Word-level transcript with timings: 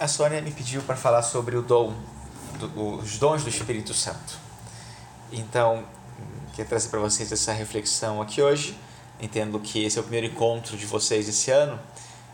a 0.00 0.08
Sônia 0.08 0.40
me 0.40 0.50
pediu 0.50 0.80
para 0.82 0.96
falar 0.96 1.22
sobre 1.22 1.54
o 1.56 1.62
dom, 1.62 1.94
do, 2.58 2.94
os 2.94 3.18
dons 3.18 3.44
do 3.44 3.50
Espírito 3.50 3.92
Santo. 3.92 4.38
Então, 5.30 5.84
quero 6.56 6.70
trazer 6.70 6.88
para 6.88 7.00
vocês 7.00 7.30
essa 7.30 7.52
reflexão 7.52 8.22
aqui 8.22 8.40
hoje. 8.40 8.74
Entendo 9.20 9.60
que 9.60 9.84
esse 9.84 9.98
é 9.98 10.00
o 10.00 10.02
primeiro 10.02 10.26
encontro 10.28 10.74
de 10.78 10.86
vocês 10.86 11.28
esse 11.28 11.50
ano 11.50 11.78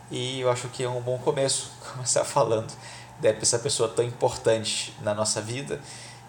e 0.09 0.39
eu 0.39 0.49
acho 0.49 0.69
que 0.69 0.81
é 0.81 0.89
um 0.89 1.01
bom 1.01 1.17
começo 1.17 1.69
começar 1.91 2.23
falando 2.23 2.71
dessa 3.19 3.59
pessoa 3.59 3.89
tão 3.89 4.05
importante 4.05 4.95
na 5.01 5.13
nossa 5.13 5.41
vida 5.41 5.81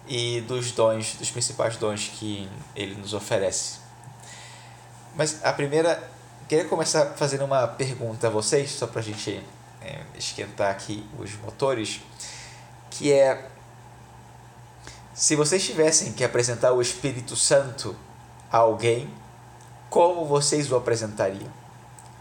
e 0.09 0.41
dos 0.41 0.73
dons, 0.73 1.15
dos 1.15 1.31
principais 1.31 1.77
dons 1.77 2.11
que 2.15 2.49
ele 2.75 2.95
nos 2.95 3.13
oferece. 3.13 3.79
Mas 5.15 5.39
a 5.45 5.53
primeira, 5.53 6.03
queria 6.49 6.65
começar 6.65 7.13
fazendo 7.15 7.45
uma 7.45 7.65
pergunta 7.65 8.27
a 8.27 8.29
vocês, 8.29 8.71
só 8.71 8.85
para 8.85 8.99
a 8.99 9.03
gente 9.03 9.41
é, 9.89 10.05
esquentar 10.15 10.69
aqui 10.69 11.03
os 11.17 11.35
motores, 11.37 12.01
que 12.91 13.11
é 13.11 13.49
se 15.15 15.35
vocês 15.35 15.65
tivessem 15.65 16.13
que 16.13 16.23
apresentar 16.23 16.71
o 16.73 16.81
Espírito 16.81 17.35
Santo 17.35 17.95
a 18.51 18.57
alguém, 18.57 19.13
como 19.89 20.25
vocês 20.25 20.71
o 20.71 20.75
apresentariam? 20.75 21.51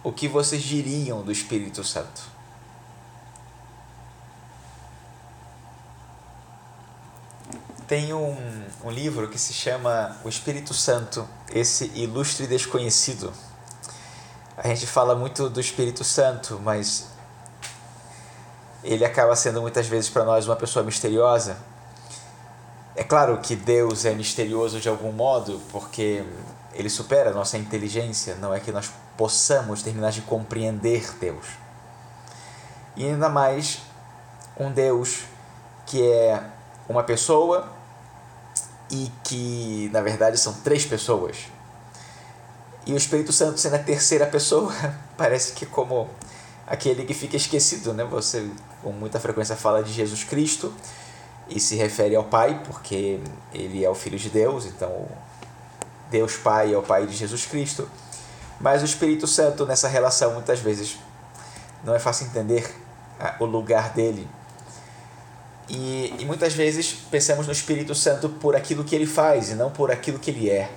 O 0.02 0.10
que 0.10 0.26
vocês 0.26 0.62
diriam 0.62 1.22
do 1.22 1.30
Espírito 1.30 1.84
Santo? 1.84 2.22
Tem 7.86 8.12
um, 8.12 8.36
um 8.84 8.90
livro 8.90 9.28
que 9.28 9.38
se 9.38 9.52
chama 9.52 10.16
O 10.24 10.28
Espírito 10.28 10.74
Santo, 10.74 11.28
esse 11.50 11.92
ilustre 11.94 12.46
desconhecido. 12.46 13.32
A 14.56 14.66
gente 14.68 14.86
fala 14.86 15.14
muito 15.14 15.48
do 15.48 15.60
Espírito 15.60 16.02
Santo, 16.02 16.58
mas 16.62 17.17
ele 18.82 19.04
acaba 19.04 19.34
sendo 19.34 19.60
muitas 19.60 19.86
vezes 19.86 20.08
para 20.08 20.24
nós 20.24 20.46
uma 20.46 20.56
pessoa 20.56 20.84
misteriosa. 20.84 21.56
É 22.94 23.04
claro 23.04 23.38
que 23.38 23.54
Deus 23.54 24.04
é 24.04 24.12
misterioso 24.12 24.80
de 24.80 24.88
algum 24.88 25.12
modo, 25.12 25.60
porque 25.70 26.24
ele 26.72 26.90
supera 26.90 27.30
a 27.30 27.32
nossa 27.32 27.56
inteligência, 27.56 28.34
não 28.36 28.52
é 28.52 28.60
que 28.60 28.72
nós 28.72 28.90
possamos 29.16 29.82
terminar 29.82 30.10
de 30.10 30.22
compreender 30.22 31.12
Deus. 31.18 31.46
E 32.96 33.04
ainda 33.04 33.28
mais 33.28 33.80
um 34.58 34.70
Deus 34.70 35.24
que 35.86 36.02
é 36.02 36.42
uma 36.88 37.02
pessoa 37.02 37.68
e 38.90 39.10
que 39.24 39.90
na 39.92 40.00
verdade 40.00 40.38
são 40.38 40.52
três 40.52 40.84
pessoas. 40.84 41.46
E 42.86 42.92
o 42.92 42.96
Espírito 42.96 43.32
Santo 43.32 43.60
sendo 43.60 43.76
a 43.76 43.78
terceira 43.78 44.26
pessoa, 44.26 44.72
parece 45.16 45.52
que 45.52 45.66
como 45.66 46.08
aquele 46.66 47.04
que 47.04 47.14
fica 47.14 47.36
esquecido, 47.36 47.92
né? 47.92 48.04
Você 48.04 48.50
com 48.82 48.92
muita 48.92 49.18
frequência 49.18 49.56
fala 49.56 49.82
de 49.82 49.92
Jesus 49.92 50.24
Cristo 50.24 50.72
e 51.48 51.58
se 51.58 51.76
refere 51.76 52.14
ao 52.14 52.24
Pai, 52.24 52.62
porque 52.64 53.20
ele 53.52 53.84
é 53.84 53.90
o 53.90 53.94
Filho 53.94 54.18
de 54.18 54.28
Deus, 54.28 54.66
então 54.66 55.06
Deus 56.10 56.36
Pai 56.36 56.72
é 56.72 56.76
o 56.76 56.82
Pai 56.82 57.06
de 57.06 57.14
Jesus 57.14 57.46
Cristo. 57.46 57.88
Mas 58.60 58.82
o 58.82 58.84
Espírito 58.84 59.26
Santo 59.26 59.64
nessa 59.64 59.88
relação 59.88 60.34
muitas 60.34 60.60
vezes 60.60 60.98
não 61.84 61.94
é 61.94 61.98
fácil 61.98 62.26
entender 62.26 62.68
o 63.38 63.44
lugar 63.44 63.92
dele 63.94 64.28
e, 65.68 66.14
e 66.18 66.24
muitas 66.24 66.54
vezes 66.54 66.92
pensamos 67.10 67.46
no 67.46 67.52
Espírito 67.52 67.94
Santo 67.94 68.28
por 68.28 68.56
aquilo 68.56 68.82
que 68.82 68.94
ele 68.94 69.06
faz 69.06 69.50
e 69.50 69.54
não 69.54 69.70
por 69.70 69.90
aquilo 69.90 70.18
que 70.18 70.30
ele 70.30 70.48
é. 70.48 70.70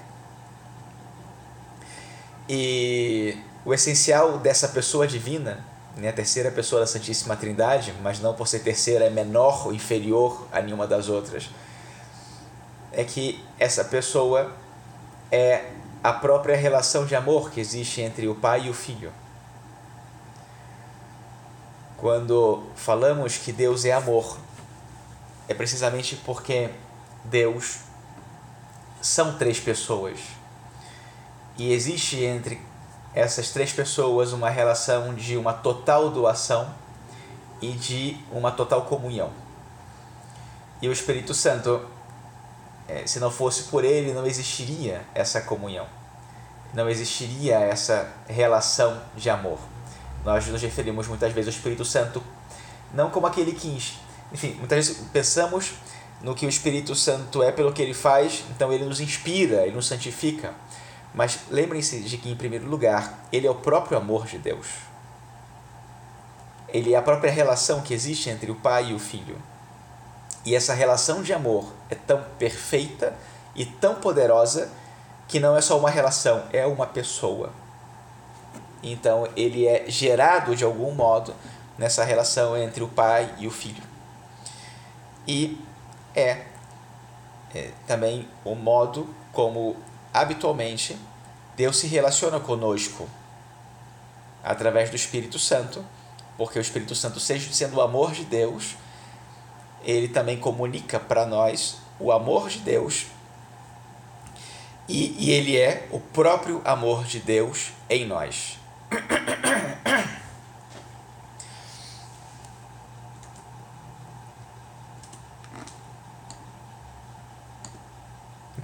E 2.50 3.38
o 3.64 3.74
essencial 3.74 4.38
dessa 4.38 4.68
pessoa 4.68 5.08
divina, 5.08 5.64
né, 5.98 6.10
a 6.10 6.14
terceira 6.14 6.52
pessoa 6.52 6.82
da 6.82 6.88
Santíssima 6.88 7.36
Trindade, 7.36 7.94
mas 8.02 8.20
não 8.20 8.34
por 8.34 8.48
ser 8.48 8.60
terceira 8.60 9.06
é 9.06 9.10
menor 9.10 9.68
ou 9.68 9.74
inferior 9.74 10.48
a 10.52 10.62
nenhuma 10.62 10.88
das 10.88 11.10
outras, 11.10 11.50
é 12.92 13.04
que 13.04 13.44
essa 13.60 13.86
pessoa 13.86 14.52
é 15.32 15.66
a 16.04 16.12
própria 16.12 16.56
relação 16.56 17.06
de 17.06 17.16
amor 17.16 17.52
que 17.52 17.60
existe 17.60 18.02
entre 18.02 18.28
o 18.28 18.36
pai 18.36 18.66
e 18.66 18.70
o 18.70 18.74
filho. 18.74 19.12
Quando 21.98 22.64
falamos 22.76 23.38
que 23.38 23.52
Deus 23.52 23.86
é 23.86 23.92
amor, 23.92 24.38
é 25.48 25.54
precisamente 25.54 26.16
porque 26.26 26.72
Deus 27.26 27.80
são 29.02 29.38
três 29.38 29.60
pessoas. 29.60 30.20
E 31.58 31.72
existe 31.72 32.24
entre 32.24 32.60
essas 33.14 33.50
três 33.50 33.72
pessoas 33.72 34.34
uma 34.34 34.50
relação 34.50 35.14
de 35.14 35.38
uma 35.38 35.54
total 35.54 36.10
doação 36.10 36.74
e 37.62 37.72
de 37.72 38.18
uma 38.32 38.52
total 38.52 38.84
comunhão. 38.84 39.30
E 40.82 40.88
o 40.88 40.92
Espírito 40.92 41.34
Santo, 41.34 41.82
é, 42.88 43.06
se 43.06 43.20
não 43.20 43.30
fosse 43.30 43.64
por 43.64 43.84
ele, 43.84 44.14
não 44.14 44.26
existiria 44.26 45.02
essa 45.14 45.42
comunhão, 45.42 45.86
não 46.74 46.90
existiria 46.90 47.60
essa 47.60 48.12
relação 48.28 49.02
de 49.16 49.30
amor. 49.30 49.60
Nós 50.24 50.48
nos 50.48 50.62
referimos 50.62 51.08
muitas 51.08 51.32
vezes 51.34 51.54
ao 51.54 51.58
Espírito 51.58 51.86
Santo 51.86 52.24
não 52.94 53.10
como 53.10 53.28
aquele 53.28 53.54
que 53.54 53.68
enfim, 54.32 54.56
muitas 54.58 54.88
vezes 54.88 55.04
pensamos 55.12 55.74
no 56.22 56.34
que 56.34 56.46
o 56.46 56.50
Espírito 56.50 56.96
Santo 56.96 57.44
é 57.44 57.52
pelo 57.52 57.74
que 57.74 57.82
ele 57.82 57.94
faz, 57.94 58.44
então 58.50 58.72
ele 58.72 58.86
nos 58.86 59.00
inspira, 59.00 59.64
ele 59.64 59.76
nos 59.76 59.88
santifica. 59.88 60.54
Mas 61.14 61.40
lembrem-se 61.50 62.00
de 62.02 62.18
que, 62.18 62.32
em 62.32 62.36
primeiro 62.36 62.68
lugar, 62.68 63.26
ele 63.32 63.48
é 63.48 63.52
o 63.52 63.56
próprio 63.56 63.98
amor 63.98 64.26
de 64.26 64.38
Deus. 64.38 64.68
Ele 66.70 66.94
é 66.94 66.98
a 66.98 67.02
própria 67.02 67.32
relação 67.32 67.82
que 67.82 67.94
existe 67.94 68.30
entre 68.30 68.50
o 68.50 68.56
pai 68.56 68.92
e 68.92 68.94
o 68.94 69.00
filho. 69.00 69.38
E 70.46 70.56
essa 70.56 70.74
relação 70.74 71.22
de 71.22 71.34
amor 71.34 71.72
é 71.90 71.96
tão 71.96 72.24
perfeita 72.40 73.14
e 73.56 73.66
tão 73.66 73.96
poderosa 73.96 74.72
que 75.28 75.40
não 75.40 75.56
é 75.56 75.62
só 75.62 75.78
uma 75.78 75.90
relação, 75.90 76.46
é 76.54 76.66
uma 76.66 76.88
pessoa. 76.88 77.52
Então 78.82 79.28
ele 79.36 79.68
é 79.68 79.86
gerado 79.88 80.56
de 80.56 80.64
algum 80.64 80.92
modo 80.94 81.36
nessa 81.78 82.04
relação 82.04 82.58
entre 82.58 82.84
o 82.84 82.88
pai 82.88 83.36
e 83.38 83.46
o 83.46 83.52
filho 83.52 83.92
e 85.28 85.58
é, 86.16 86.46
é 87.54 87.72
também 87.88 88.28
o 88.44 88.56
modo 88.56 89.08
como 89.32 89.76
habitualmente 90.14 90.98
Deus 91.56 91.78
se 91.78 91.88
relaciona 91.88 92.40
conosco 92.40 93.08
através 94.44 94.90
do 94.90 94.96
Espírito 94.96 95.38
Santo, 95.38 95.86
porque 96.38 96.58
o 96.58 96.62
Espírito 96.62 96.96
Santo, 96.96 97.20
sendo 97.20 97.78
o 97.78 97.82
amor 97.82 98.12
de 98.12 98.26
Deus, 98.26 98.76
ele 99.84 100.08
também 100.08 100.38
comunica 100.38 101.00
para 101.00 101.26
nós 101.26 101.78
o 102.00 102.12
amor 102.12 102.50
de 102.50 102.60
Deus 102.60 103.06
e, 104.88 105.16
e 105.18 105.32
ele 105.32 105.58
é 105.58 105.88
o 105.92 106.00
próprio 106.00 106.62
amor 106.66 107.06
de 107.06 107.20
Deus 107.20 107.72
em 107.90 108.06
nós. 108.06 108.60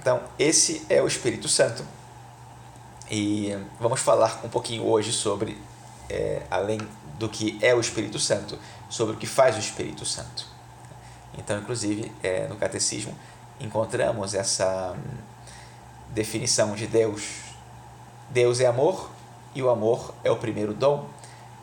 Então, 0.00 0.22
esse 0.38 0.86
é 0.88 1.02
o 1.02 1.06
Espírito 1.06 1.48
Santo. 1.48 1.84
E 3.10 3.56
vamos 3.80 4.00
falar 4.00 4.40
um 4.44 4.48
pouquinho 4.48 4.86
hoje 4.86 5.12
sobre, 5.12 5.58
é, 6.08 6.42
além 6.50 6.78
do 7.18 7.28
que 7.28 7.58
é 7.62 7.74
o 7.74 7.80
Espírito 7.80 8.18
Santo, 8.18 8.58
sobre 8.88 9.14
o 9.14 9.18
que 9.18 9.26
faz 9.26 9.56
o 9.56 9.58
Espírito 9.58 10.04
Santo. 10.04 10.46
Então, 11.36 11.58
inclusive, 11.58 12.12
é, 12.22 12.46
no 12.48 12.56
Catecismo, 12.56 13.16
encontramos 13.60 14.34
essa 14.34 14.94
hum, 14.96 15.16
definição 16.10 16.74
de 16.74 16.86
Deus. 16.86 17.22
Deus 18.30 18.60
é 18.60 18.66
amor 18.66 19.10
e 19.54 19.62
o 19.62 19.70
amor 19.70 20.14
é 20.22 20.30
o 20.30 20.36
primeiro 20.36 20.74
dom. 20.74 21.08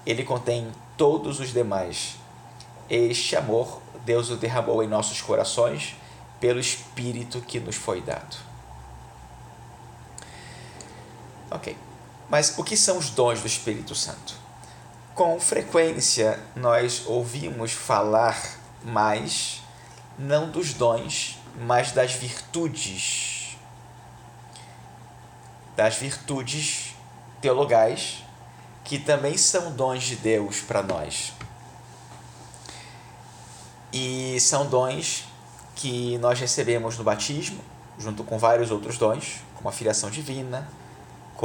Ele 0.05 0.23
contém 0.23 0.71
todos 0.97 1.39
os 1.39 1.51
demais. 1.51 2.15
Este 2.89 3.35
amor 3.35 3.81
Deus 4.05 4.29
o 4.29 4.35
derramou 4.37 4.83
em 4.83 4.87
nossos 4.87 5.19
corações 5.19 5.95
pelo 6.39 6.59
Espírito 6.59 7.41
que 7.41 7.59
nos 7.59 7.75
foi 7.75 8.01
dado. 8.01 8.37
Ok. 11.51 11.77
Mas 12.29 12.57
o 12.57 12.63
que 12.63 12.75
são 12.75 12.97
os 12.97 13.09
dons 13.09 13.41
do 13.41 13.47
Espírito 13.47 13.93
Santo? 13.93 14.35
Com 15.13 15.39
frequência 15.39 16.39
nós 16.55 17.03
ouvimos 17.05 17.71
falar 17.71 18.37
mais, 18.83 19.61
não 20.17 20.49
dos 20.49 20.73
dons, 20.73 21.37
mas 21.59 21.91
das 21.91 22.13
virtudes. 22.13 23.57
Das 25.75 25.95
virtudes 25.95 26.95
teologais, 27.41 28.23
que 28.83 28.97
também 28.97 29.37
são 29.37 29.71
dons 29.71 30.03
de 30.03 30.15
Deus 30.15 30.59
para 30.61 30.81
nós. 30.81 31.33
E 33.93 34.37
são 34.39 34.67
dons 34.67 35.25
que 35.75 36.17
nós 36.17 36.39
recebemos 36.39 36.97
no 36.97 37.03
batismo, 37.03 37.61
junto 37.97 38.23
com 38.23 38.37
vários 38.37 38.71
outros 38.71 38.97
dons, 38.97 39.41
como 39.55 39.69
a 39.69 39.71
filiação 39.71 40.09
divina, 40.09 40.67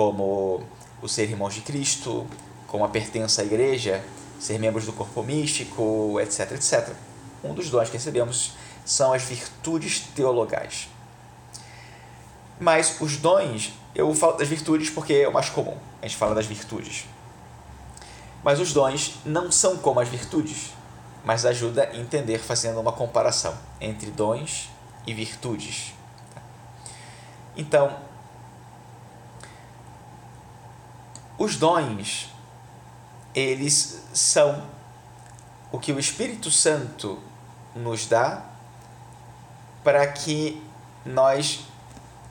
como 0.01 0.63
o 1.03 1.07
ser 1.07 1.29
irmãos 1.29 1.53
de 1.53 1.61
Cristo, 1.61 2.27
como 2.67 2.83
a 2.87 2.89
pertença 2.89 3.43
à 3.43 3.45
igreja 3.45 4.03
ser 4.39 4.59
membros 4.59 4.87
do 4.87 4.95
corpo 4.95 5.23
místico, 5.23 6.19
etc, 6.19 6.53
etc. 6.53 6.95
Um 7.45 7.53
dos 7.53 7.69
dons 7.69 7.91
que 7.91 7.99
recebemos 7.99 8.53
são 8.83 9.13
as 9.13 9.23
virtudes 9.25 10.01
teologais. 10.15 10.89
Mas 12.59 12.99
os 12.99 13.19
dons, 13.19 13.75
eu 13.95 14.15
falo 14.15 14.39
das 14.39 14.49
virtudes 14.49 14.89
porque 14.89 15.13
é 15.13 15.29
o 15.29 15.35
mais 15.35 15.51
comum, 15.51 15.77
a 16.01 16.07
gente 16.07 16.17
fala 16.17 16.35
das 16.35 16.47
virtudes. 16.47 17.05
Mas 18.43 18.59
os 18.59 18.73
dons 18.73 19.17
não 19.27 19.53
são 19.53 19.77
como 19.77 20.01
as 20.01 20.09
virtudes, 20.09 20.73
mas 21.27 21.45
ajuda 21.45 21.91
a 21.93 21.97
entender 21.99 22.39
fazendo 22.39 22.81
uma 22.81 22.93
comparação 22.93 23.55
entre 23.79 24.11
dons 24.11 24.71
e 25.07 25.13
virtudes. 25.13 25.93
Então, 27.55 28.09
os 31.41 31.57
dons, 31.57 32.29
eles 33.35 34.03
são 34.13 34.63
o 35.73 35.79
que 35.79 35.91
o 35.91 35.99
Espírito 35.99 36.51
Santo 36.51 37.19
nos 37.75 38.05
dá 38.05 38.45
para 39.83 40.07
que 40.07 40.63
nós 41.03 41.61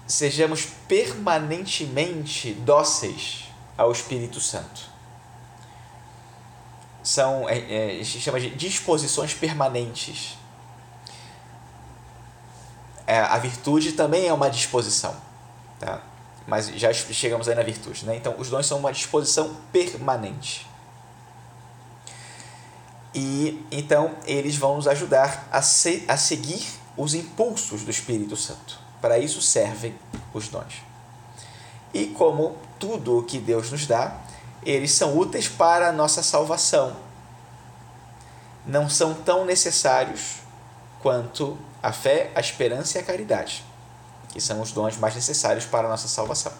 sejamos 0.06 0.68
permanentemente 0.88 2.54
dóceis 2.54 3.46
ao 3.76 3.92
Espírito 3.92 4.40
Santo. 4.40 4.88
São, 7.02 7.50
é, 7.50 8.02
é, 8.02 8.04
gente 8.04 8.22
chama 8.22 8.40
de 8.40 8.52
disposições 8.52 9.34
permanentes. 9.34 10.38
É, 13.08 13.22
a 13.22 13.40
virtude 13.40 13.94
também 13.94 14.28
é 14.28 14.34
uma 14.34 14.52
disposição, 14.52 15.16
tá? 15.80 16.00
Mas 16.50 16.68
já 16.69 16.92
chegamos 16.92 17.48
aí 17.48 17.56
na 17.56 17.63
virtude. 17.63 18.06
Né? 18.06 18.16
Então, 18.16 18.36
os 18.38 18.50
dons 18.50 18.66
são 18.66 18.80
uma 18.80 18.92
disposição 18.92 19.56
permanente. 19.72 20.68
E 23.13 23.66
então 23.72 24.16
eles 24.25 24.56
vão 24.56 24.75
nos 24.75 24.88
ajudar 24.88 25.48
a, 25.51 25.62
se, 25.62 26.04
a 26.07 26.16
seguir 26.16 26.66
os 26.96 27.13
impulsos 27.13 27.84
do 27.84 27.92
Espírito 27.92 28.36
Santo. 28.36 28.80
Para 29.01 29.18
isso 29.18 29.42
servem 29.42 29.96
os 30.34 30.48
dons. 30.48 30.84
E 31.94 32.07
como 32.07 32.57
tudo 32.78 33.18
o 33.18 33.24
que 33.24 33.40
Deus 33.40 33.72
nos 33.72 33.88
dá, 33.88 34.19
eles 34.63 34.92
são 34.92 35.18
úteis 35.18 35.48
para 35.48 35.90
a 35.90 35.92
nossa 35.92 36.22
salvação. 36.22 36.95
Não 38.66 38.90
são 38.90 39.13
tão 39.13 39.45
necessários 39.45 40.38
quanto 41.02 41.57
a 41.81 41.92
fé, 41.92 42.31
a 42.36 42.40
esperança 42.40 42.98
e 42.98 43.02
a 43.02 43.04
caridade, 43.04 43.63
que 44.30 44.40
são 44.40 44.62
os 44.62 44.72
dons 44.72 44.98
mais 44.98 45.16
necessários 45.16 45.66
para 45.66 45.88
a 45.88 45.92
nossa 45.92 46.08
salvação. 46.08 46.52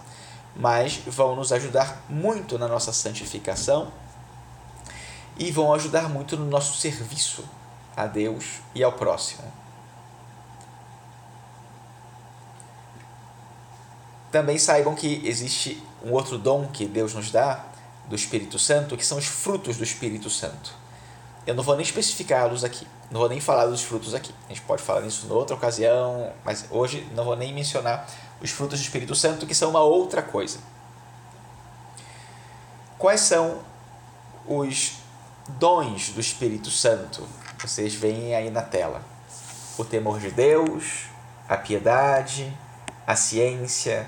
Mas 0.56 0.98
vão 1.08 1.36
nos 1.36 1.52
ajudar 1.52 2.04
muito 2.10 2.58
na 2.58 2.68
nossa 2.68 2.92
santificação 2.92 3.92
e 5.38 5.52
vão 5.52 5.74
ajudar 5.74 6.10
muito 6.10 6.36
no 6.36 6.46
nosso 6.46 6.78
serviço 6.78 7.44
a 7.96 8.06
Deus 8.06 8.60
e 8.76 8.84
ao 8.84 8.94
próximo. 8.94 9.44
Também 14.32 14.58
saibam 14.60 14.94
que 14.94 15.26
existe 15.26 15.82
um 16.04 16.12
outro 16.12 16.38
dom 16.38 16.68
que 16.68 16.86
Deus 16.86 17.14
nos 17.14 17.32
dá, 17.32 17.66
do 18.10 18.16
Espírito 18.16 18.58
Santo, 18.58 18.98
que 18.98 19.06
são 19.06 19.18
os 19.18 19.26
frutos 19.26 19.78
do 19.78 19.84
Espírito 19.84 20.30
Santo. 20.30 20.74
Eu 21.46 21.54
não 21.54 21.64
vou 21.64 21.76
nem 21.76 21.84
especificá-los 21.84 22.64
aqui, 22.64 22.88
não 23.12 23.20
vou 23.20 23.30
nem 23.30 23.40
falar 23.40 23.66
dos 23.66 23.84
frutos 23.84 24.14
aqui. 24.14 24.34
A 24.46 24.50
gente 24.50 24.62
pode 24.62 24.84
falar 24.84 25.02
nisso 25.02 25.26
em 25.26 25.32
outra 25.32 25.56
ocasião, 25.56 26.32
mas 26.46 26.66
hoje 26.70 27.08
não 27.16 27.24
vou 27.24 27.36
nem 27.36 27.54
mencionar 27.54 28.08
os 28.42 28.52
frutos 28.52 28.80
do 28.80 28.84
Espírito 28.84 29.16
Santo, 29.16 29.48
que 29.48 29.56
são 29.56 29.72
uma 29.72 29.82
outra 29.82 30.22
coisa. 30.22 30.60
Quais 32.98 33.22
são 33.22 33.60
os 34.48 34.98
dons 35.48 36.10
do 36.10 36.20
Espírito 36.20 36.70
Santo? 36.70 37.28
Vocês 37.60 37.96
veem 37.96 38.36
aí 38.36 38.52
na 38.52 38.62
tela: 38.62 39.02
o 39.78 39.84
temor 39.84 40.20
de 40.20 40.30
Deus, 40.30 41.06
a 41.48 41.58
piedade, 41.58 42.56
a 43.08 43.16
ciência, 43.16 44.08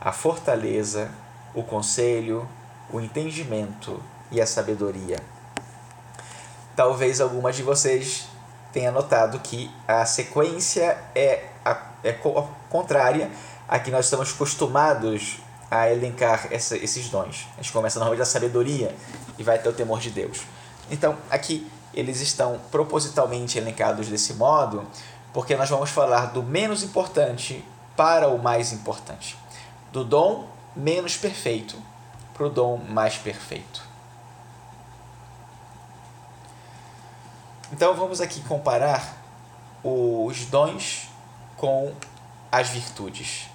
a 0.00 0.12
fortaleza, 0.12 1.10
o 1.52 1.64
conselho, 1.64 2.48
o 2.92 3.00
entendimento 3.00 4.00
e 4.30 4.40
a 4.40 4.46
sabedoria. 4.46 5.18
Talvez 6.76 7.20
algumas 7.20 7.56
de 7.56 7.62
vocês 7.62 8.28
tenha 8.76 8.92
notado 8.92 9.38
que 9.38 9.70
a 9.88 10.04
sequência 10.04 10.98
é, 11.14 11.46
a, 11.64 11.80
é 12.04 12.12
contrária 12.68 13.30
a 13.66 13.78
que 13.78 13.90
nós 13.90 14.04
estamos 14.04 14.34
acostumados 14.34 15.38
a 15.70 15.90
elencar 15.90 16.48
essa, 16.50 16.76
esses 16.76 17.08
dons. 17.08 17.48
A 17.56 17.62
gente 17.62 17.72
começa 17.72 17.98
normalmente 17.98 18.18
da 18.18 18.26
sabedoria 18.26 18.94
e 19.38 19.42
vai 19.42 19.56
até 19.56 19.70
o 19.70 19.72
temor 19.72 19.98
de 19.98 20.10
Deus. 20.10 20.42
Então, 20.90 21.16
aqui 21.30 21.66
eles 21.94 22.20
estão 22.20 22.60
propositalmente 22.70 23.56
elencados 23.56 24.08
desse 24.08 24.34
modo, 24.34 24.86
porque 25.32 25.56
nós 25.56 25.70
vamos 25.70 25.88
falar 25.88 26.26
do 26.26 26.42
menos 26.42 26.82
importante 26.82 27.64
para 27.96 28.28
o 28.28 28.38
mais 28.38 28.74
importante, 28.74 29.38
do 29.90 30.04
dom 30.04 30.50
menos 30.76 31.16
perfeito 31.16 31.78
para 32.34 32.44
o 32.44 32.50
dom 32.50 32.76
mais 32.76 33.16
perfeito. 33.16 33.85
Então 37.72 37.94
vamos 37.94 38.20
aqui 38.20 38.40
comparar 38.42 39.16
os 39.82 40.46
dons 40.46 41.08
com 41.56 41.92
as 42.50 42.68
virtudes. 42.68 43.48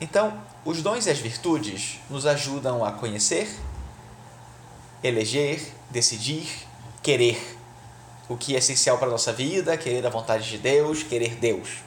Então, 0.00 0.40
os 0.64 0.82
dons 0.82 1.06
e 1.06 1.10
as 1.10 1.18
virtudes 1.18 2.00
nos 2.08 2.24
ajudam 2.24 2.82
a 2.82 2.90
conhecer, 2.90 3.54
eleger, 5.02 5.74
decidir, 5.90 6.66
querer 7.02 7.58
o 8.26 8.36
que 8.36 8.54
é 8.54 8.58
essencial 8.58 8.96
para 8.96 9.08
a 9.08 9.10
nossa 9.10 9.32
vida, 9.32 9.76
querer 9.76 10.06
a 10.06 10.10
vontade 10.10 10.48
de 10.48 10.56
Deus, 10.56 11.02
querer 11.02 11.34
Deus. 11.34 11.82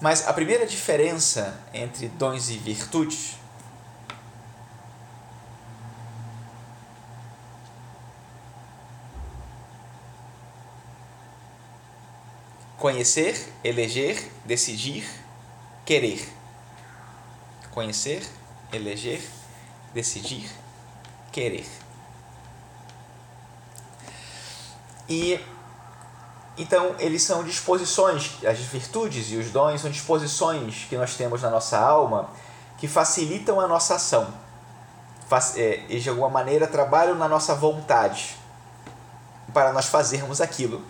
Mas 0.00 0.26
a 0.26 0.32
primeira 0.32 0.66
diferença 0.66 1.60
entre 1.74 2.08
dons 2.08 2.48
e 2.48 2.56
virtudes 2.56 3.40
conhecer, 12.80 13.52
eleger, 13.62 14.32
decidir, 14.46 15.06
querer. 15.84 16.26
Conhecer, 17.70 18.26
eleger, 18.72 19.22
decidir, 19.92 20.50
querer. 21.30 21.66
E 25.06 25.38
então 26.60 26.94
eles 26.98 27.22
são 27.22 27.42
disposições, 27.42 28.36
as 28.44 28.58
virtudes 28.58 29.30
e 29.32 29.36
os 29.36 29.50
dons 29.50 29.80
são 29.80 29.90
disposições 29.90 30.84
que 30.90 30.94
nós 30.94 31.16
temos 31.16 31.40
na 31.40 31.48
nossa 31.48 31.78
alma 31.78 32.28
que 32.76 32.86
facilitam 32.86 33.58
a 33.58 33.66
nossa 33.66 33.94
ação. 33.94 34.28
É, 35.56 35.84
e 35.88 35.98
de 35.98 36.08
alguma 36.10 36.28
maneira 36.28 36.66
trabalham 36.66 37.14
na 37.14 37.26
nossa 37.28 37.54
vontade 37.54 38.36
para 39.54 39.72
nós 39.72 39.86
fazermos 39.86 40.40
aquilo 40.40 40.84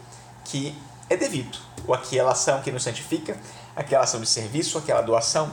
que 0.44 0.76
é 1.08 1.16
devido, 1.16 1.56
ou 1.86 1.94
aquela 1.94 2.32
ação 2.32 2.60
que 2.62 2.72
nos 2.72 2.82
santifica, 2.82 3.38
aquela 3.76 4.02
ação 4.02 4.20
de 4.20 4.26
serviço, 4.26 4.76
aquela 4.76 5.02
doação. 5.02 5.52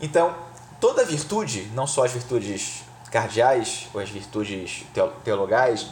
Então, 0.00 0.36
toda 0.78 1.04
virtude, 1.04 1.68
não 1.74 1.86
só 1.86 2.04
as 2.04 2.12
virtudes 2.12 2.84
cardeais 3.10 3.88
ou 3.92 4.00
as 4.00 4.10
virtudes 4.10 4.84
teologais, 5.24 5.88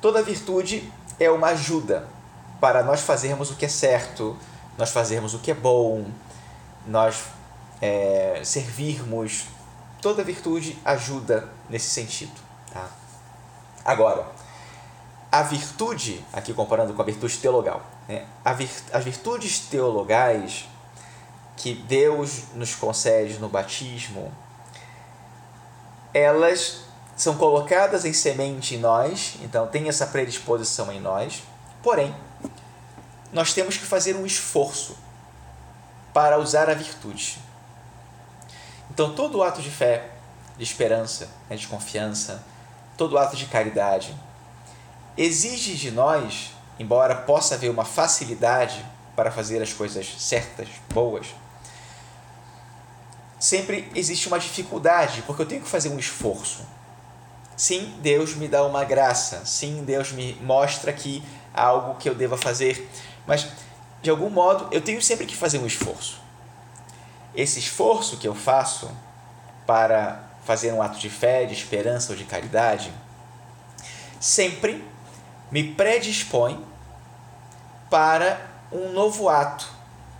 Toda 0.00 0.22
virtude 0.22 0.90
é 1.20 1.30
uma 1.30 1.48
ajuda 1.48 2.08
para 2.58 2.82
nós 2.82 3.02
fazermos 3.02 3.50
o 3.50 3.56
que 3.56 3.66
é 3.66 3.68
certo, 3.68 4.36
nós 4.78 4.90
fazermos 4.90 5.34
o 5.34 5.38
que 5.38 5.50
é 5.50 5.54
bom, 5.54 6.06
nós 6.86 7.24
é, 7.80 8.40
servirmos. 8.42 9.44
Toda 10.00 10.24
virtude 10.24 10.78
ajuda 10.82 11.46
nesse 11.68 11.90
sentido. 11.90 12.32
Tá? 12.72 12.88
Agora, 13.84 14.26
a 15.30 15.42
virtude, 15.42 16.24
aqui 16.32 16.54
comparando 16.54 16.94
com 16.94 17.02
a 17.02 17.04
virtude 17.04 17.36
teologal, 17.36 17.82
né? 18.08 18.26
as 18.92 19.04
virtudes 19.04 19.60
teologais 19.60 20.66
que 21.54 21.74
Deus 21.74 22.44
nos 22.54 22.74
concede 22.74 23.38
no 23.38 23.48
batismo, 23.50 24.32
elas 26.14 26.89
são 27.20 27.36
colocadas 27.36 28.06
em 28.06 28.14
semente 28.14 28.76
em 28.76 28.78
nós, 28.78 29.34
então 29.42 29.66
tem 29.66 29.90
essa 29.90 30.06
predisposição 30.06 30.90
em 30.90 30.98
nós, 30.98 31.42
porém, 31.82 32.16
nós 33.30 33.52
temos 33.52 33.76
que 33.76 33.84
fazer 33.84 34.16
um 34.16 34.24
esforço 34.24 34.96
para 36.14 36.38
usar 36.38 36.70
a 36.70 36.72
virtude. 36.72 37.38
Então, 38.90 39.14
todo 39.14 39.42
ato 39.42 39.60
de 39.60 39.70
fé, 39.70 40.08
de 40.56 40.64
esperança, 40.64 41.28
né, 41.50 41.56
de 41.56 41.68
confiança, 41.68 42.42
todo 42.96 43.18
ato 43.18 43.36
de 43.36 43.44
caridade, 43.44 44.16
exige 45.14 45.74
de 45.74 45.90
nós, 45.90 46.52
embora 46.78 47.14
possa 47.14 47.54
haver 47.54 47.70
uma 47.70 47.84
facilidade 47.84 48.82
para 49.14 49.30
fazer 49.30 49.60
as 49.60 49.74
coisas 49.74 50.10
certas, 50.18 50.70
boas, 50.88 51.26
sempre 53.38 53.92
existe 53.94 54.26
uma 54.26 54.38
dificuldade, 54.38 55.20
porque 55.26 55.42
eu 55.42 55.46
tenho 55.46 55.60
que 55.60 55.68
fazer 55.68 55.90
um 55.90 55.98
esforço. 55.98 56.79
Sim, 57.60 57.94
Deus 58.00 58.34
me 58.36 58.48
dá 58.48 58.64
uma 58.64 58.84
graça. 58.84 59.44
Sim, 59.44 59.84
Deus 59.84 60.12
me 60.12 60.32
mostra 60.40 60.94
que 60.94 61.22
há 61.52 61.64
algo 61.64 61.96
que 61.96 62.08
eu 62.08 62.14
deva 62.14 62.38
fazer. 62.38 62.88
Mas, 63.26 63.46
de 64.00 64.08
algum 64.08 64.30
modo, 64.30 64.66
eu 64.72 64.80
tenho 64.80 65.02
sempre 65.02 65.26
que 65.26 65.36
fazer 65.36 65.58
um 65.58 65.66
esforço. 65.66 66.22
Esse 67.34 67.58
esforço 67.58 68.16
que 68.16 68.26
eu 68.26 68.34
faço 68.34 68.90
para 69.66 70.24
fazer 70.42 70.72
um 70.72 70.80
ato 70.80 70.98
de 70.98 71.10
fé, 71.10 71.44
de 71.44 71.52
esperança 71.52 72.12
ou 72.12 72.18
de 72.18 72.24
caridade, 72.24 72.90
sempre 74.18 74.82
me 75.50 75.62
predispõe 75.62 76.64
para 77.90 78.40
um 78.72 78.90
novo 78.90 79.28
ato, 79.28 79.70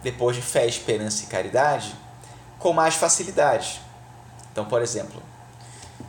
depois 0.02 0.36
de 0.36 0.42
fé, 0.42 0.66
esperança 0.66 1.24
e 1.24 1.26
caridade, 1.26 1.94
com 2.58 2.74
mais 2.74 2.96
facilidade. 2.96 3.80
Então, 4.52 4.66
por 4.66 4.82
exemplo, 4.82 5.22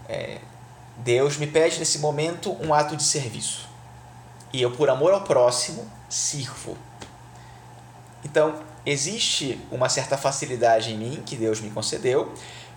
é, 0.09 0.41
Deus 1.03 1.37
me 1.37 1.47
pede 1.47 1.79
nesse 1.79 1.97
momento 1.97 2.55
um 2.63 2.73
ato 2.73 2.95
de 2.95 3.03
serviço. 3.03 3.67
E 4.53 4.61
eu, 4.61 4.69
por 4.69 4.87
amor 4.87 5.13
ao 5.13 5.21
próximo, 5.21 5.89
sirvo. 6.07 6.77
Então, 8.23 8.61
existe 8.85 9.59
uma 9.71 9.89
certa 9.89 10.15
facilidade 10.15 10.91
em 10.91 10.97
mim 10.97 11.23
que 11.25 11.35
Deus 11.35 11.59
me 11.59 11.71
concedeu, 11.71 12.31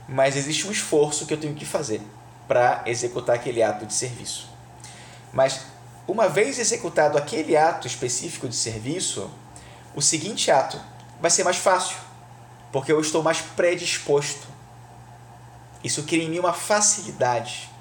mas 0.08 0.36
existe 0.36 0.66
um 0.66 0.70
esforço 0.70 1.26
que 1.26 1.34
eu 1.34 1.38
tenho 1.38 1.54
que 1.54 1.66
fazer 1.66 2.00
para 2.48 2.82
executar 2.86 3.36
aquele 3.36 3.62
ato 3.62 3.84
de 3.84 3.92
serviço. 3.92 4.48
Mas, 5.30 5.60
uma 6.08 6.26
vez 6.26 6.58
executado 6.58 7.18
aquele 7.18 7.56
ato 7.58 7.86
específico 7.86 8.48
de 8.48 8.56
serviço, 8.56 9.30
o 9.94 10.00
seguinte 10.00 10.50
ato 10.50 10.80
vai 11.20 11.30
ser 11.30 11.44
mais 11.44 11.58
fácil, 11.58 11.96
porque 12.72 12.90
eu 12.90 13.00
estou 13.00 13.22
mais 13.22 13.42
predisposto. 13.42 14.46
Isso 15.82 16.04
cria 16.04 16.24
em 16.24 16.30
mim 16.30 16.38
uma 16.38 16.54
facilidade. 16.54 17.73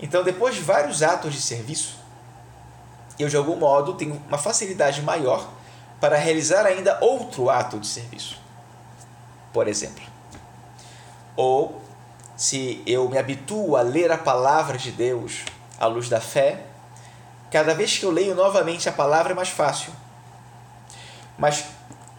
Então, 0.00 0.22
depois 0.22 0.54
de 0.54 0.60
vários 0.60 1.02
atos 1.02 1.34
de 1.34 1.40
serviço, 1.40 1.98
eu 3.18 3.28
de 3.28 3.36
algum 3.36 3.56
modo 3.56 3.94
tenho 3.94 4.22
uma 4.28 4.38
facilidade 4.38 5.02
maior 5.02 5.48
para 6.00 6.16
realizar 6.16 6.64
ainda 6.64 6.98
outro 7.00 7.50
ato 7.50 7.78
de 7.78 7.86
serviço. 7.86 8.40
Por 9.52 9.66
exemplo, 9.66 10.04
ou 11.34 11.82
se 12.36 12.82
eu 12.86 13.08
me 13.08 13.18
habituo 13.18 13.76
a 13.76 13.82
ler 13.82 14.12
a 14.12 14.18
palavra 14.18 14.78
de 14.78 14.92
Deus 14.92 15.44
à 15.78 15.86
luz 15.86 16.08
da 16.08 16.20
fé, 16.20 16.66
cada 17.50 17.74
vez 17.74 17.98
que 17.98 18.04
eu 18.04 18.10
leio 18.10 18.34
novamente 18.34 18.88
a 18.88 18.92
palavra 18.92 19.32
é 19.32 19.34
mais 19.34 19.48
fácil. 19.48 19.92
Mas 21.36 21.64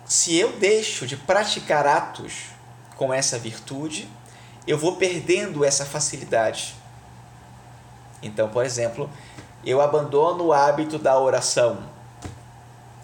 se 0.06 0.36
eu 0.36 0.54
deixo 0.54 1.06
de 1.06 1.16
praticar 1.16 1.86
atos 1.86 2.46
com 2.98 3.14
essa 3.14 3.38
virtude, 3.38 4.10
eu 4.66 4.78
vou 4.78 4.96
perdendo 4.96 5.64
essa 5.64 5.86
facilidade. 5.86 6.76
Então, 8.22 8.50
por 8.50 8.66
exemplo, 8.66 9.10
eu 9.66 9.82
abandono 9.82 10.46
o 10.46 10.54
hábito 10.54 10.98
da 10.98 11.18
oração. 11.20 11.80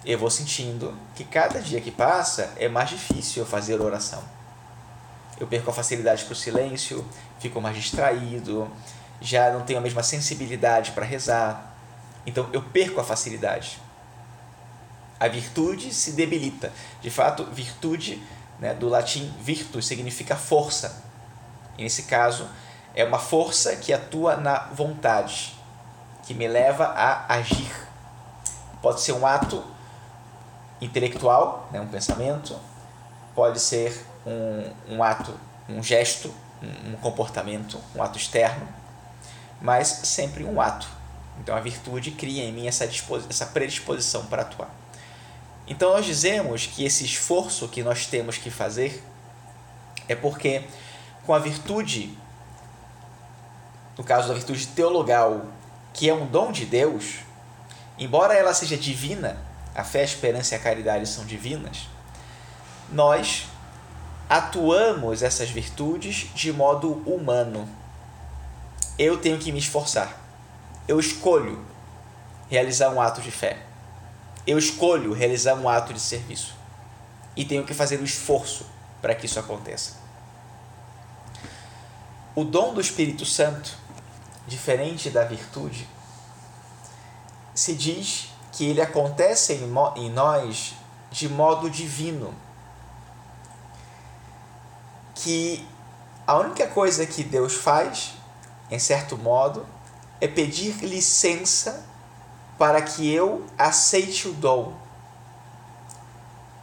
Eu 0.05 0.19
vou 0.19 0.29
sentindo 0.29 0.93
que 1.15 1.23
cada 1.23 1.59
dia 1.59 1.81
que 1.81 1.91
passa 1.91 2.53
é 2.57 2.67
mais 2.67 2.89
difícil 2.89 3.43
eu 3.43 3.47
fazer 3.47 3.81
oração. 3.81 4.23
Eu 5.39 5.47
perco 5.47 5.69
a 5.69 5.73
facilidade 5.73 6.23
para 6.23 6.33
o 6.33 6.35
silêncio, 6.35 7.05
fico 7.39 7.59
mais 7.59 7.75
distraído, 7.75 8.69
já 9.19 9.51
não 9.51 9.61
tenho 9.61 9.79
a 9.79 9.81
mesma 9.81 10.03
sensibilidade 10.03 10.91
para 10.91 11.05
rezar. 11.05 11.75
Então 12.25 12.49
eu 12.53 12.61
perco 12.61 13.01
a 13.01 13.03
facilidade. 13.03 13.79
A 15.19 15.27
virtude 15.27 15.93
se 15.93 16.11
debilita. 16.11 16.71
De 17.01 17.09
fato, 17.09 17.45
virtude, 17.45 18.21
né, 18.59 18.73
do 18.73 18.87
latim 18.87 19.33
virtus, 19.41 19.87
significa 19.87 20.35
força. 20.35 21.03
E 21.77 21.83
nesse 21.83 22.03
caso, 22.03 22.47
é 22.95 23.03
uma 23.03 23.19
força 23.19 23.75
que 23.75 23.91
atua 23.91 24.37
na 24.37 24.59
vontade, 24.71 25.53
que 26.23 26.33
me 26.33 26.47
leva 26.47 26.85
a 26.85 27.33
agir. 27.33 27.71
Pode 28.81 29.01
ser 29.01 29.11
um 29.11 29.27
ato 29.27 29.63
intelectual, 30.79 31.67
né, 31.71 31.81
um 31.81 31.87
pensamento, 31.87 32.57
pode 33.35 33.59
ser 33.59 34.05
um, 34.25 34.95
um 34.95 35.03
ato, 35.03 35.33
um 35.67 35.83
gesto, 35.83 36.33
um, 36.63 36.93
um 36.93 36.95
comportamento, 36.95 37.79
um 37.93 38.01
ato 38.01 38.17
externo, 38.17 38.67
mas 39.61 39.87
sempre 39.87 40.45
um 40.45 40.61
ato. 40.61 40.87
Então 41.41 41.55
a 41.55 41.59
virtude 41.59 42.11
cria 42.11 42.45
em 42.45 42.53
mim 42.53 42.67
essa, 42.67 42.85
essa 43.29 43.45
predisposição 43.47 44.25
para 44.27 44.43
atuar. 44.43 44.69
Então 45.67 45.91
nós 45.91 46.05
dizemos 46.05 46.65
que 46.65 46.85
esse 46.85 47.03
esforço 47.03 47.67
que 47.67 47.83
nós 47.83 48.05
temos 48.05 48.37
que 48.37 48.49
fazer 48.49 49.03
é 50.07 50.15
porque 50.15 50.63
com 51.25 51.33
a 51.33 51.39
virtude 51.39 52.15
no 53.97 54.03
caso 54.03 54.27
da 54.27 54.33
virtude 54.33 54.67
teologal, 54.67 55.45
que 55.93 56.09
é 56.09 56.13
um 56.13 56.25
dom 56.25 56.51
de 56.51 56.65
Deus, 56.65 57.19
embora 57.97 58.33
ela 58.33 58.53
seja 58.53 58.75
divina, 58.75 59.37
a 59.73 59.83
fé, 59.83 60.01
a 60.01 60.05
esperança 60.05 60.55
e 60.55 60.57
a 60.57 60.61
caridade 60.61 61.07
são 61.07 61.25
divinas, 61.25 61.87
nós 62.91 63.47
atuamos 64.29 65.23
essas 65.23 65.49
virtudes 65.49 66.29
de 66.33 66.51
modo 66.51 67.03
humano. 67.05 67.67
Eu 68.97 69.17
tenho 69.17 69.37
que 69.37 69.51
me 69.51 69.59
esforçar. 69.59 70.21
Eu 70.87 70.99
escolho 70.99 71.63
realizar 72.49 72.89
um 72.89 73.01
ato 73.01 73.21
de 73.21 73.31
fé. 73.31 73.59
Eu 74.45 74.57
escolho 74.57 75.13
realizar 75.13 75.55
um 75.55 75.67
ato 75.67 75.93
de 75.93 75.99
serviço. 75.99 76.55
E 77.35 77.43
tenho 77.43 77.65
que 77.65 77.73
fazer 77.73 77.97
o 77.97 78.01
um 78.01 78.05
esforço 78.05 78.65
para 79.01 79.15
que 79.15 79.25
isso 79.25 79.39
aconteça. 79.39 79.93
O 82.35 82.43
dom 82.43 82.73
do 82.73 82.81
Espírito 82.81 83.25
Santo 83.25 83.84
diferente 84.47 85.09
da 85.09 85.23
virtude, 85.23 85.87
se 87.53 87.73
diz 87.73 88.29
que 88.51 88.65
ele 88.65 88.81
acontece 88.81 89.53
em, 89.53 90.09
nós 90.09 90.73
de 91.11 91.27
modo 91.29 91.69
divino. 91.69 92.33
Que 95.13 95.65
a 96.27 96.37
única 96.37 96.67
coisa 96.67 97.05
que 97.05 97.23
Deus 97.23 97.53
faz, 97.53 98.13
em 98.69 98.79
certo 98.79 99.17
modo, 99.17 99.65
é 100.19 100.27
pedir 100.27 100.75
licença 100.85 101.85
para 102.57 102.81
que 102.81 103.11
eu 103.11 103.45
aceite 103.57 104.27
o 104.27 104.33
dom. 104.33 104.73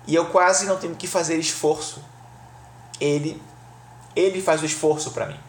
E 0.06 0.14
eu 0.14 0.26
quase 0.30 0.66
não 0.66 0.78
tenho 0.78 0.94
que 0.94 1.06
fazer 1.06 1.38
esforço. 1.38 2.02
Ele 3.00 3.40
ele 4.14 4.42
faz 4.42 4.62
o 4.62 4.66
esforço 4.66 5.10
para 5.12 5.26
mim. 5.26 5.40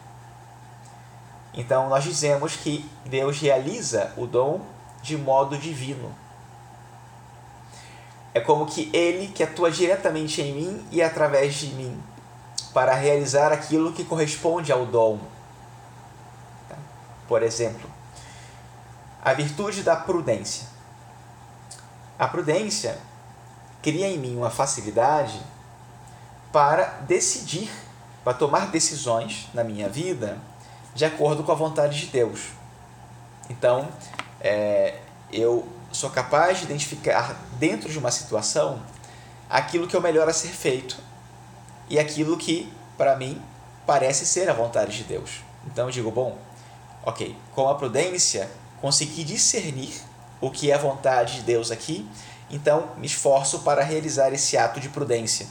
Então 1.56 1.88
nós 1.88 2.02
dizemos 2.04 2.56
que 2.56 2.84
Deus 3.04 3.38
realiza 3.40 4.12
o 4.16 4.26
dom 4.26 4.60
de 5.02 5.16
modo 5.16 5.56
divino. 5.56 6.12
É 8.32 8.40
como 8.40 8.66
que 8.66 8.90
Ele 8.92 9.28
que 9.28 9.42
atua 9.42 9.70
diretamente 9.70 10.42
em 10.42 10.52
mim 10.52 10.86
e 10.90 11.00
através 11.00 11.54
de 11.54 11.68
mim 11.68 12.02
para 12.72 12.94
realizar 12.94 13.52
aquilo 13.52 13.92
que 13.92 14.04
corresponde 14.04 14.72
ao 14.72 14.84
dom. 14.84 15.20
Por 17.28 17.42
exemplo, 17.42 17.88
a 19.22 19.32
virtude 19.32 19.82
da 19.82 19.94
prudência. 19.94 20.66
A 22.18 22.26
prudência 22.26 22.98
cria 23.80 24.08
em 24.08 24.18
mim 24.18 24.36
uma 24.36 24.50
facilidade 24.50 25.40
para 26.52 26.84
decidir, 27.06 27.70
para 28.24 28.34
tomar 28.34 28.66
decisões 28.70 29.48
na 29.54 29.62
minha 29.62 29.88
vida 29.88 30.38
de 30.94 31.04
acordo 31.04 31.42
com 31.42 31.52
a 31.52 31.54
vontade 31.54 32.00
de 32.00 32.06
Deus. 32.06 32.50
Então, 33.50 33.88
é, 34.40 34.98
eu 35.32 35.66
sou 35.92 36.10
capaz 36.10 36.58
de 36.58 36.64
identificar 36.64 37.36
dentro 37.58 37.90
de 37.90 37.98
uma 37.98 38.10
situação 38.10 38.82
aquilo 39.48 39.86
que 39.86 39.94
é 39.94 39.98
o 39.98 40.02
melhor 40.02 40.28
a 40.28 40.32
ser 40.32 40.48
feito 40.48 40.96
e 41.88 41.98
aquilo 41.98 42.36
que, 42.36 42.72
para 42.96 43.16
mim, 43.16 43.40
parece 43.86 44.26
ser 44.26 44.48
a 44.48 44.52
vontade 44.52 44.96
de 44.96 45.04
Deus. 45.04 45.42
Então 45.66 45.86
eu 45.86 45.90
digo, 45.90 46.10
bom, 46.10 46.38
ok, 47.04 47.36
com 47.54 47.68
a 47.68 47.74
prudência 47.74 48.50
consegui 48.80 49.24
discernir 49.24 49.94
o 50.40 50.50
que 50.50 50.70
é 50.70 50.74
a 50.74 50.78
vontade 50.78 51.36
de 51.36 51.42
Deus 51.42 51.70
aqui, 51.70 52.08
então 52.50 52.90
me 52.96 53.06
esforço 53.06 53.60
para 53.60 53.82
realizar 53.82 54.32
esse 54.32 54.56
ato 54.56 54.78
de 54.78 54.88
prudência. 54.88 55.46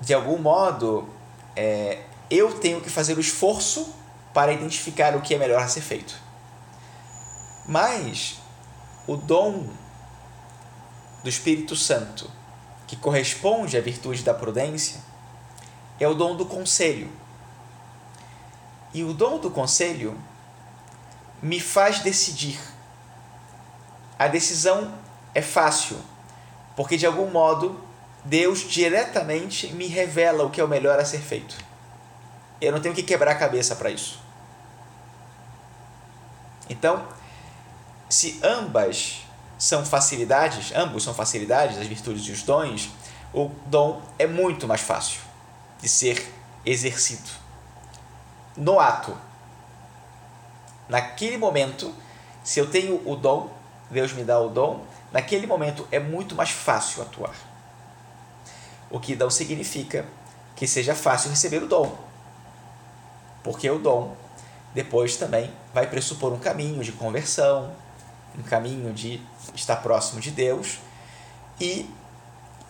De 0.00 0.12
algum 0.12 0.38
modo, 0.38 1.08
é, 1.56 2.02
eu 2.30 2.58
tenho 2.58 2.80
que 2.80 2.90
fazer 2.90 3.16
o 3.16 3.20
esforço 3.20 3.94
para 4.32 4.52
identificar 4.52 5.16
o 5.16 5.20
que 5.20 5.34
é 5.34 5.38
melhor 5.38 5.62
a 5.62 5.68
ser 5.68 5.80
feito. 5.80 6.14
Mas 7.66 8.38
o 9.06 9.16
dom 9.16 9.68
do 11.22 11.28
Espírito 11.28 11.76
Santo, 11.76 12.30
que 12.86 12.96
corresponde 12.96 13.76
à 13.76 13.80
virtude 13.80 14.22
da 14.22 14.34
prudência, 14.34 15.00
é 15.98 16.06
o 16.06 16.14
dom 16.14 16.36
do 16.36 16.44
conselho. 16.44 17.10
E 18.92 19.02
o 19.02 19.12
dom 19.14 19.38
do 19.38 19.50
conselho 19.50 20.18
me 21.42 21.60
faz 21.60 22.00
decidir. 22.00 22.58
a 24.18 24.28
decisão 24.28 24.94
é 25.34 25.42
fácil, 25.42 25.98
porque 26.76 26.96
de 26.96 27.04
algum 27.04 27.30
modo 27.30 27.80
Deus 28.24 28.60
diretamente 28.60 29.72
me 29.74 29.86
revela 29.86 30.44
o 30.44 30.50
que 30.50 30.60
é 30.60 30.64
o 30.64 30.68
melhor 30.68 30.98
a 30.98 31.04
ser 31.04 31.20
feito. 31.20 31.56
Eu 32.60 32.72
não 32.72 32.80
tenho 32.80 32.94
que 32.94 33.02
quebrar 33.02 33.32
a 33.32 33.34
cabeça 33.34 33.76
para 33.76 33.90
isso. 33.90 34.18
Então, 36.70 37.06
se 38.08 38.40
ambas 38.42 39.22
são 39.58 39.84
facilidades, 39.84 40.72
ambos 40.74 41.04
são 41.04 41.12
facilidades, 41.12 41.76
as 41.76 41.86
virtudes 41.86 42.26
e 42.26 42.32
os 42.32 42.42
dons, 42.42 42.90
o 43.32 43.50
dom 43.66 44.00
é 44.18 44.26
muito 44.26 44.66
mais 44.66 44.80
fácil 44.80 45.20
de 45.80 45.88
ser 45.88 46.32
exercido. 46.64 47.28
No 48.56 48.80
ato, 48.80 49.16
naquele 50.88 51.36
momento, 51.36 51.92
se 52.42 52.58
eu 52.58 52.70
tenho 52.70 53.02
o 53.06 53.16
dom, 53.16 53.50
Deus 53.90 54.12
me 54.12 54.24
dá 54.24 54.38
o 54.40 54.48
dom, 54.48 54.84
naquele 55.12 55.46
momento 55.46 55.86
é 55.90 55.98
muito 55.98 56.34
mais 56.34 56.50
fácil 56.50 57.02
atuar. 57.02 57.34
O 58.94 59.00
que 59.00 59.16
não 59.16 59.28
significa 59.28 60.06
que 60.54 60.68
seja 60.68 60.94
fácil 60.94 61.28
receber 61.28 61.60
o 61.60 61.66
dom. 61.66 61.98
Porque 63.42 63.68
o 63.68 63.80
dom 63.80 64.16
depois 64.72 65.16
também 65.16 65.52
vai 65.74 65.88
pressupor 65.88 66.32
um 66.32 66.38
caminho 66.38 66.80
de 66.84 66.92
conversão, 66.92 67.72
um 68.38 68.42
caminho 68.44 68.92
de 68.92 69.20
estar 69.52 69.78
próximo 69.78 70.20
de 70.20 70.30
Deus 70.30 70.78
e 71.60 71.90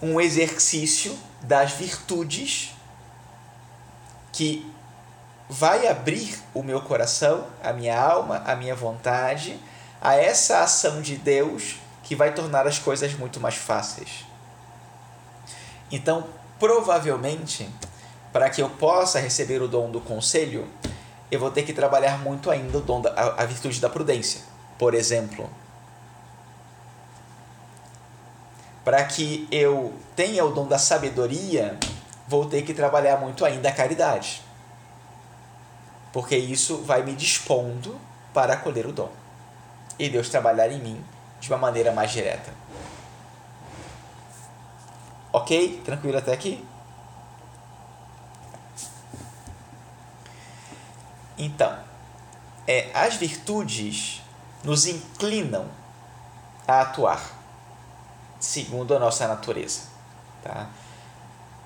um 0.01 0.19
exercício 0.19 1.15
das 1.43 1.73
virtudes 1.73 2.75
que 4.33 4.67
vai 5.47 5.87
abrir 5.89 6.39
o 6.55 6.63
meu 6.63 6.81
coração, 6.81 7.47
a 7.63 7.71
minha 7.71 8.01
alma, 8.01 8.43
a 8.47 8.57
minha 8.57 8.75
vontade 8.75 9.61
a 10.01 10.15
essa 10.17 10.61
ação 10.61 11.03
de 11.03 11.17
Deus 11.17 11.77
que 12.03 12.17
vai 12.17 12.33
tornar 12.33 12.67
as 12.67 12.79
coisas 12.79 13.13
muito 13.13 13.39
mais 13.39 13.57
fáceis. 13.57 14.25
Então, 15.95 16.25
provavelmente, 16.59 17.71
para 18.33 18.51
que 18.51 18.61
eu 18.61 18.69
possa 18.69 19.21
receber 19.21 19.63
o 19.63 19.69
dom 19.69 19.93
do 19.93 20.01
conselho, 20.01 20.69
eu 21.31 21.39
vou 21.39 21.53
ter 21.53 21.63
que 21.63 21.73
trabalhar 21.73 22.19
muito 22.19 22.51
ainda 22.51 22.79
o 22.79 22.81
dom 22.81 23.01
da, 23.01 23.11
a, 23.11 23.43
a 23.43 23.47
virtude 23.47 23.81
da 23.81 23.89
prudência, 23.89 24.41
por 24.77 24.93
exemplo. 24.93 25.49
Para 28.85 29.05
que 29.05 29.47
eu 29.53 29.95
tenha 30.17 30.45
o 30.45 30.53
dom 30.53 30.67
da 30.67 30.79
sabedoria, 30.79 31.79
vou 32.27 32.47
ter 32.47 32.63
que 32.63 32.75
trabalhar 32.75 33.19
muito 33.19 33.45
ainda 33.45 33.69
a 33.69 33.73
caridade. 33.73 34.43
Porque 36.13 36.37
isso 36.37 36.79
vai 36.79 37.05
me 37.05 37.15
dispondo 37.15 38.01
para 38.33 38.55
acolher 38.55 38.85
o 38.85 38.93
dom. 38.93 39.13
E 39.97 40.09
Deus 40.09 40.29
trabalhar 40.29 40.73
em 40.73 40.81
mim 40.81 41.05
de 41.39 41.49
uma 41.49 41.59
maneira 41.59 41.93
mais 41.93 42.11
direta. 42.11 42.53
Ok? 45.35 45.83
Tranquilo 45.85 46.17
até 46.17 46.33
aqui? 46.33 46.65
Então, 51.37 51.77
é, 52.69 52.89
as 52.95 53.17
virtudes 53.17 54.23
nos 54.63 54.87
inclinam 54.87 55.69
a 56.69 56.83
atuar 56.83 57.21
segundo 58.39 58.95
a 58.95 58.99
nossa 59.01 59.27
natureza. 59.27 59.89
Tá? 60.41 60.71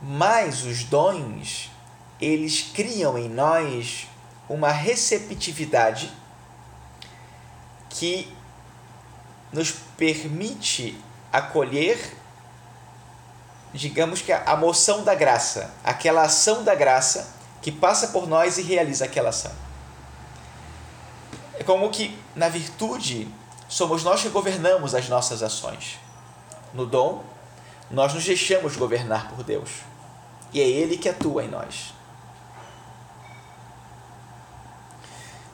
Mas 0.00 0.64
os 0.64 0.84
dons, 0.84 1.70
eles 2.18 2.62
criam 2.72 3.18
em 3.18 3.28
nós 3.28 4.08
uma 4.48 4.70
receptividade 4.70 6.10
que 7.90 8.32
nos 9.52 9.72
permite 9.98 10.98
acolher, 11.30 12.16
digamos 13.78 14.20
que 14.20 14.32
a 14.32 14.56
moção 14.56 15.04
da 15.04 15.14
graça, 15.14 15.70
aquela 15.84 16.22
ação 16.22 16.64
da 16.64 16.74
graça 16.74 17.30
que 17.62 17.70
passa 17.70 18.08
por 18.08 18.26
nós 18.26 18.58
e 18.58 18.62
realiza 18.62 19.04
aquela 19.04 19.28
ação. 19.28 19.52
É 21.54 21.62
como 21.62 21.88
que 21.88 22.18
na 22.34 22.48
virtude 22.48 23.32
somos 23.68 24.02
nós 24.02 24.20
que 24.20 24.28
governamos 24.30 24.96
as 24.96 25.08
nossas 25.08 25.44
ações. 25.44 26.00
No 26.74 26.86
dom, 26.86 27.22
nós 27.88 28.12
nos 28.12 28.24
deixamos 28.24 28.74
governar 28.74 29.28
por 29.28 29.44
Deus. 29.44 29.70
E 30.52 30.60
é 30.60 30.66
Ele 30.66 30.98
que 30.98 31.08
atua 31.08 31.44
em 31.44 31.48
nós. 31.48 31.94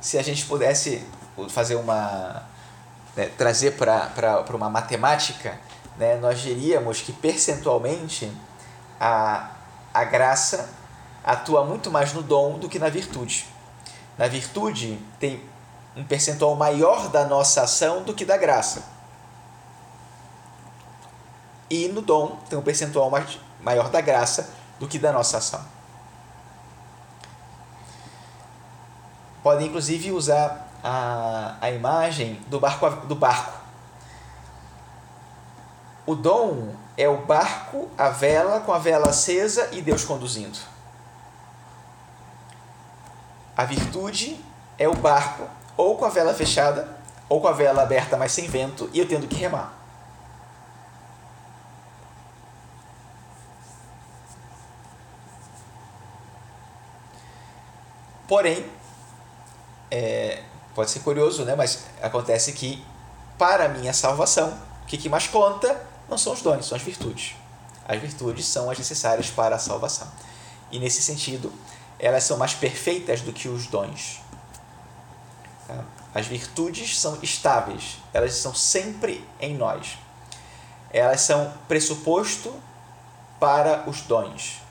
Se 0.00 0.16
a 0.16 0.22
gente 0.22 0.46
pudesse 0.46 1.06
fazer 1.50 1.74
uma. 1.74 2.42
Né, 3.14 3.26
trazer 3.36 3.76
para 3.76 4.44
uma 4.54 4.70
matemática, 4.70 5.60
né, 5.96 6.16
nós 6.16 6.40
diríamos 6.40 7.00
que 7.00 7.12
percentualmente 7.12 8.30
a, 9.00 9.50
a 9.92 10.04
graça 10.04 10.70
atua 11.22 11.64
muito 11.64 11.90
mais 11.90 12.12
no 12.12 12.22
dom 12.22 12.58
do 12.58 12.68
que 12.68 12.78
na 12.78 12.88
virtude. 12.88 13.46
Na 14.18 14.28
virtude, 14.28 14.98
tem 15.18 15.42
um 15.96 16.04
percentual 16.04 16.54
maior 16.54 17.08
da 17.08 17.24
nossa 17.24 17.62
ação 17.62 18.02
do 18.02 18.14
que 18.14 18.24
da 18.24 18.36
graça. 18.36 18.84
E 21.70 21.88
no 21.88 22.02
dom, 22.02 22.38
tem 22.48 22.58
um 22.58 22.62
percentual 22.62 23.10
maior 23.60 23.88
da 23.88 24.00
graça 24.00 24.50
do 24.78 24.86
que 24.86 24.98
da 24.98 25.12
nossa 25.12 25.38
ação. 25.38 25.64
Podem 29.42 29.68
inclusive 29.68 30.12
usar 30.12 30.68
a, 30.82 31.56
a 31.60 31.70
imagem 31.70 32.34
do 32.48 32.60
barco, 32.60 33.06
do 33.06 33.14
barco. 33.14 33.63
O 36.06 36.14
dom 36.14 36.74
é 36.96 37.08
o 37.08 37.18
barco, 37.18 37.88
a 37.96 38.10
vela 38.10 38.60
com 38.60 38.72
a 38.72 38.78
vela 38.78 39.08
acesa 39.08 39.68
e 39.72 39.80
Deus 39.80 40.04
conduzindo. 40.04 40.58
A 43.56 43.64
virtude 43.64 44.38
é 44.78 44.88
o 44.88 44.94
barco, 44.94 45.48
ou 45.76 45.96
com 45.96 46.04
a 46.04 46.10
vela 46.10 46.34
fechada, 46.34 46.88
ou 47.28 47.40
com 47.40 47.48
a 47.48 47.52
vela 47.52 47.82
aberta, 47.82 48.16
mas 48.16 48.32
sem 48.32 48.46
vento, 48.48 48.90
e 48.92 48.98
eu 48.98 49.08
tendo 49.08 49.26
que 49.26 49.36
remar. 49.36 49.72
Porém, 58.26 58.68
é, 59.90 60.42
pode 60.74 60.90
ser 60.90 61.00
curioso, 61.00 61.44
né? 61.44 61.54
mas 61.54 61.84
acontece 62.02 62.52
que, 62.52 62.84
para 63.38 63.66
a 63.66 63.68
minha 63.68 63.92
salvação, 63.92 64.58
o 64.82 64.86
que, 64.86 64.98
que 64.98 65.08
mais 65.08 65.28
conta 65.28 65.93
não 66.08 66.18
são 66.18 66.32
os 66.32 66.42
dons, 66.42 66.66
são 66.66 66.76
as 66.76 66.82
virtudes. 66.82 67.34
As 67.86 68.00
virtudes 68.00 68.46
são 68.46 68.70
as 68.70 68.78
necessárias 68.78 69.30
para 69.30 69.56
a 69.56 69.58
salvação. 69.58 70.08
E 70.70 70.78
nesse 70.78 71.02
sentido, 71.02 71.52
elas 71.98 72.24
são 72.24 72.36
mais 72.36 72.54
perfeitas 72.54 73.20
do 73.20 73.32
que 73.32 73.48
os 73.48 73.66
dons. 73.66 74.20
Tá? 75.66 75.84
As 76.14 76.26
virtudes 76.26 76.98
são 76.98 77.18
estáveis, 77.22 77.98
elas 78.12 78.34
são 78.34 78.54
sempre 78.54 79.26
em 79.40 79.56
nós. 79.56 79.98
Elas 80.90 81.22
são 81.22 81.52
pressuposto 81.66 82.54
para 83.40 83.88
os 83.88 84.02
dons. 84.02 84.62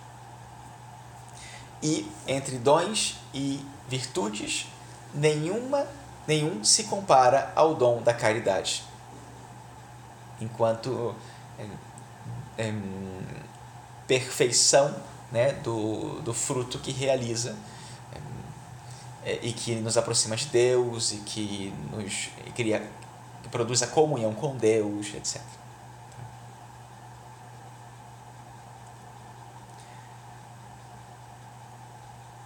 E 1.81 2.09
entre 2.25 2.57
dons 2.57 3.19
e 3.33 3.63
virtudes, 3.89 4.67
nenhuma, 5.13 5.85
nenhum 6.25 6.63
se 6.63 6.85
compara 6.85 7.51
ao 7.55 7.75
dom 7.75 8.01
da 8.01 8.13
caridade. 8.13 8.85
Enquanto 10.43 11.15
é, 11.57 11.65
é, 12.57 12.73
perfeição 14.07 14.93
né, 15.31 15.53
do, 15.53 16.21
do 16.21 16.33
fruto 16.33 16.77
que 16.79 16.91
realiza 16.91 17.55
é, 19.25 19.39
e 19.41 19.53
que 19.53 19.75
nos 19.75 19.97
aproxima 19.97 20.35
de 20.35 20.47
Deus 20.47 21.13
e 21.13 21.17
que 21.17 21.73
nos 21.91 22.29
cria, 22.55 22.87
que 23.41 23.49
produz 23.49 23.81
a 23.81 23.87
comunhão 23.87 24.33
com 24.33 24.55
Deus, 24.57 25.13
etc. 25.13 25.41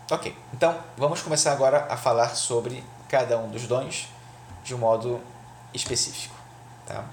Ok, 0.10 0.34
então 0.54 0.80
vamos 0.96 1.22
começar 1.22 1.52
agora 1.52 1.86
a 1.90 1.98
falar 1.98 2.30
sobre 2.36 2.82
cada 3.10 3.38
um 3.38 3.50
dos 3.50 3.68
dons 3.68 4.08
de 4.64 4.74
um 4.74 4.78
modo 4.78 5.20
específico. 5.74 6.36
Tá? 6.86 7.04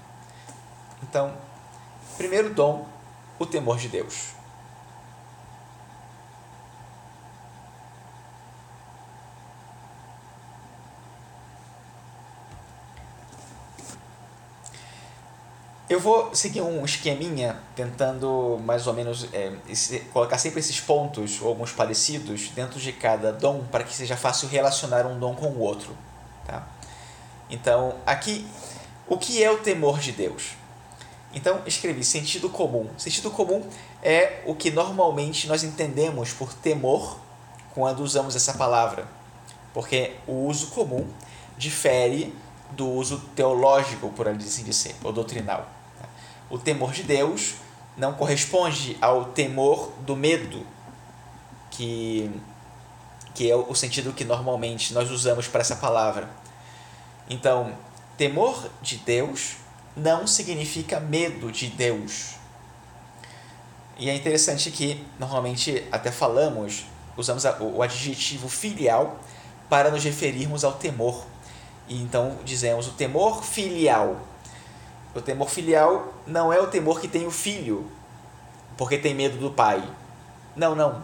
Então, 1.07 1.31
primeiro 2.17 2.51
dom, 2.51 2.87
o 3.37 3.45
temor 3.45 3.77
de 3.77 3.87
Deus. 3.87 4.31
Eu 15.87 15.99
vou 15.99 16.33
seguir 16.33 16.61
um 16.61 16.83
esqueminha 16.83 17.59
tentando 17.75 18.59
mais 18.65 18.87
ou 18.87 18.93
menos 18.93 19.31
é, 19.31 19.53
esse, 19.69 19.99
colocar 20.11 20.39
sempre 20.39 20.59
esses 20.59 20.81
pontos 20.81 21.39
ou 21.39 21.49
alguns 21.49 21.71
parecidos 21.71 22.49
dentro 22.49 22.79
de 22.79 22.91
cada 22.91 23.31
dom 23.31 23.63
para 23.71 23.83
que 23.83 23.93
seja 23.93 24.17
fácil 24.17 24.49
relacionar 24.49 25.05
um 25.05 25.19
dom 25.19 25.35
com 25.35 25.49
o 25.49 25.59
outro. 25.59 25.95
Tá? 26.47 26.67
Então, 27.47 27.93
aqui 28.05 28.47
O 29.07 29.17
que 29.17 29.43
é 29.43 29.51
o 29.51 29.57
temor 29.59 29.99
de 29.99 30.11
Deus? 30.11 30.55
Então, 31.35 31.61
escrevi 31.65 32.01
sentido 32.05 32.49
comum. 32.49 32.87
Sentido 32.97 33.29
comum 33.29 33.61
é 34.01 34.41
o 34.45 34.55
que 34.55 34.71
normalmente 34.71 35.47
nós 35.47 35.63
entendemos 35.63 36.31
por 36.31 36.53
temor 36.53 37.19
quando 37.73 37.99
usamos 37.99 38.37
essa 38.37 38.53
palavra, 38.53 39.05
porque 39.73 40.15
o 40.25 40.47
uso 40.47 40.67
comum 40.67 41.05
difere 41.57 42.33
do 42.71 42.87
uso 42.87 43.19
teológico, 43.35 44.09
por 44.11 44.29
assim 44.29 44.63
dizer, 44.63 44.95
ou 45.03 45.11
doutrinal. 45.11 45.67
O 46.49 46.57
temor 46.57 46.93
de 46.93 47.03
Deus 47.03 47.55
não 47.97 48.13
corresponde 48.13 48.97
ao 49.01 49.25
temor 49.25 49.91
do 50.05 50.15
medo, 50.15 50.65
que, 51.69 52.31
que 53.33 53.51
é 53.51 53.55
o 53.55 53.75
sentido 53.75 54.13
que 54.13 54.23
normalmente 54.23 54.93
nós 54.93 55.11
usamos 55.11 55.49
para 55.49 55.59
essa 55.59 55.75
palavra. 55.75 56.29
Então, 57.29 57.77
temor 58.17 58.69
de 58.81 58.97
Deus 58.97 59.57
não 59.95 60.27
significa 60.27 60.99
medo 60.99 61.51
de 61.51 61.67
Deus. 61.67 62.35
E 63.97 64.09
é 64.09 64.15
interessante 64.15 64.69
que 64.71 65.05
normalmente 65.17 65.87
até 65.91 66.11
falamos, 66.11 66.85
usamos 67.15 67.43
o 67.61 67.81
adjetivo 67.81 68.49
filial 68.49 69.19
para 69.69 69.89
nos 69.89 70.03
referirmos 70.03 70.63
ao 70.63 70.73
temor. 70.73 71.25
E 71.87 72.01
então 72.01 72.37
dizemos 72.43 72.87
o 72.87 72.91
temor 72.91 73.43
filial. 73.43 74.19
O 75.13 75.21
temor 75.21 75.49
filial 75.49 76.13
não 76.27 76.51
é 76.51 76.59
o 76.59 76.67
temor 76.67 76.99
que 76.99 77.07
tem 77.07 77.25
o 77.25 77.31
filho, 77.31 77.89
porque 78.75 78.97
tem 78.97 79.13
medo 79.13 79.37
do 79.37 79.51
pai. 79.51 79.81
Não, 80.55 80.75
não. 80.75 81.01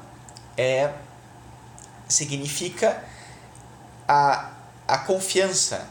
É 0.58 0.94
significa 2.10 3.02
a, 4.06 4.52
a 4.86 4.98
confiança 4.98 5.88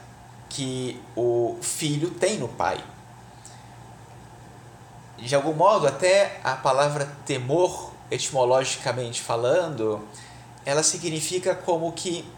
que 0.51 1.01
o 1.17 1.57
filho 1.63 2.11
tem 2.11 2.37
no 2.37 2.49
pai. 2.49 2.85
De 5.17 5.35
algum 5.35 5.55
modo, 5.55 5.87
até 5.87 6.41
a 6.45 6.57
palavra 6.57 7.07
temor, 7.25 7.93
etimologicamente 8.11 9.23
falando, 9.23 10.07
ela 10.67 10.83
significa 10.83 11.55
como 11.55 11.93
que 11.93 12.29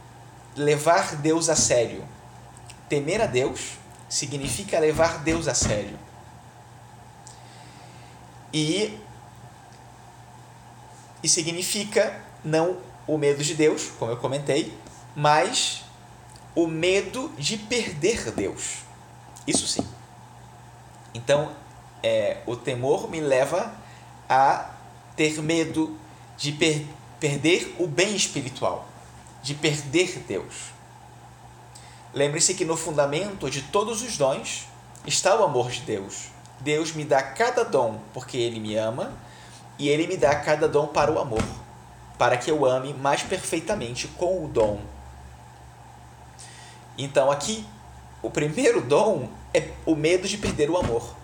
levar 0.55 1.17
Deus 1.17 1.49
a 1.49 1.57
sério. 1.57 2.05
Temer 2.89 3.21
a 3.23 3.27
Deus 3.27 3.79
significa 4.09 4.79
levar 4.79 5.21
Deus 5.21 5.49
a 5.49 5.55
sério. 5.55 5.99
E, 8.53 8.99
e 11.23 11.29
significa 11.29 12.21
não 12.45 12.77
o 13.07 13.17
medo 13.17 13.43
de 13.43 13.55
Deus, 13.55 13.91
como 13.99 14.11
eu 14.11 14.17
comentei, 14.19 14.77
mas 15.17 15.85
o 16.55 16.67
medo 16.67 17.31
de 17.39 17.57
perder 17.57 18.31
Deus. 18.31 18.79
Isso 19.47 19.67
sim. 19.67 19.87
Então, 21.15 21.53
é, 22.03 22.39
o 22.47 22.57
temor 22.57 23.11
me 23.11 23.21
leva 23.21 23.75
a 24.29 24.71
ter 25.17 25.41
medo 25.43 25.99
de 26.37 26.53
per 26.53 26.87
perder 27.21 27.77
o 27.79 27.87
bem 27.87 28.17
espiritual, 28.17 28.89
de 29.43 29.55
perder 29.55 30.19
Deus. 30.27 30.73
Lembre-se 32.13 32.55
que 32.55 32.65
no 32.65 32.77
fundamento 32.77 33.49
de 33.49 33.63
todos 33.63 34.03
os 34.03 34.17
dons 34.17 34.67
está 35.07 35.39
o 35.39 35.45
amor 35.45 35.71
de 35.71 35.83
Deus. 35.83 36.31
Deus 36.61 36.93
me 36.93 37.05
dá 37.05 37.23
cada 37.23 37.65
dom 37.65 37.99
porque 38.13 38.37
Ele 38.37 38.61
me 38.61 38.77
ama 38.77 39.13
e 39.79 39.89
Ele 39.89 40.07
me 40.07 40.17
dá 40.17 40.35
cada 40.35 40.69
dom 40.69 40.89
para 40.89 41.13
o 41.13 41.19
amor, 41.19 41.45
para 42.19 42.37
que 42.37 42.51
eu 42.51 42.67
ame 42.67 42.93
mais 42.93 43.23
perfeitamente 43.23 44.09
com 44.09 44.45
o 44.45 44.49
dom 44.49 44.81
então 46.97 47.31
aqui, 47.31 47.67
o 48.23 48.31
primeiro 48.31 48.81
dom 48.87 49.29
é 49.55 49.71
o 49.85 49.95
medo 49.95 50.29
de 50.29 50.39
perder 50.39 50.71
o 50.71 50.77
amor. 50.77 51.15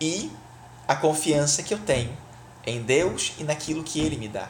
E 0.00 0.30
a 0.86 0.94
confiança 0.94 1.62
que 1.62 1.72
eu 1.72 1.78
tenho 1.78 2.16
em 2.66 2.82
Deus 2.82 3.32
e 3.38 3.44
naquilo 3.44 3.82
que 3.82 4.00
Ele 4.00 4.16
me 4.16 4.28
dá. 4.28 4.48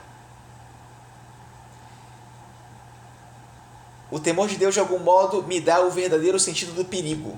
O 4.11 4.21
temor 4.21 4.49
de 4.49 4.57
Deus, 4.57 4.75
de 4.75 4.81
algum 4.81 4.99
modo, 4.99 5.43
me 5.43 5.61
dá 5.61 5.81
o 5.81 5.91
verdadeiro 5.91 6.39
sentido 6.39 6.73
do 6.73 6.85
perigo. 6.85 7.37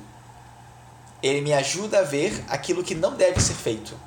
Ele 1.23 1.41
me 1.41 1.53
ajuda 1.55 2.01
a 2.01 2.03
ver 2.03 2.45
aquilo 2.49 2.85
que 2.85 2.95
não 2.95 3.15
deve 3.17 3.41
ser 3.41 3.55
feito, 3.55 3.99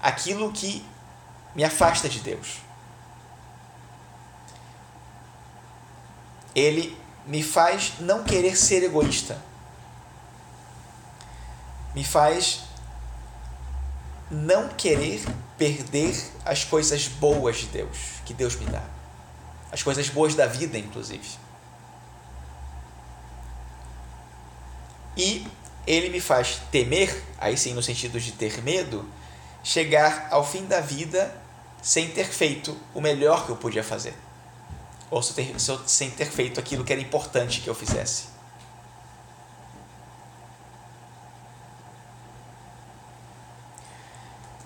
aquilo 0.00 0.52
que 0.52 0.84
me 1.54 1.64
afasta 1.64 2.08
de 2.08 2.20
Deus. 2.20 2.63
Ele 6.54 6.96
me 7.26 7.42
faz 7.42 7.94
não 8.00 8.22
querer 8.22 8.56
ser 8.56 8.82
egoísta. 8.82 9.36
Me 11.94 12.04
faz 12.04 12.60
não 14.30 14.68
querer 14.68 15.24
perder 15.56 16.14
as 16.44 16.64
coisas 16.64 17.06
boas 17.06 17.58
de 17.58 17.66
Deus, 17.66 17.98
que 18.24 18.34
Deus 18.34 18.56
me 18.56 18.66
dá. 18.66 18.82
As 19.70 19.82
coisas 19.82 20.08
boas 20.08 20.34
da 20.34 20.46
vida, 20.46 20.78
inclusive. 20.78 21.28
E 25.16 25.46
ele 25.86 26.08
me 26.08 26.20
faz 26.20 26.60
temer, 26.70 27.22
aí 27.38 27.56
sim 27.56 27.74
no 27.74 27.82
sentido 27.82 28.18
de 28.20 28.32
ter 28.32 28.62
medo, 28.62 29.08
chegar 29.62 30.28
ao 30.30 30.44
fim 30.44 30.66
da 30.66 30.80
vida 30.80 31.34
sem 31.80 32.10
ter 32.10 32.26
feito 32.26 32.76
o 32.94 33.00
melhor 33.00 33.46
que 33.46 33.50
eu 33.50 33.56
podia 33.56 33.84
fazer 33.84 34.14
ou 35.10 35.22
sem 35.22 36.10
ter 36.10 36.30
feito 36.30 36.58
aquilo 36.58 36.84
que 36.84 36.92
era 36.92 37.00
importante 37.00 37.60
que 37.60 37.68
eu 37.68 37.74
fizesse. 37.74 38.34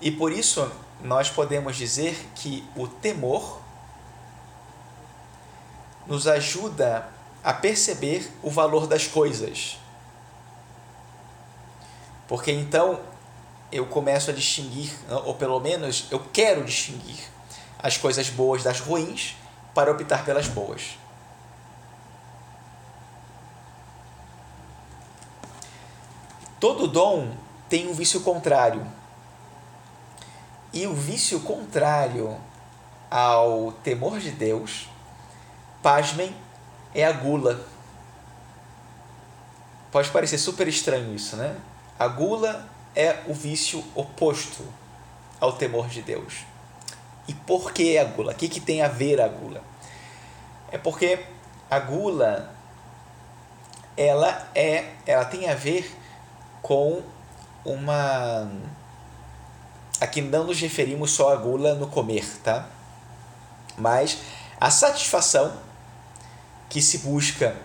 E 0.00 0.10
por 0.10 0.32
isso 0.32 0.70
nós 1.02 1.28
podemos 1.28 1.76
dizer 1.76 2.30
que 2.34 2.64
o 2.76 2.86
temor 2.86 3.60
nos 6.06 6.26
ajuda 6.26 7.08
a 7.42 7.52
perceber 7.52 8.30
o 8.42 8.50
valor 8.50 8.86
das 8.86 9.06
coisas. 9.06 9.78
Porque 12.26 12.52
então 12.52 13.00
eu 13.70 13.86
começo 13.86 14.30
a 14.30 14.34
distinguir, 14.34 14.92
ou 15.24 15.34
pelo 15.34 15.60
menos 15.60 16.06
eu 16.10 16.20
quero 16.32 16.64
distinguir, 16.64 17.18
as 17.78 17.96
coisas 17.96 18.28
boas 18.28 18.62
das 18.62 18.80
ruins 18.80 19.36
para 19.78 19.92
optar 19.92 20.24
pelas 20.24 20.48
boas. 20.48 20.98
Todo 26.58 26.88
dom 26.88 27.32
tem 27.68 27.86
um 27.86 27.94
vício 27.94 28.22
contrário. 28.22 28.84
E 30.72 30.84
o 30.84 30.92
vício 30.92 31.38
contrário 31.42 32.36
ao 33.08 33.70
temor 33.70 34.18
de 34.18 34.32
Deus, 34.32 34.88
pasmem, 35.80 36.34
é 36.92 37.04
a 37.04 37.12
gula. 37.12 37.64
Pode 39.92 40.10
parecer 40.10 40.38
super 40.38 40.66
estranho 40.66 41.14
isso, 41.14 41.36
né? 41.36 41.56
A 41.96 42.08
gula 42.08 42.68
é 42.96 43.22
o 43.28 43.32
vício 43.32 43.84
oposto 43.94 44.64
ao 45.38 45.52
temor 45.52 45.86
de 45.86 46.02
Deus. 46.02 46.44
E 47.28 47.34
por 47.34 47.72
que 47.72 47.98
a 47.98 48.04
gula? 48.04 48.32
O 48.32 48.34
que, 48.34 48.48
que 48.48 48.58
tem 48.58 48.82
a 48.82 48.88
ver 48.88 49.20
a 49.20 49.28
gula? 49.28 49.62
É 50.72 50.78
porque 50.78 51.24
a 51.70 51.78
gula 51.78 52.50
ela 53.96 54.48
é 54.54 54.94
ela 55.06 55.24
tem 55.24 55.48
a 55.48 55.54
ver 55.54 55.94
com 56.62 57.02
uma 57.64 58.50
aqui 60.00 60.22
não 60.22 60.44
nos 60.44 60.60
referimos 60.60 61.10
só 61.10 61.32
a 61.32 61.36
gula 61.36 61.74
no 61.74 61.88
comer, 61.88 62.24
tá? 62.42 62.66
Mas 63.76 64.18
a 64.60 64.70
satisfação 64.70 65.52
que 66.68 66.80
se 66.80 66.98
busca 66.98 67.56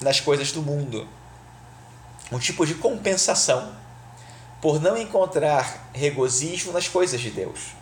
nas 0.00 0.20
coisas 0.20 0.52
do 0.52 0.62
mundo. 0.62 1.08
Um 2.30 2.38
tipo 2.38 2.66
de 2.66 2.74
compensação 2.74 3.72
por 4.60 4.80
não 4.80 4.96
encontrar 4.96 5.90
regozijo 5.92 6.72
nas 6.72 6.88
coisas 6.88 7.20
de 7.20 7.30
Deus. 7.30 7.75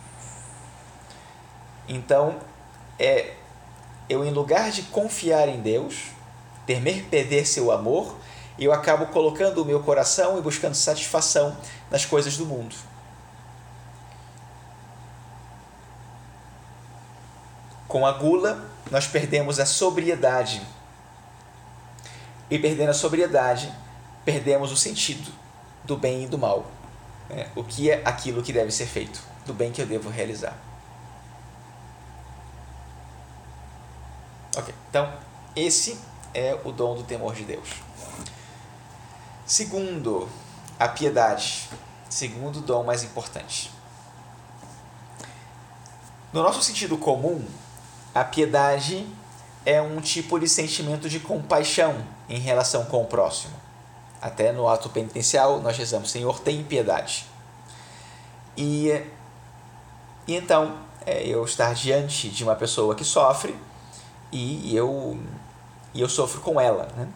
Então, 1.87 2.39
é, 2.97 3.33
eu 4.09 4.25
em 4.25 4.31
lugar 4.31 4.71
de 4.71 4.83
confiar 4.83 5.47
em 5.47 5.61
Deus, 5.61 6.11
temer 6.65 7.05
perder 7.05 7.45
seu 7.45 7.71
amor, 7.71 8.15
eu 8.57 8.71
acabo 8.71 9.07
colocando 9.07 9.61
o 9.61 9.65
meu 9.65 9.81
coração 9.83 10.37
e 10.37 10.41
buscando 10.41 10.75
satisfação 10.75 11.55
nas 11.91 12.05
coisas 12.05 12.37
do 12.37 12.45
mundo. 12.45 12.75
Com 17.87 18.05
a 18.05 18.11
gula, 18.13 18.69
nós 18.89 19.07
perdemos 19.07 19.59
a 19.59 19.65
sobriedade. 19.65 20.61
E 22.49 22.57
perdendo 22.59 22.89
a 22.89 22.93
sobriedade, 22.93 23.71
perdemos 24.23 24.71
o 24.71 24.77
sentido 24.77 25.31
do 25.83 25.97
bem 25.97 26.23
e 26.23 26.27
do 26.27 26.37
mal. 26.37 26.65
Né? 27.29 27.49
O 27.55 27.63
que 27.63 27.89
é 27.89 28.01
aquilo 28.05 28.43
que 28.43 28.53
deve 28.53 28.71
ser 28.71 28.85
feito, 28.85 29.21
do 29.45 29.53
bem 29.53 29.71
que 29.71 29.81
eu 29.81 29.85
devo 29.85 30.09
realizar. 30.09 30.57
Ok, 34.55 34.73
então 34.89 35.11
esse 35.55 35.99
é 36.33 36.57
o 36.63 36.71
dom 36.71 36.95
do 36.95 37.03
temor 37.03 37.33
de 37.33 37.43
Deus. 37.43 37.69
Segundo, 39.45 40.29
a 40.79 40.87
piedade. 40.87 41.69
Segundo 42.09 42.61
dom 42.61 42.83
mais 42.83 43.03
importante. 43.03 43.71
No 46.31 46.41
nosso 46.43 46.61
sentido 46.61 46.97
comum, 46.97 47.45
a 48.13 48.23
piedade 48.23 49.07
é 49.65 49.81
um 49.81 49.99
tipo 49.99 50.39
de 50.39 50.47
sentimento 50.47 51.09
de 51.09 51.19
compaixão 51.19 52.05
em 52.29 52.39
relação 52.39 52.85
com 52.85 53.01
o 53.01 53.05
próximo. 53.05 53.53
Até 54.21 54.51
no 54.51 54.67
ato 54.67 54.89
penitencial 54.89 55.59
nós 55.59 55.77
rezamos: 55.77 56.11
Senhor, 56.11 56.39
tem 56.39 56.63
piedade. 56.63 57.25
E, 58.57 58.89
e 60.27 60.35
então, 60.35 60.77
é, 61.05 61.25
eu 61.27 61.43
estar 61.43 61.73
diante 61.73 62.29
de 62.29 62.43
uma 62.43 62.55
pessoa 62.55 62.95
que 62.95 63.03
sofre 63.03 63.55
e 64.31 64.75
eu, 64.75 65.19
e 65.93 66.01
eu 66.01 66.09
sofro 66.09 66.41
com 66.41 66.59
ela. 66.59 66.87
Né? 66.95 67.07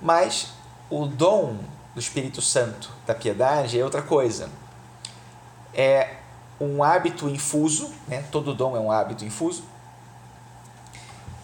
Mas 0.00 0.52
o 0.90 1.06
dom 1.06 1.58
do 1.94 2.00
Espírito 2.00 2.40
Santo 2.40 2.90
da 3.06 3.14
piedade 3.14 3.78
é 3.78 3.84
outra 3.84 4.02
coisa. 4.02 4.48
É 5.74 6.16
um 6.60 6.82
hábito 6.82 7.28
infuso, 7.28 7.90
né? 8.06 8.24
todo 8.30 8.54
dom 8.54 8.76
é 8.76 8.80
um 8.80 8.90
hábito 8.90 9.24
infuso, 9.24 9.64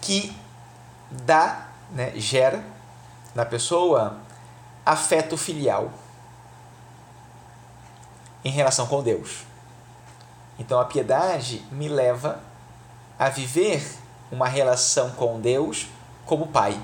que 0.00 0.36
dá, 1.10 1.68
né, 1.90 2.12
gera 2.16 2.64
na 3.34 3.44
pessoa 3.44 4.18
afeto 4.84 5.36
filial 5.36 5.90
em 8.44 8.50
relação 8.50 8.86
com 8.86 9.02
Deus. 9.02 9.44
Então 10.58 10.80
a 10.80 10.84
piedade 10.84 11.64
me 11.70 11.88
leva 11.88 12.40
a 13.18 13.28
viver 13.28 13.84
uma 14.30 14.48
relação 14.48 15.10
com 15.10 15.40
Deus 15.40 15.86
como 16.26 16.48
pai. 16.48 16.78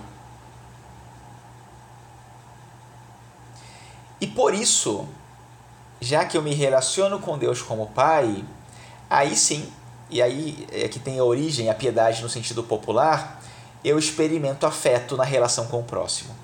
E 4.20 4.26
por 4.26 4.54
isso, 4.54 5.06
já 6.00 6.24
que 6.24 6.36
eu 6.36 6.42
me 6.42 6.54
relaciono 6.54 7.18
com 7.18 7.36
Deus 7.36 7.60
como 7.60 7.88
pai, 7.88 8.44
aí 9.10 9.36
sim 9.36 9.70
e 10.10 10.22
aí 10.22 10.66
é 10.70 10.88
que 10.88 10.98
tem 10.98 11.18
a 11.18 11.24
origem, 11.24 11.68
a 11.68 11.74
piedade 11.74 12.22
no 12.22 12.28
sentido 12.28 12.62
popular, 12.62 13.42
eu 13.82 13.98
experimento 13.98 14.66
afeto 14.66 15.16
na 15.16 15.24
relação 15.24 15.66
com 15.66 15.80
o 15.80 15.84
próximo. 15.84 16.34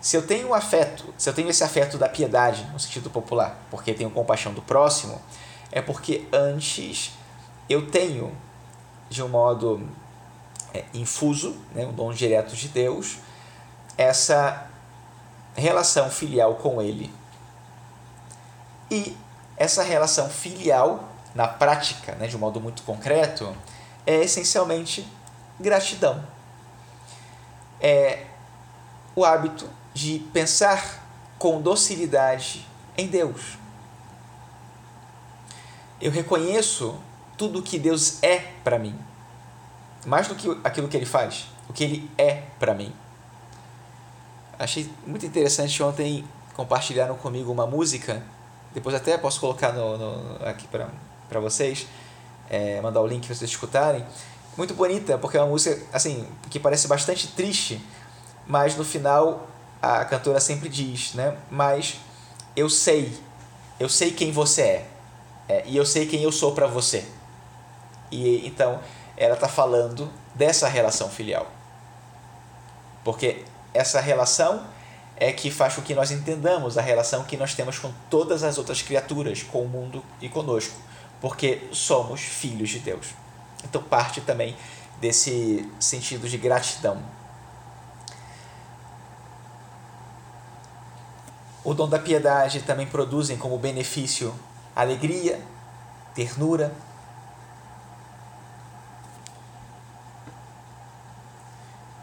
Se 0.00 0.16
eu 0.16 0.26
tenho 0.26 0.54
afeto, 0.54 1.04
se 1.16 1.28
eu 1.28 1.34
tenho 1.34 1.48
esse 1.48 1.62
afeto 1.62 1.98
da 1.98 2.08
piedade 2.08 2.64
no 2.72 2.78
sentido 2.78 3.10
popular, 3.10 3.58
porque 3.70 3.92
tenho 3.94 4.10
compaixão 4.10 4.52
do 4.52 4.62
próximo, 4.62 5.20
é 5.70 5.80
porque 5.80 6.26
antes 6.32 7.12
eu 7.68 7.86
tenho, 7.90 8.32
de 9.08 9.22
um 9.22 9.28
modo 9.28 9.88
é, 10.72 10.84
infuso, 10.94 11.56
né, 11.74 11.86
um 11.86 11.92
dom 11.92 12.12
direto 12.12 12.54
de 12.54 12.68
Deus, 12.68 13.18
essa 13.96 14.66
relação 15.54 16.10
filial 16.10 16.56
com 16.56 16.80
Ele. 16.80 17.12
E 18.90 19.16
essa 19.56 19.82
relação 19.82 20.28
filial 20.28 21.08
na 21.34 21.46
prática, 21.46 22.14
né, 22.14 22.26
de 22.26 22.36
um 22.36 22.38
modo 22.38 22.60
muito 22.60 22.82
concreto, 22.82 23.54
é 24.06 24.16
essencialmente 24.24 25.06
gratidão. 25.58 26.24
É 27.80 28.24
o 29.14 29.24
hábito 29.24 29.68
de 29.92 30.20
pensar 30.32 31.04
com 31.38 31.60
docilidade 31.60 32.66
em 32.96 33.08
Deus. 33.08 33.58
Eu 36.00 36.10
reconheço 36.12 36.98
tudo 37.38 37.62
que 37.62 37.78
Deus 37.78 38.20
é 38.22 38.38
para 38.64 38.78
mim, 38.78 38.98
mais 40.04 40.26
do 40.26 40.34
que 40.34 40.48
aquilo 40.64 40.88
que 40.88 40.96
Ele 40.96 41.06
faz, 41.06 41.46
o 41.68 41.72
que 41.72 41.84
Ele 41.84 42.10
é 42.18 42.42
para 42.58 42.74
mim. 42.74 42.92
Achei 44.58 44.90
muito 45.06 45.24
interessante 45.24 45.80
ontem 45.82 46.24
compartilharam 46.54 47.14
comigo 47.14 47.52
uma 47.52 47.66
música, 47.66 48.20
depois 48.74 48.92
até 48.94 49.16
posso 49.16 49.38
colocar 49.38 49.72
no, 49.72 49.96
no 49.96 50.44
aqui 50.44 50.66
para 50.66 51.40
vocês, 51.40 51.86
é, 52.50 52.80
mandar 52.80 53.00
o 53.00 53.06
link 53.06 53.24
para 53.24 53.34
vocês 53.36 53.48
escutarem. 53.48 54.04
Muito 54.56 54.74
bonita, 54.74 55.16
porque 55.16 55.36
é 55.36 55.40
uma 55.40 55.50
música 55.50 55.80
assim 55.92 56.26
que 56.50 56.58
parece 56.58 56.88
bastante 56.88 57.28
triste, 57.28 57.80
mas 58.44 58.76
no 58.76 58.84
final 58.84 59.46
a 59.80 60.04
cantora 60.04 60.40
sempre 60.40 60.68
diz, 60.68 61.14
né? 61.14 61.36
Mas 61.48 62.00
eu 62.56 62.68
sei, 62.68 63.16
eu 63.78 63.88
sei 63.88 64.10
quem 64.10 64.32
você 64.32 64.62
é, 64.62 64.88
é 65.48 65.62
e 65.66 65.76
eu 65.76 65.86
sei 65.86 66.06
quem 66.06 66.24
eu 66.24 66.32
sou 66.32 66.52
para 66.52 66.66
você. 66.66 67.06
E 68.10 68.46
então 68.46 68.80
ela 69.16 69.34
está 69.34 69.48
falando 69.48 70.10
dessa 70.34 70.68
relação 70.68 71.08
filial, 71.08 71.46
porque 73.04 73.44
essa 73.74 74.00
relação 74.00 74.64
é 75.16 75.32
que 75.32 75.50
faz 75.50 75.74
com 75.74 75.82
que 75.82 75.94
nós 75.94 76.10
entendamos 76.10 76.78
a 76.78 76.80
relação 76.80 77.24
que 77.24 77.36
nós 77.36 77.54
temos 77.54 77.78
com 77.78 77.92
todas 78.08 78.44
as 78.44 78.56
outras 78.56 78.82
criaturas, 78.82 79.42
com 79.42 79.62
o 79.62 79.68
mundo 79.68 80.04
e 80.20 80.28
conosco 80.28 80.88
porque 81.20 81.68
somos 81.72 82.20
filhos 82.20 82.70
de 82.70 82.78
Deus. 82.78 83.08
Então 83.64 83.82
parte 83.82 84.20
também 84.20 84.56
desse 85.00 85.68
sentido 85.78 86.28
de 86.28 86.38
gratidão. 86.38 87.02
O 91.64 91.74
dom 91.74 91.88
da 91.88 91.98
piedade 91.98 92.62
também 92.62 92.86
produzem 92.86 93.36
como 93.36 93.58
benefício 93.58 94.34
alegria, 94.74 95.40
ternura. 96.14 96.72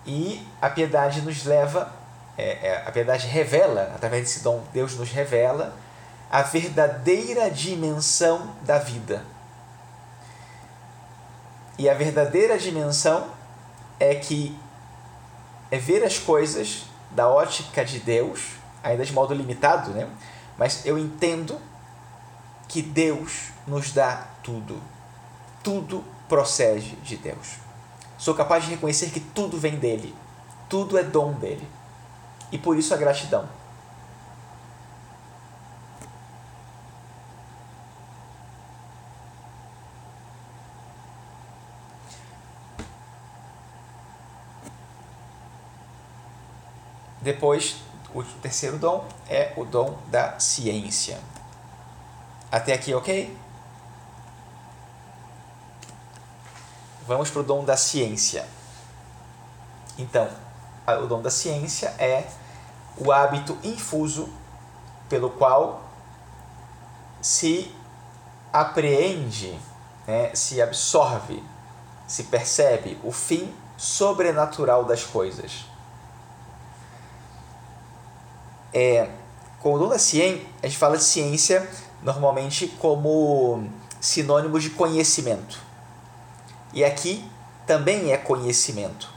E 0.05 0.45
a 0.61 0.69
piedade 0.69 1.21
nos 1.21 1.43
leva, 1.45 1.91
é, 2.37 2.67
é, 2.67 2.83
a 2.85 2.91
piedade 2.91 3.27
revela, 3.27 3.91
através 3.95 4.23
desse 4.23 4.43
dom, 4.43 4.63
Deus 4.71 4.95
nos 4.95 5.11
revela 5.11 5.73
a 6.29 6.41
verdadeira 6.41 7.49
dimensão 7.49 8.55
da 8.61 8.77
vida. 8.77 9.23
E 11.77 11.89
a 11.89 11.93
verdadeira 11.93 12.57
dimensão 12.57 13.29
é 13.99 14.15
que 14.15 14.57
é 15.71 15.77
ver 15.77 16.03
as 16.03 16.17
coisas 16.19 16.85
da 17.11 17.27
ótica 17.27 17.83
de 17.83 17.99
Deus, 17.99 18.53
ainda 18.83 19.03
de 19.03 19.11
modo 19.13 19.33
limitado, 19.33 19.91
né? 19.91 20.07
Mas 20.57 20.85
eu 20.85 20.97
entendo 20.97 21.59
que 22.67 22.81
Deus 22.81 23.49
nos 23.67 23.91
dá 23.91 24.27
tudo. 24.43 24.81
Tudo 25.63 26.03
procede 26.27 26.95
de 26.97 27.17
Deus. 27.17 27.64
Sou 28.25 28.33
capaz 28.33 28.63
de 28.63 28.71
reconhecer 28.71 29.11
que 29.11 29.19
tudo 29.19 29.55
vem 29.55 29.77
dele. 29.77 30.15
Tudo 30.67 30.97
é 30.97 31.03
dom 31.03 31.33
dele. 31.33 31.69
E 32.51 32.57
por 32.57 32.75
isso 32.75 32.91
a 32.91 32.97
gratidão. 32.97 33.47
Depois, 47.21 47.75
o 48.11 48.23
terceiro 48.23 48.79
dom 48.79 49.07
é 49.29 49.53
o 49.55 49.63
dom 49.63 49.99
da 50.07 50.39
ciência. 50.39 51.19
Até 52.51 52.73
aqui, 52.73 52.91
ok? 52.91 53.44
Vamos 57.07 57.29
para 57.29 57.41
o 57.41 57.43
dom 57.43 57.63
da 57.63 57.77
ciência. 57.77 58.45
Então, 59.97 60.27
o 61.03 61.05
dom 61.07 61.21
da 61.21 61.29
ciência 61.29 61.93
é 61.99 62.27
o 62.97 63.11
hábito 63.11 63.57
infuso 63.63 64.29
pelo 65.07 65.29
qual 65.29 65.83
se 67.21 67.73
apreende, 68.51 69.59
né, 70.07 70.33
se 70.33 70.61
absorve, 70.61 71.43
se 72.07 72.23
percebe 72.23 72.99
o 73.03 73.11
fim 73.11 73.53
sobrenatural 73.77 74.85
das 74.85 75.03
coisas 75.03 75.65
é, 78.75 79.07
com 79.61 79.73
o 79.73 79.79
dom 79.79 79.87
da 79.87 79.97
ciência, 79.97 80.45
a 80.61 80.67
gente 80.67 80.77
fala 80.77 80.97
de 80.97 81.03
ciência 81.03 81.67
normalmente 82.03 82.67
como 82.67 83.63
sinônimo 84.01 84.59
de 84.59 84.69
conhecimento. 84.71 85.57
E 86.75 86.83
aqui 86.83 87.27
também 87.65 88.11
é 88.11 88.17
conhecimento. 88.17 89.09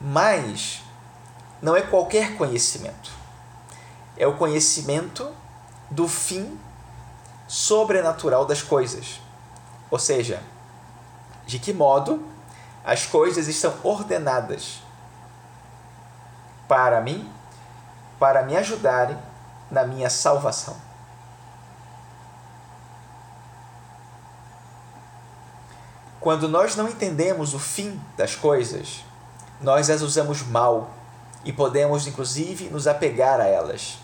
Mas 0.00 0.82
não 1.62 1.76
é 1.76 1.80
qualquer 1.80 2.36
conhecimento. 2.36 3.12
É 4.16 4.26
o 4.26 4.36
conhecimento 4.36 5.32
do 5.88 6.08
fim 6.08 6.58
sobrenatural 7.46 8.44
das 8.44 8.60
coisas. 8.62 9.20
Ou 9.90 9.98
seja, 9.98 10.42
de 11.46 11.60
que 11.60 11.72
modo 11.72 12.26
as 12.84 13.06
coisas 13.06 13.46
estão 13.46 13.74
ordenadas 13.84 14.82
para 16.66 17.00
mim 17.00 17.30
para 18.18 18.42
me 18.42 18.56
ajudarem 18.56 19.16
na 19.70 19.84
minha 19.84 20.10
salvação. 20.10 20.76
Quando 26.22 26.48
nós 26.48 26.76
não 26.76 26.88
entendemos 26.88 27.52
o 27.52 27.58
fim 27.58 28.00
das 28.16 28.36
coisas, 28.36 29.04
nós 29.60 29.90
as 29.90 30.02
usamos 30.02 30.40
mal 30.40 30.88
e 31.44 31.52
podemos, 31.52 32.06
inclusive, 32.06 32.68
nos 32.68 32.86
apegar 32.86 33.40
a 33.40 33.46
elas. 33.48 33.98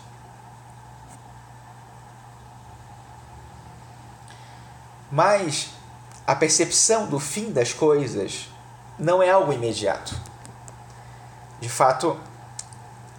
Mas 5.09 5.69
a 6.27 6.35
percepção 6.35 7.07
do 7.07 7.21
fim 7.21 7.53
das 7.53 7.71
coisas 7.71 8.49
não 8.99 9.23
é 9.23 9.29
algo 9.29 9.53
imediato. 9.53 10.13
De 11.61 11.69
fato, 11.69 12.19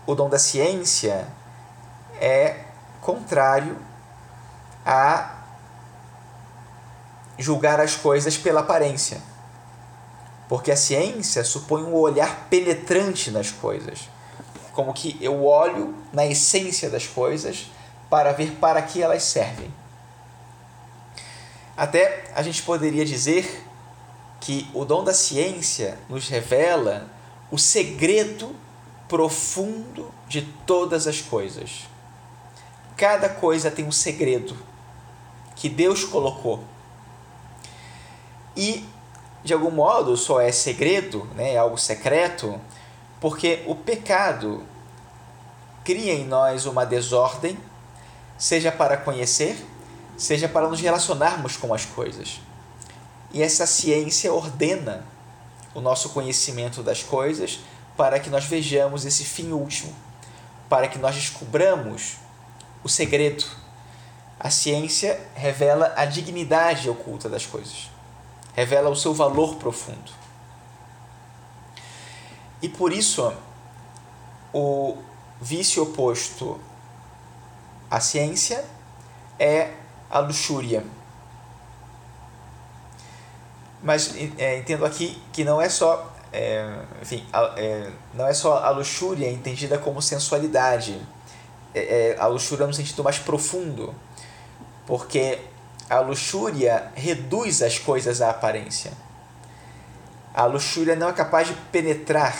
o 0.06 0.14
dom 0.14 0.28
da 0.28 0.38
ciência 0.38 1.26
é 2.20 2.66
contrário 3.00 3.78
a 4.84 5.39
julgar 7.40 7.80
as 7.80 7.96
coisas 7.96 8.36
pela 8.36 8.60
aparência. 8.60 9.20
Porque 10.48 10.70
a 10.70 10.76
ciência 10.76 11.44
supõe 11.44 11.82
um 11.82 11.94
olhar 11.94 12.48
penetrante 12.50 13.30
nas 13.30 13.50
coisas. 13.50 14.08
Como 14.72 14.92
que 14.92 15.16
eu 15.20 15.44
olho 15.44 15.94
na 16.12 16.26
essência 16.26 16.90
das 16.90 17.06
coisas 17.06 17.70
para 18.10 18.32
ver 18.32 18.52
para 18.56 18.82
que 18.82 19.00
elas 19.00 19.22
servem. 19.22 19.72
Até 21.76 22.24
a 22.34 22.42
gente 22.42 22.62
poderia 22.62 23.04
dizer 23.04 23.64
que 24.40 24.68
o 24.74 24.84
dom 24.84 25.04
da 25.04 25.14
ciência 25.14 25.98
nos 26.08 26.28
revela 26.28 27.08
o 27.50 27.58
segredo 27.58 28.54
profundo 29.08 30.12
de 30.28 30.42
todas 30.66 31.06
as 31.06 31.20
coisas. 31.20 31.88
Cada 32.96 33.28
coisa 33.28 33.70
tem 33.70 33.84
um 33.84 33.92
segredo 33.92 34.56
que 35.56 35.68
Deus 35.68 36.04
colocou. 36.04 36.64
E 38.60 38.84
de 39.42 39.54
algum 39.54 39.70
modo 39.70 40.18
só 40.18 40.38
é 40.38 40.52
segredo, 40.52 41.26
né, 41.34 41.54
é 41.54 41.56
algo 41.56 41.78
secreto, 41.78 42.60
porque 43.18 43.62
o 43.66 43.74
pecado 43.74 44.62
cria 45.82 46.12
em 46.12 46.26
nós 46.26 46.66
uma 46.66 46.84
desordem, 46.84 47.58
seja 48.36 48.70
para 48.70 48.98
conhecer, 48.98 49.56
seja 50.14 50.46
para 50.46 50.68
nos 50.68 50.78
relacionarmos 50.78 51.56
com 51.56 51.72
as 51.72 51.86
coisas. 51.86 52.38
E 53.32 53.42
essa 53.42 53.66
ciência 53.66 54.30
ordena 54.30 55.06
o 55.74 55.80
nosso 55.80 56.10
conhecimento 56.10 56.82
das 56.82 57.02
coisas 57.02 57.60
para 57.96 58.20
que 58.20 58.28
nós 58.28 58.44
vejamos 58.44 59.06
esse 59.06 59.24
fim 59.24 59.52
último, 59.52 59.94
para 60.68 60.86
que 60.86 60.98
nós 60.98 61.14
descubramos 61.14 62.16
o 62.84 62.90
segredo. 62.90 63.46
A 64.38 64.50
ciência 64.50 65.18
revela 65.34 65.94
a 65.96 66.04
dignidade 66.04 66.90
oculta 66.90 67.26
das 67.26 67.46
coisas 67.46 67.88
revela 68.54 68.90
o 68.90 68.96
seu 68.96 69.14
valor 69.14 69.56
profundo. 69.56 70.12
E 72.62 72.68
por 72.68 72.92
isso, 72.92 73.32
o 74.52 74.98
vício 75.40 75.82
oposto 75.82 76.60
à 77.90 78.00
ciência 78.00 78.64
é 79.38 79.72
a 80.10 80.18
luxúria. 80.18 80.84
Mas 83.82 84.14
é, 84.36 84.58
entendo 84.58 84.84
aqui 84.84 85.20
que 85.32 85.42
não 85.42 85.60
é 85.60 85.68
só, 85.68 86.12
é, 86.32 86.82
enfim, 87.00 87.24
a, 87.32 87.54
é, 87.56 87.90
não 88.12 88.26
é 88.26 88.34
só 88.34 88.62
a 88.62 88.70
luxúria 88.70 89.30
entendida 89.30 89.78
como 89.78 90.02
sensualidade, 90.02 91.00
é, 91.74 92.10
é 92.10 92.16
a 92.20 92.26
luxúria 92.26 92.66
no 92.66 92.74
sentido 92.74 93.02
mais 93.02 93.18
profundo, 93.18 93.94
porque 94.86 95.38
a 95.90 95.98
luxúria 95.98 96.92
reduz 96.94 97.60
as 97.62 97.76
coisas 97.76 98.22
à 98.22 98.30
aparência. 98.30 98.92
A 100.32 100.44
luxúria 100.44 100.94
não 100.94 101.08
é 101.08 101.12
capaz 101.12 101.48
de 101.48 101.54
penetrar 101.72 102.38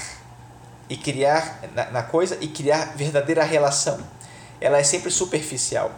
e 0.88 0.96
criar 0.96 1.58
na, 1.74 1.90
na 1.90 2.02
coisa 2.04 2.38
e 2.40 2.46
criar 2.46 2.96
verdadeira 2.96 3.42
relação. 3.42 3.98
Ela 4.60 4.78
é 4.78 4.84
sempre 4.84 5.10
superficial. 5.10 5.90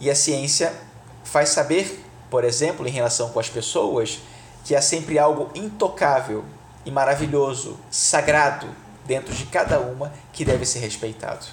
E 0.00 0.10
a 0.10 0.16
ciência 0.16 0.74
faz 1.22 1.50
saber, 1.50 2.04
por 2.28 2.42
exemplo, 2.42 2.86
em 2.86 2.90
relação 2.90 3.28
com 3.28 3.38
as 3.38 3.48
pessoas, 3.48 4.18
que 4.64 4.74
há 4.74 4.82
sempre 4.82 5.16
algo 5.16 5.52
intocável 5.54 6.44
e 6.84 6.90
maravilhoso, 6.90 7.78
sagrado 7.88 8.66
dentro 9.04 9.32
de 9.32 9.46
cada 9.46 9.78
uma 9.78 10.12
que 10.32 10.44
deve 10.44 10.66
ser 10.66 10.80
respeitado. 10.80 11.46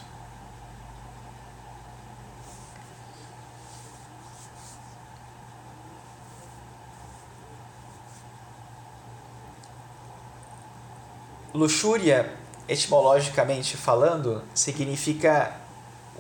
Luxúria, 11.53 12.33
etimologicamente 12.67 13.77
falando, 13.77 14.43
significa 14.55 15.55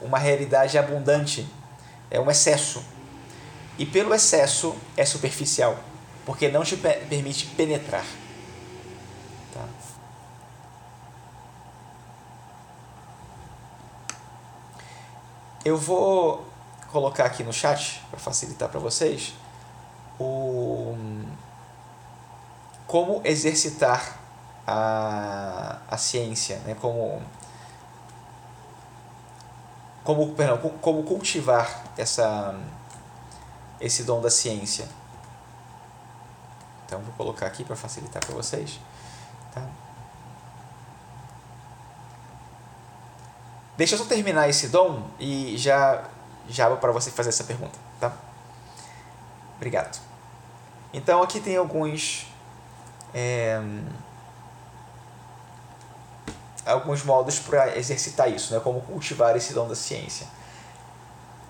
uma 0.01 0.19
realidade 0.19 0.77
abundante, 0.77 1.47
é 2.11 2.19
um 2.19 2.29
excesso. 2.29 2.83
E 3.77 3.85
pelo 3.85 4.13
excesso 4.13 4.75
é 4.95 5.03
superficial, 5.03 5.79
porque 6.23 6.49
não 6.49 6.63
te 6.63 6.77
permite 6.77 7.47
penetrar. 7.47 8.05
Tá? 9.51 9.65
Eu 15.65 15.77
vou 15.77 16.47
colocar 16.91 17.25
aqui 17.25 17.43
no 17.43 17.51
chat 17.51 18.03
para 18.11 18.19
facilitar 18.19 18.69
para 18.69 18.79
vocês 18.79 19.33
o 20.19 20.95
como 22.85 23.21
exercitar 23.25 24.22
a, 24.65 25.79
a 25.87 25.97
ciência, 25.97 26.57
né? 26.59 26.75
como, 26.79 27.21
como, 30.03 30.33
perdão, 30.33 30.57
como 30.57 31.03
cultivar 31.03 31.83
essa, 31.97 32.55
esse 33.79 34.03
dom 34.03 34.21
da 34.21 34.29
ciência. 34.29 34.87
Então 36.85 36.99
vou 37.01 37.13
colocar 37.13 37.47
aqui 37.47 37.63
para 37.63 37.75
facilitar 37.75 38.25
para 38.25 38.35
vocês. 38.35 38.79
Tá? 39.53 39.65
Deixa 43.75 43.95
eu 43.95 43.99
só 43.99 44.05
terminar 44.05 44.47
esse 44.47 44.67
dom 44.67 45.07
e 45.19 45.57
já 45.57 46.09
já 46.47 46.69
para 46.75 46.91
você 46.91 47.09
fazer 47.09 47.29
essa 47.29 47.45
pergunta, 47.45 47.79
tá? 47.99 48.11
Obrigado. 49.55 49.99
Então 50.93 51.23
aqui 51.23 51.39
tem 51.39 51.55
alguns 51.57 52.27
é, 53.13 53.61
alguns 56.65 57.03
modos 57.03 57.39
para 57.39 57.77
exercitar 57.77 58.31
isso, 58.31 58.53
né? 58.53 58.59
como 58.59 58.81
cultivar 58.81 59.35
esse 59.35 59.53
dom 59.53 59.67
da 59.67 59.75
ciência. 59.75 60.27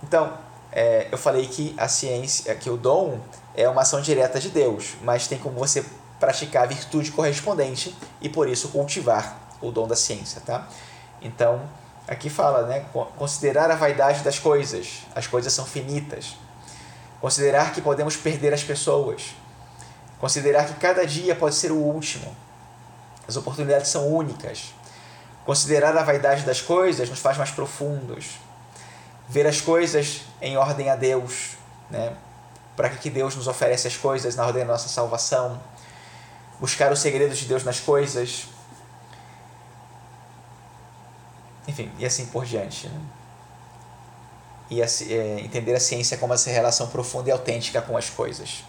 Então, 0.02 0.38
é, 0.72 1.08
eu 1.12 1.18
falei 1.18 1.48
que 1.48 1.74
a 1.78 1.88
ciência, 1.88 2.54
que 2.56 2.70
o 2.70 2.78
dom 2.78 3.20
é 3.56 3.68
uma 3.70 3.82
ação 3.82 4.02
direta 4.02 4.40
de 4.40 4.50
Deus, 4.50 4.96
mas 5.02 5.28
tem 5.28 5.38
como 5.38 5.58
você 5.58 5.86
praticar 6.20 6.64
a 6.64 6.66
virtude 6.66 7.12
correspondente 7.12 7.96
e 8.22 8.30
por 8.30 8.48
isso 8.48 8.70
cultivar 8.70 9.38
o 9.62 9.72
dom 9.72 9.88
da 9.88 9.96
ciência, 9.96 10.42
tá? 10.46 10.68
Então, 11.22 11.62
aqui 12.08 12.30
fala, 12.30 12.64
né, 12.64 12.86
considerar 13.18 13.70
a 13.72 13.76
vaidade 13.76 14.24
das 14.24 14.40
coisas. 14.40 15.04
As 15.16 15.28
coisas 15.28 15.54
são 15.54 15.66
finitas. 15.66 16.36
Considerar 17.22 17.72
que 17.72 17.82
podemos 17.82 18.18
perder 18.18 18.54
as 18.54 18.64
pessoas. 18.64 19.36
Considerar 20.20 20.66
que 20.66 20.74
cada 20.76 21.06
dia 21.06 21.36
pode 21.36 21.56
ser 21.56 21.72
o 21.72 21.78
último. 21.78 22.36
As 23.28 23.38
oportunidades 23.38 23.90
são 23.90 24.08
únicas. 24.08 24.74
Considerar 25.46 25.96
a 25.98 26.04
vaidade 26.04 26.44
das 26.44 26.62
coisas 26.62 27.10
nos 27.10 27.20
faz 27.20 27.38
mais 27.38 27.52
profundos. 27.52 28.40
Ver 29.28 29.46
as 29.46 29.60
coisas 29.60 30.22
em 30.42 30.58
ordem 30.58 30.90
a 30.90 30.96
Deus, 30.96 31.58
né? 31.90 32.16
para 32.76 32.90
que 32.90 33.10
Deus 33.10 33.36
nos 33.36 33.48
oferece 33.48 33.88
as 33.88 33.98
coisas 33.98 34.36
na 34.36 34.46
ordem 34.46 34.66
da 34.66 34.72
nossa 34.72 34.88
salvação. 34.88 35.62
Buscar 36.60 36.92
os 36.92 37.00
segredos 37.00 37.38
de 37.38 37.46
Deus 37.46 37.64
nas 37.64 37.80
coisas. 37.80 38.48
Enfim, 41.68 41.92
e 41.98 42.06
assim 42.06 42.26
por 42.28 42.46
diante. 42.46 42.88
Né? 42.88 43.02
E 44.70 44.82
a, 44.82 44.86
é, 44.86 45.40
entender 45.42 45.74
a 45.76 45.80
ciência 45.80 46.18
como 46.18 46.34
essa 46.34 46.50
relação 46.50 46.88
profunda 46.88 47.30
e 47.30 47.32
autêntica 47.32 47.82
com 47.82 47.98
as 47.98 48.10
coisas. 48.10 48.64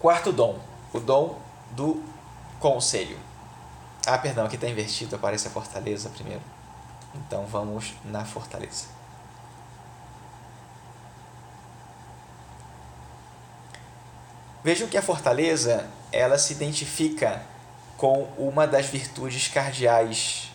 Quarto 0.00 0.32
dom, 0.32 0.58
o 0.92 0.98
dom 0.98 1.38
do 1.72 2.02
conselho. 2.58 3.29
Ah, 4.06 4.18
perdão, 4.18 4.46
aqui 4.46 4.54
está 4.54 4.68
invertido, 4.68 5.16
aparece 5.16 5.46
a 5.48 5.50
fortaleza 5.50 6.08
primeiro. 6.08 6.42
Então 7.14 7.44
vamos 7.46 7.94
na 8.04 8.24
fortaleza. 8.24 8.86
Vejam 14.62 14.88
que 14.88 14.96
a 14.96 15.02
fortaleza 15.02 15.88
ela 16.12 16.38
se 16.38 16.52
identifica 16.52 17.42
com 17.96 18.28
uma 18.36 18.66
das 18.66 18.86
virtudes 18.86 19.48
cardeais. 19.48 20.50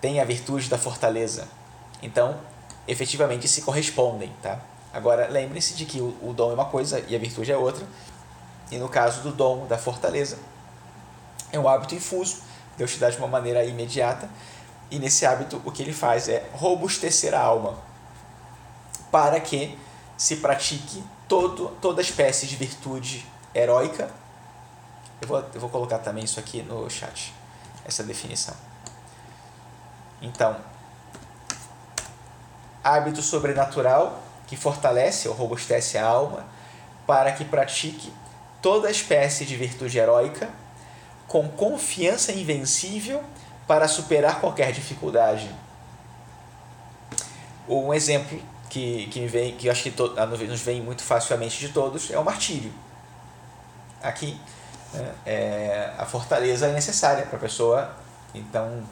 Tem 0.00 0.20
a 0.20 0.24
virtude 0.24 0.68
da 0.68 0.78
fortaleza. 0.78 1.48
Então, 2.02 2.38
efetivamente 2.86 3.48
se 3.48 3.62
correspondem, 3.62 4.32
tá? 4.42 4.60
Agora, 4.92 5.28
lembrem-se 5.28 5.74
de 5.74 5.84
que 5.84 6.00
o, 6.00 6.16
o 6.22 6.32
dom 6.32 6.52
é 6.52 6.54
uma 6.54 6.66
coisa 6.66 7.00
e 7.08 7.16
a 7.16 7.18
virtude 7.18 7.50
é 7.50 7.56
outra. 7.56 7.84
E 8.70 8.78
no 8.78 8.88
caso 8.88 9.22
do 9.22 9.32
dom 9.32 9.66
da 9.66 9.76
fortaleza, 9.76 10.38
é 11.54 11.60
um 11.60 11.68
hábito 11.68 11.94
infuso, 11.94 12.42
Deus 12.76 12.92
te 12.92 12.98
dá 12.98 13.08
de 13.10 13.16
uma 13.18 13.28
maneira 13.28 13.64
imediata, 13.64 14.28
e 14.90 14.98
nesse 14.98 15.24
hábito 15.24 15.60
o 15.64 15.70
que 15.70 15.82
ele 15.82 15.92
faz 15.92 16.28
é 16.28 16.48
robustecer 16.52 17.34
a 17.34 17.40
alma, 17.40 17.78
para 19.10 19.40
que 19.40 19.78
se 20.16 20.36
pratique 20.36 21.02
todo, 21.28 21.68
toda 21.80 22.02
espécie 22.02 22.46
de 22.46 22.56
virtude 22.56 23.24
heróica. 23.54 24.10
Eu 25.20 25.28
vou, 25.28 25.44
eu 25.54 25.60
vou 25.60 25.70
colocar 25.70 25.98
também 25.98 26.24
isso 26.24 26.40
aqui 26.40 26.62
no 26.62 26.88
chat, 26.90 27.32
essa 27.84 28.02
definição. 28.02 28.54
Então, 30.20 30.56
hábito 32.82 33.22
sobrenatural 33.22 34.20
que 34.46 34.56
fortalece 34.56 35.28
ou 35.28 35.34
robustece 35.34 35.96
a 35.96 36.06
alma 36.06 36.44
para 37.06 37.32
que 37.32 37.44
pratique 37.44 38.12
toda 38.60 38.90
espécie 38.90 39.44
de 39.44 39.56
virtude 39.56 39.98
heróica 39.98 40.50
com 41.28 41.48
confiança 41.48 42.32
invencível 42.32 43.22
para 43.66 43.88
superar 43.88 44.40
qualquer 44.40 44.72
dificuldade. 44.72 45.50
Um 47.68 47.94
exemplo 47.94 48.40
que, 48.68 49.06
que, 49.06 49.26
vem, 49.26 49.56
que 49.56 49.70
acho 49.70 49.84
que 49.84 49.90
to, 49.90 50.14
nos 50.48 50.60
vem 50.60 50.82
muito 50.82 51.02
facilmente 51.02 51.58
de 51.58 51.70
todos 51.70 52.10
é 52.10 52.18
o 52.18 52.24
martírio. 52.24 52.72
Aqui, 54.02 54.38
né, 54.92 55.14
é, 55.24 55.90
a 55.98 56.04
fortaleza 56.04 56.66
é 56.66 56.72
necessária 56.72 57.24
para 57.24 57.36
a 57.38 57.40
pessoa, 57.40 57.96
então, 58.34 58.84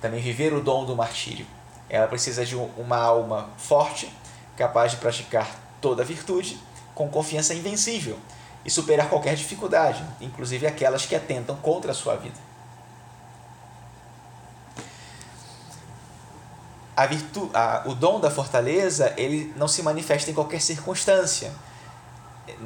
também 0.00 0.20
viver 0.20 0.52
o 0.52 0.60
dom 0.60 0.84
do 0.84 0.94
martírio. 0.94 1.46
Ela 1.88 2.06
precisa 2.06 2.44
de 2.44 2.54
uma 2.54 2.98
alma 2.98 3.48
forte, 3.56 4.12
capaz 4.56 4.92
de 4.92 4.98
praticar 4.98 5.48
toda 5.80 6.02
a 6.02 6.04
virtude, 6.04 6.58
com 6.94 7.08
confiança 7.08 7.54
invencível 7.54 8.18
e 8.64 8.70
superar 8.70 9.08
qualquer 9.08 9.34
dificuldade, 9.34 10.04
inclusive 10.20 10.66
aquelas 10.66 11.06
que 11.06 11.14
atentam 11.14 11.56
contra 11.56 11.92
a 11.92 11.94
sua 11.94 12.16
vida. 12.16 12.38
A 16.96 17.06
virtu, 17.06 17.50
a, 17.54 17.84
o 17.86 17.94
dom 17.94 18.20
da 18.20 18.30
fortaleza 18.30 19.14
ele 19.16 19.54
não 19.56 19.66
se 19.66 19.82
manifesta 19.82 20.30
em 20.30 20.34
qualquer 20.34 20.60
circunstância. 20.60 21.50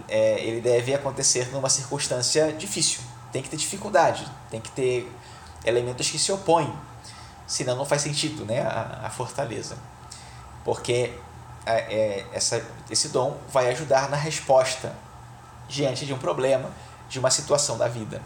É, 0.09 0.41
ele 0.41 0.61
deve 0.61 0.93
acontecer 0.93 1.53
numa 1.53 1.69
circunstância 1.69 2.53
difícil. 2.53 3.01
Tem 3.31 3.43
que 3.43 3.49
ter 3.49 3.57
dificuldade, 3.57 4.27
tem 4.51 4.61
que 4.61 4.71
ter 4.73 5.11
elementos 5.65 6.11
que 6.11 6.19
se 6.19 6.33
opõem. 6.33 6.73
Senão 7.47 7.77
não 7.77 7.85
faz 7.85 8.03
sentido 8.03 8.45
né, 8.45 8.63
a, 8.63 9.03
a 9.05 9.11
fortaleza. 9.11 9.77
Porque 10.65 11.13
é, 11.65 11.77
é, 11.77 12.27
essa, 12.33 12.65
esse 12.91 13.09
dom 13.11 13.37
vai 13.53 13.69
ajudar 13.69 14.11
na 14.11 14.17
resposta 14.17 14.93
diante 15.69 16.07
de 16.07 16.13
um 16.13 16.19
problema, 16.19 16.71
de 17.09 17.19
uma 17.19 17.31
situação 17.31 17.79
da 17.79 17.89
vida. 17.89 18.21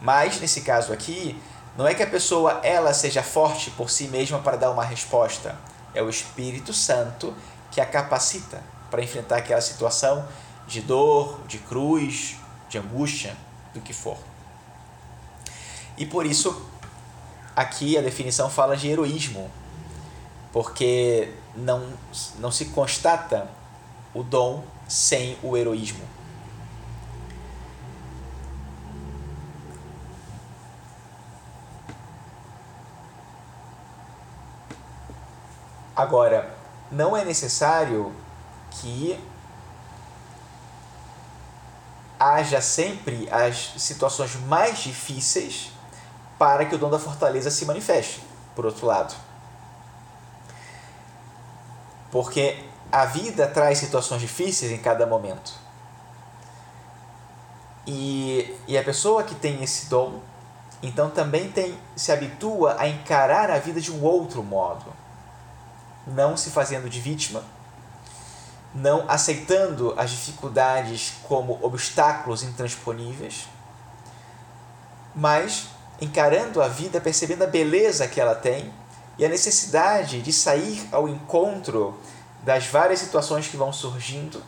Mas 0.00 0.40
nesse 0.40 0.60
caso 0.60 0.92
aqui, 0.92 1.40
não 1.76 1.86
é 1.86 1.94
que 1.94 2.02
a 2.02 2.06
pessoa 2.06 2.60
ela 2.62 2.94
seja 2.94 3.22
forte 3.22 3.70
por 3.70 3.90
si 3.90 4.08
mesma 4.08 4.38
para 4.38 4.56
dar 4.56 4.70
uma 4.70 4.84
resposta. 4.84 5.56
É 5.94 6.02
o 6.02 6.08
Espírito 6.08 6.72
Santo 6.72 7.34
que 7.70 7.80
a 7.80 7.86
capacita 7.86 8.62
para 8.90 9.02
enfrentar 9.02 9.38
aquela 9.38 9.60
situação 9.60 10.26
de 10.68 10.80
dor, 10.80 11.40
de 11.48 11.58
cruz, 11.58 12.36
de 12.68 12.78
angústia, 12.78 13.36
do 13.72 13.80
que 13.80 13.92
for. 13.92 14.16
E 15.96 16.06
por 16.06 16.24
isso 16.24 16.64
aqui 17.54 17.98
a 17.98 18.00
definição 18.00 18.48
fala 18.48 18.76
de 18.76 18.88
heroísmo, 18.88 19.50
porque 20.52 21.32
não, 21.56 21.92
não 22.38 22.50
se 22.50 22.66
constata 22.66 23.48
o 24.14 24.22
dom 24.22 24.64
sem 24.88 25.36
o 25.42 25.56
heroísmo. 25.56 26.04
Agora, 35.96 36.52
não 36.90 37.16
é 37.16 37.24
necessário 37.24 38.12
que 38.70 39.18
haja 42.18 42.60
sempre 42.60 43.28
as 43.30 43.74
situações 43.76 44.34
mais 44.34 44.78
difíceis 44.78 45.70
para 46.36 46.64
que 46.64 46.74
o 46.74 46.78
dom 46.78 46.90
da 46.90 46.98
fortaleza 46.98 47.48
se 47.48 47.64
manifeste, 47.64 48.20
por 48.56 48.66
outro 48.66 48.86
lado. 48.86 49.14
Porque 52.10 52.64
a 52.90 53.04
vida 53.04 53.46
traz 53.46 53.78
situações 53.78 54.20
difíceis 54.20 54.72
em 54.72 54.78
cada 54.78 55.06
momento. 55.06 55.52
E, 57.86 58.56
e 58.66 58.76
a 58.76 58.82
pessoa 58.82 59.22
que 59.22 59.34
tem 59.36 59.62
esse 59.62 59.86
dom, 59.86 60.20
então 60.82 61.08
também 61.08 61.52
tem, 61.52 61.78
se 61.94 62.10
habitua 62.10 62.76
a 62.80 62.88
encarar 62.88 63.48
a 63.48 63.58
vida 63.58 63.80
de 63.80 63.92
um 63.92 64.02
outro 64.02 64.42
modo 64.42 65.03
não 66.06 66.36
se 66.36 66.50
fazendo 66.50 66.88
de 66.88 67.00
vítima, 67.00 67.42
não 68.74 69.04
aceitando 69.08 69.94
as 69.96 70.10
dificuldades 70.10 71.14
como 71.28 71.58
obstáculos 71.62 72.42
intransponíveis, 72.42 73.46
mas 75.14 75.68
encarando 76.00 76.60
a 76.60 76.68
vida, 76.68 77.00
percebendo 77.00 77.44
a 77.44 77.46
beleza 77.46 78.08
que 78.08 78.20
ela 78.20 78.34
tem 78.34 78.72
e 79.16 79.24
a 79.24 79.28
necessidade 79.28 80.20
de 80.20 80.32
sair 80.32 80.88
ao 80.90 81.08
encontro 81.08 81.96
das 82.42 82.66
várias 82.66 82.98
situações 82.98 83.46
que 83.46 83.56
vão 83.56 83.72
surgindo 83.72 84.42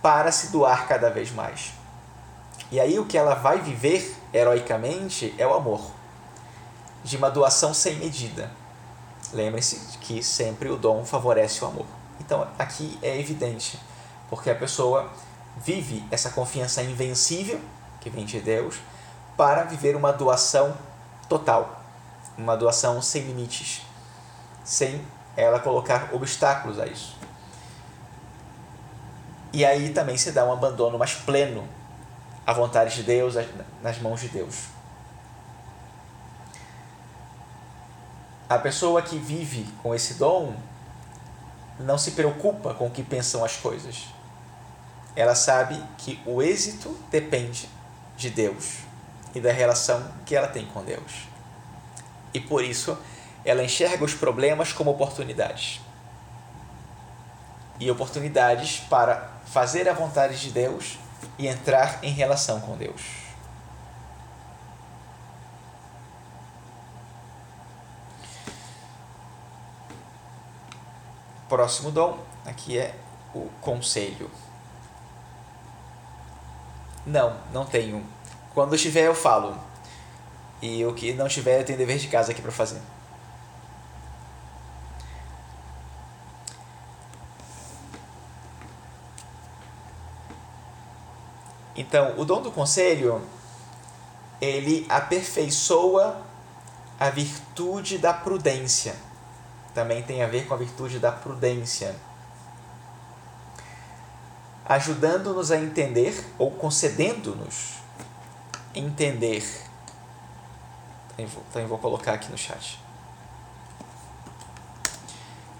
para 0.00 0.32
se 0.32 0.48
doar 0.48 0.88
cada 0.88 1.10
vez 1.10 1.30
mais. 1.30 1.72
E 2.70 2.80
aí 2.80 2.98
o 2.98 3.04
que 3.04 3.18
ela 3.18 3.34
vai 3.34 3.60
viver 3.60 4.16
heroicamente 4.32 5.34
é 5.36 5.46
o 5.46 5.52
amor, 5.52 5.92
de 7.04 7.18
uma 7.18 7.30
doação 7.30 7.74
sem 7.74 7.96
medida 7.96 8.50
Lembre-se 9.32 9.98
que 9.98 10.22
sempre 10.22 10.68
o 10.68 10.76
dom 10.76 11.04
favorece 11.04 11.64
o 11.64 11.68
amor. 11.68 11.86
Então 12.20 12.46
aqui 12.58 12.98
é 13.02 13.18
evidente, 13.18 13.80
porque 14.28 14.50
a 14.50 14.54
pessoa 14.54 15.10
vive 15.56 16.04
essa 16.10 16.30
confiança 16.30 16.82
invencível 16.82 17.60
que 18.00 18.10
vem 18.10 18.24
de 18.24 18.40
Deus 18.40 18.76
para 19.36 19.64
viver 19.64 19.96
uma 19.96 20.12
doação 20.12 20.76
total, 21.28 21.82
uma 22.36 22.56
doação 22.56 23.00
sem 23.00 23.22
limites, 23.22 23.82
sem 24.64 25.02
ela 25.36 25.58
colocar 25.58 26.10
obstáculos 26.12 26.78
a 26.78 26.86
isso. 26.86 27.16
E 29.52 29.64
aí 29.64 29.90
também 29.90 30.16
se 30.16 30.32
dá 30.32 30.44
um 30.44 30.52
abandono 30.52 30.98
mais 30.98 31.14
pleno 31.14 31.66
à 32.46 32.52
vontade 32.52 32.94
de 32.94 33.02
Deus, 33.02 33.34
nas 33.82 33.98
mãos 33.98 34.20
de 34.20 34.28
Deus. 34.28 34.71
A 38.52 38.58
pessoa 38.58 39.00
que 39.00 39.16
vive 39.16 39.66
com 39.82 39.94
esse 39.94 40.12
dom 40.12 40.54
não 41.80 41.96
se 41.96 42.10
preocupa 42.10 42.74
com 42.74 42.86
o 42.86 42.90
que 42.90 43.02
pensam 43.02 43.42
as 43.42 43.56
coisas. 43.56 44.08
Ela 45.16 45.34
sabe 45.34 45.82
que 45.96 46.20
o 46.26 46.42
êxito 46.42 46.94
depende 47.10 47.66
de 48.14 48.28
Deus 48.28 48.80
e 49.34 49.40
da 49.40 49.50
relação 49.50 50.06
que 50.26 50.36
ela 50.36 50.48
tem 50.48 50.66
com 50.66 50.84
Deus. 50.84 51.26
E 52.34 52.40
por 52.40 52.62
isso, 52.62 52.98
ela 53.42 53.64
enxerga 53.64 54.04
os 54.04 54.12
problemas 54.12 54.70
como 54.70 54.90
oportunidades. 54.90 55.80
E 57.80 57.90
oportunidades 57.90 58.80
para 58.80 59.30
fazer 59.46 59.88
a 59.88 59.94
vontade 59.94 60.38
de 60.38 60.50
Deus 60.50 60.98
e 61.38 61.48
entrar 61.48 62.00
em 62.02 62.12
relação 62.12 62.60
com 62.60 62.76
Deus. 62.76 63.21
Próximo 71.52 71.90
dom, 71.90 72.18
aqui 72.46 72.78
é 72.78 72.94
o 73.34 73.46
conselho. 73.60 74.30
Não, 77.04 77.36
não 77.52 77.66
tenho. 77.66 78.02
Quando 78.54 78.74
tiver 78.78 79.06
eu 79.06 79.14
falo. 79.14 79.54
E 80.62 80.82
o 80.86 80.94
que 80.94 81.12
não 81.12 81.28
tiver 81.28 81.60
eu 81.60 81.64
tenho 81.66 81.76
dever 81.76 81.98
de 81.98 82.08
casa 82.08 82.32
aqui 82.32 82.40
para 82.40 82.50
fazer. 82.50 82.80
Então, 91.76 92.18
o 92.18 92.24
dom 92.24 92.40
do 92.40 92.50
conselho, 92.50 93.20
ele 94.40 94.86
aperfeiçoa 94.88 96.16
a 96.98 97.10
virtude 97.10 97.98
da 97.98 98.14
prudência 98.14 99.11
também 99.74 100.02
tem 100.02 100.22
a 100.22 100.26
ver 100.26 100.46
com 100.46 100.54
a 100.54 100.56
virtude 100.56 100.98
da 100.98 101.10
prudência, 101.10 101.94
ajudando-nos 104.64 105.50
a 105.50 105.56
entender 105.56 106.24
ou 106.38 106.50
concedendo-nos 106.50 107.74
entender. 108.74 109.44
Também 111.10 111.26
vou, 111.26 111.68
vou 111.68 111.78
colocar 111.78 112.14
aqui 112.14 112.30
no 112.30 112.38
chat. 112.38 112.82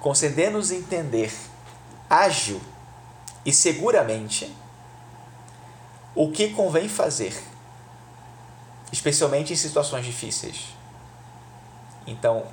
concedendo-nos 0.03 0.73
entender 0.73 1.33
ágil 2.11 2.61
e 3.47 3.53
seguramente 3.53 4.55
o 6.15 6.31
que 6.31 6.51
convém 6.51 6.89
fazer, 6.89 7.41
especialmente 8.91 9.53
em 9.53 9.57
situações 9.57 10.05
difíceis. 10.05 10.75
Então, 12.05 12.45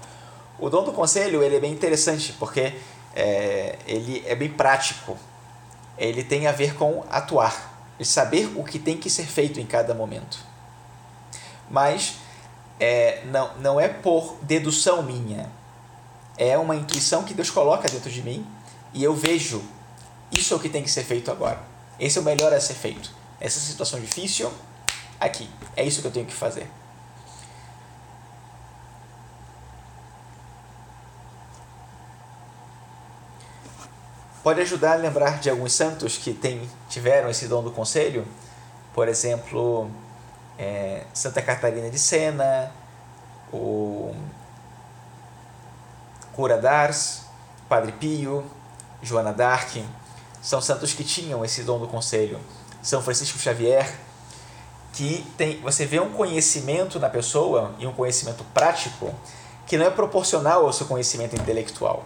o 0.59 0.69
dom 0.69 0.83
do 0.83 0.91
conselho 0.91 1.43
ele 1.43 1.55
é 1.55 1.59
bem 1.59 1.71
interessante 1.71 2.33
porque 2.33 2.73
é, 3.15 3.77
ele 3.87 4.23
é 4.25 4.35
bem 4.35 4.49
prático. 4.49 5.17
Ele 5.97 6.23
tem 6.23 6.47
a 6.47 6.51
ver 6.51 6.75
com 6.75 7.03
atuar, 7.09 7.83
saber 8.01 8.51
o 8.55 8.63
que 8.63 8.79
tem 8.79 8.97
que 8.97 9.09
ser 9.09 9.25
feito 9.25 9.59
em 9.59 9.65
cada 9.65 9.93
momento. 9.93 10.39
Mas 11.69 12.15
é, 12.79 13.21
não, 13.25 13.57
não 13.57 13.79
é 13.79 13.89
por 13.89 14.37
dedução 14.41 15.03
minha, 15.03 15.49
é 16.37 16.57
uma 16.57 16.75
intuição 16.75 17.23
que 17.23 17.33
Deus 17.33 17.49
coloca 17.49 17.89
dentro 17.89 18.09
de 18.09 18.23
mim 18.23 18.47
e 18.93 19.03
eu 19.03 19.13
vejo 19.13 19.61
isso 20.31 20.53
é 20.53 20.57
o 20.57 20.59
que 20.59 20.69
tem 20.69 20.83
que 20.83 20.89
ser 20.89 21.03
feito 21.03 21.31
agora. 21.31 21.61
Esse 21.99 22.17
é 22.17 22.21
o 22.21 22.23
melhor 22.23 22.53
a 22.53 22.61
ser 22.61 22.75
feito. 22.75 23.11
Essa 23.41 23.59
situação 23.59 23.99
difícil, 23.99 24.51
aqui. 25.19 25.49
É 25.75 25.83
isso 25.83 26.01
que 26.01 26.07
eu 26.07 26.11
tenho 26.11 26.25
que 26.25 26.33
fazer. 26.33 26.69
Pode 34.49 34.61
ajudar 34.61 34.93
a 34.93 34.95
lembrar 34.95 35.39
de 35.39 35.47
alguns 35.47 35.73
santos 35.73 36.17
que 36.17 36.33
tem, 36.33 36.67
tiveram 36.89 37.29
esse 37.29 37.47
dom 37.47 37.61
do 37.61 37.69
conselho. 37.69 38.25
Por 38.95 39.07
exemplo, 39.07 39.87
é, 40.57 41.03
Santa 41.13 41.39
Catarina 41.39 41.87
de 41.87 41.99
Sena, 41.99 42.71
o 43.53 44.11
Cura 46.33 46.57
d'Ars, 46.57 47.25
Padre 47.69 47.91
Pio, 47.91 48.43
Joana 49.03 49.31
d'Arc. 49.31 49.85
São 50.41 50.59
santos 50.59 50.93
que 50.93 51.03
tinham 51.03 51.45
esse 51.45 51.61
dom 51.61 51.77
do 51.77 51.87
conselho. 51.87 52.39
São 52.81 53.03
Francisco 53.03 53.37
Xavier, 53.37 53.99
que 54.93 55.31
tem, 55.37 55.61
você 55.61 55.85
vê 55.85 55.99
um 55.99 56.11
conhecimento 56.11 56.99
na 56.99 57.07
pessoa 57.07 57.75
e 57.77 57.85
um 57.85 57.93
conhecimento 57.93 58.43
prático 58.45 59.13
que 59.67 59.77
não 59.77 59.85
é 59.85 59.91
proporcional 59.91 60.65
ao 60.65 60.73
seu 60.73 60.87
conhecimento 60.87 61.35
intelectual 61.35 62.03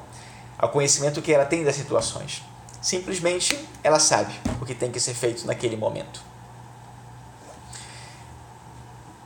ao 0.64 0.70
conhecimento 0.70 1.22
que 1.22 1.34
ela 1.34 1.44
tem 1.44 1.62
das 1.62 1.76
situações. 1.76 2.42
Simplesmente 2.82 3.68
ela 3.84 4.00
sabe 4.00 4.34
o 4.62 4.66
que 4.66 4.74
tem 4.74 4.90
que 4.90 4.98
ser 4.98 5.14
feito 5.14 5.46
naquele 5.46 5.76
momento. 5.76 6.22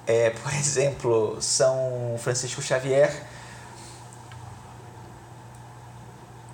É, 0.07 0.31
por 0.31 0.51
exemplo, 0.57 1.39
São 1.39 2.15
Francisco 2.17 2.59
Xavier 2.59 3.23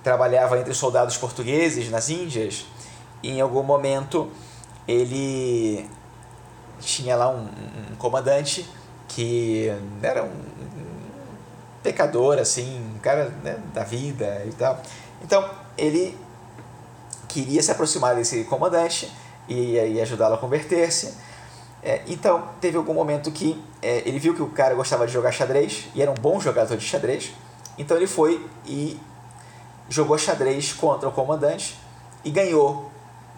trabalhava 0.04 0.60
entre 0.60 0.74
soldados 0.74 1.16
portugueses 1.16 1.90
nas 1.90 2.10
Índias 2.10 2.66
e 3.24 3.32
em 3.32 3.40
algum 3.40 3.64
momento 3.64 4.30
ele 4.86 5.90
tinha 6.82 7.16
lá 7.16 7.30
um, 7.30 7.46
um 7.90 7.96
comandante 7.98 8.70
que 9.08 9.72
era 10.02 10.26
um 10.26 10.44
pecador, 11.84 12.40
assim, 12.40 12.82
um 12.96 13.00
cara 13.00 13.30
né, 13.44 13.58
da 13.74 13.84
vida 13.84 14.42
e 14.48 14.52
tal. 14.54 14.82
Então, 15.22 15.48
ele 15.78 16.18
queria 17.28 17.62
se 17.62 17.72
aproximar 17.72 18.16
desse 18.16 18.46
comandante 18.46 19.12
e, 19.48 19.74
e 19.74 20.02
ajudá-lo 20.02 20.36
a 20.36 20.38
converter-se. 20.38 21.14
É, 21.84 22.02
então, 22.08 22.48
teve 22.62 22.78
algum 22.78 22.94
momento 22.94 23.30
que 23.30 23.62
é, 23.82 24.02
ele 24.08 24.18
viu 24.18 24.34
que 24.34 24.42
o 24.42 24.50
cara 24.50 24.74
gostava 24.74 25.06
de 25.06 25.12
jogar 25.12 25.34
xadrez 25.34 25.90
e 25.94 26.02
era 26.02 26.10
um 26.10 26.16
bom 26.16 26.40
jogador 26.40 26.78
de 26.78 26.86
xadrez. 26.86 27.34
Então, 27.78 27.98
ele 27.98 28.08
foi 28.08 28.48
e 28.66 28.98
jogou 29.90 30.18
xadrez 30.18 30.72
contra 30.72 31.10
o 31.10 31.12
comandante 31.12 31.78
e 32.24 32.32
ganhou 32.32 32.93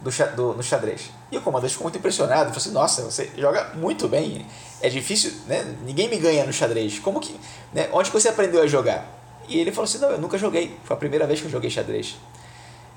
do, 0.05 0.35
do, 0.35 0.53
no 0.53 0.63
xadrez. 0.63 1.09
E 1.31 1.37
o 1.37 1.41
comandante 1.41 1.71
ficou 1.71 1.85
muito 1.85 1.97
impressionado, 1.97 2.45
falou 2.45 2.57
assim, 2.57 2.71
nossa, 2.71 3.01
você 3.03 3.31
joga 3.35 3.71
muito 3.73 4.07
bem, 4.07 4.45
é 4.79 4.87
difícil, 4.87 5.33
né? 5.47 5.75
ninguém 5.83 6.07
me 6.07 6.17
ganha 6.17 6.45
no 6.45 6.53
xadrez, 6.53 6.99
como 6.99 7.19
que, 7.19 7.35
né? 7.73 7.89
onde 7.91 8.11
você 8.11 8.29
aprendeu 8.29 8.61
a 8.61 8.67
jogar? 8.67 9.03
E 9.47 9.59
ele 9.59 9.71
falou 9.71 9.85
assim, 9.85 9.97
não, 9.97 10.11
eu 10.11 10.19
nunca 10.19 10.37
joguei, 10.37 10.77
foi 10.83 10.95
a 10.95 10.99
primeira 10.99 11.25
vez 11.25 11.39
que 11.39 11.47
eu 11.47 11.51
joguei 11.51 11.71
xadrez. 11.71 12.17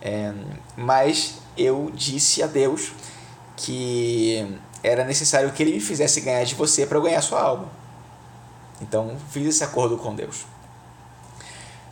É, 0.02 0.32
mas 0.76 1.38
eu 1.56 1.90
disse 1.94 2.42
a 2.42 2.46
Deus 2.46 2.92
que 3.56 4.46
era 4.82 5.04
necessário 5.04 5.50
que 5.50 5.62
ele 5.62 5.72
me 5.72 5.80
fizesse 5.80 6.20
ganhar 6.20 6.44
de 6.44 6.54
você 6.54 6.86
para 6.86 6.98
eu 6.98 7.02
ganhar 7.02 7.20
sua 7.22 7.40
alma. 7.40 7.68
Então 8.80 9.16
fiz 9.30 9.46
esse 9.46 9.64
acordo 9.64 9.96
com 9.96 10.14
Deus. 10.14 10.44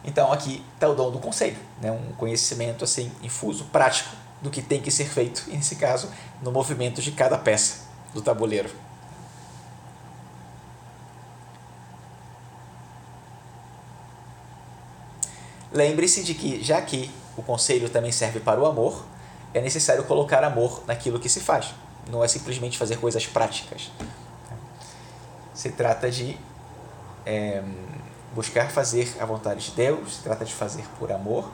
Então 0.04 0.32
aqui 0.32 0.62
está 0.74 0.88
o 0.88 0.94
dom 0.94 1.10
do 1.10 1.18
conselho, 1.18 1.56
né? 1.80 1.90
um 1.90 2.12
conhecimento 2.12 2.84
assim 2.84 3.10
infuso, 3.24 3.64
prático 3.72 4.10
do 4.40 4.50
que 4.50 4.62
tem 4.62 4.80
que 4.80 4.90
ser 4.90 5.08
feito, 5.08 5.44
e 5.48 5.56
nesse 5.56 5.76
caso, 5.76 6.10
no 6.42 6.52
movimento 6.52 7.00
de 7.00 7.12
cada 7.12 7.38
peça 7.38 7.86
do 8.12 8.20
tabuleiro. 8.20 8.70
Lembre-se 15.72 16.22
de 16.22 16.34
que, 16.34 16.62
já 16.62 16.80
que 16.80 17.10
o 17.36 17.42
conselho 17.42 17.88
também 17.90 18.12
serve 18.12 18.40
para 18.40 18.60
o 18.60 18.66
amor, 18.66 19.04
é 19.52 19.60
necessário 19.60 20.04
colocar 20.04 20.42
amor 20.44 20.82
naquilo 20.86 21.18
que 21.18 21.28
se 21.28 21.40
faz. 21.40 21.74
Não 22.10 22.22
é 22.22 22.28
simplesmente 22.28 22.78
fazer 22.78 22.98
coisas 22.98 23.26
práticas. 23.26 23.90
Se 25.52 25.70
trata 25.72 26.10
de 26.10 26.38
é, 27.24 27.62
buscar 28.34 28.70
fazer 28.70 29.16
a 29.18 29.26
vontade 29.26 29.66
de 29.66 29.70
Deus, 29.72 30.16
se 30.16 30.22
trata 30.22 30.44
de 30.44 30.54
fazer 30.54 30.84
por 30.98 31.10
amor, 31.10 31.50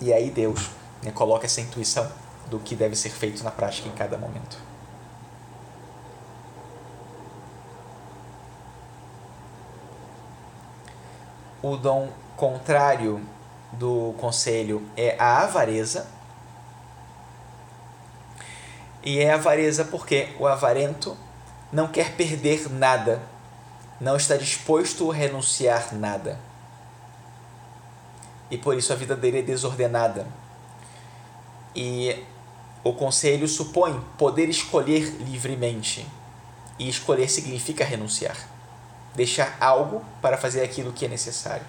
e 0.00 0.12
aí 0.12 0.30
Deus 0.30 0.70
né, 1.02 1.10
coloca 1.10 1.46
essa 1.46 1.60
intuição 1.60 2.10
do 2.48 2.58
que 2.58 2.76
deve 2.76 2.94
ser 2.94 3.10
feito 3.10 3.42
na 3.42 3.50
prática 3.50 3.88
em 3.88 3.92
cada 3.92 4.16
momento. 4.16 4.58
O 11.62 11.76
dom 11.76 12.10
contrário 12.36 13.24
do 13.72 14.14
conselho 14.18 14.86
é 14.96 15.16
a 15.18 15.42
avareza. 15.42 16.06
E 19.02 19.18
é 19.18 19.32
avareza 19.32 19.84
porque 19.84 20.34
o 20.38 20.46
avarento 20.46 21.16
não 21.72 21.88
quer 21.88 22.14
perder 22.16 22.70
nada, 22.70 23.20
não 24.00 24.16
está 24.16 24.36
disposto 24.36 25.10
a 25.10 25.14
renunciar 25.14 25.94
nada. 25.94 26.38
E 28.50 28.58
por 28.58 28.76
isso 28.76 28.92
a 28.92 28.96
vida 28.96 29.16
dele 29.16 29.38
é 29.38 29.42
desordenada, 29.42 30.26
e 31.74 32.24
o 32.84 32.92
conselho 32.92 33.46
supõe 33.46 34.00
poder 34.18 34.48
escolher 34.48 35.04
livremente. 35.20 36.06
E 36.78 36.88
escolher 36.88 37.28
significa 37.28 37.84
renunciar. 37.84 38.36
Deixar 39.14 39.56
algo 39.60 40.04
para 40.20 40.36
fazer 40.36 40.62
aquilo 40.62 40.92
que 40.92 41.04
é 41.04 41.08
necessário. 41.08 41.66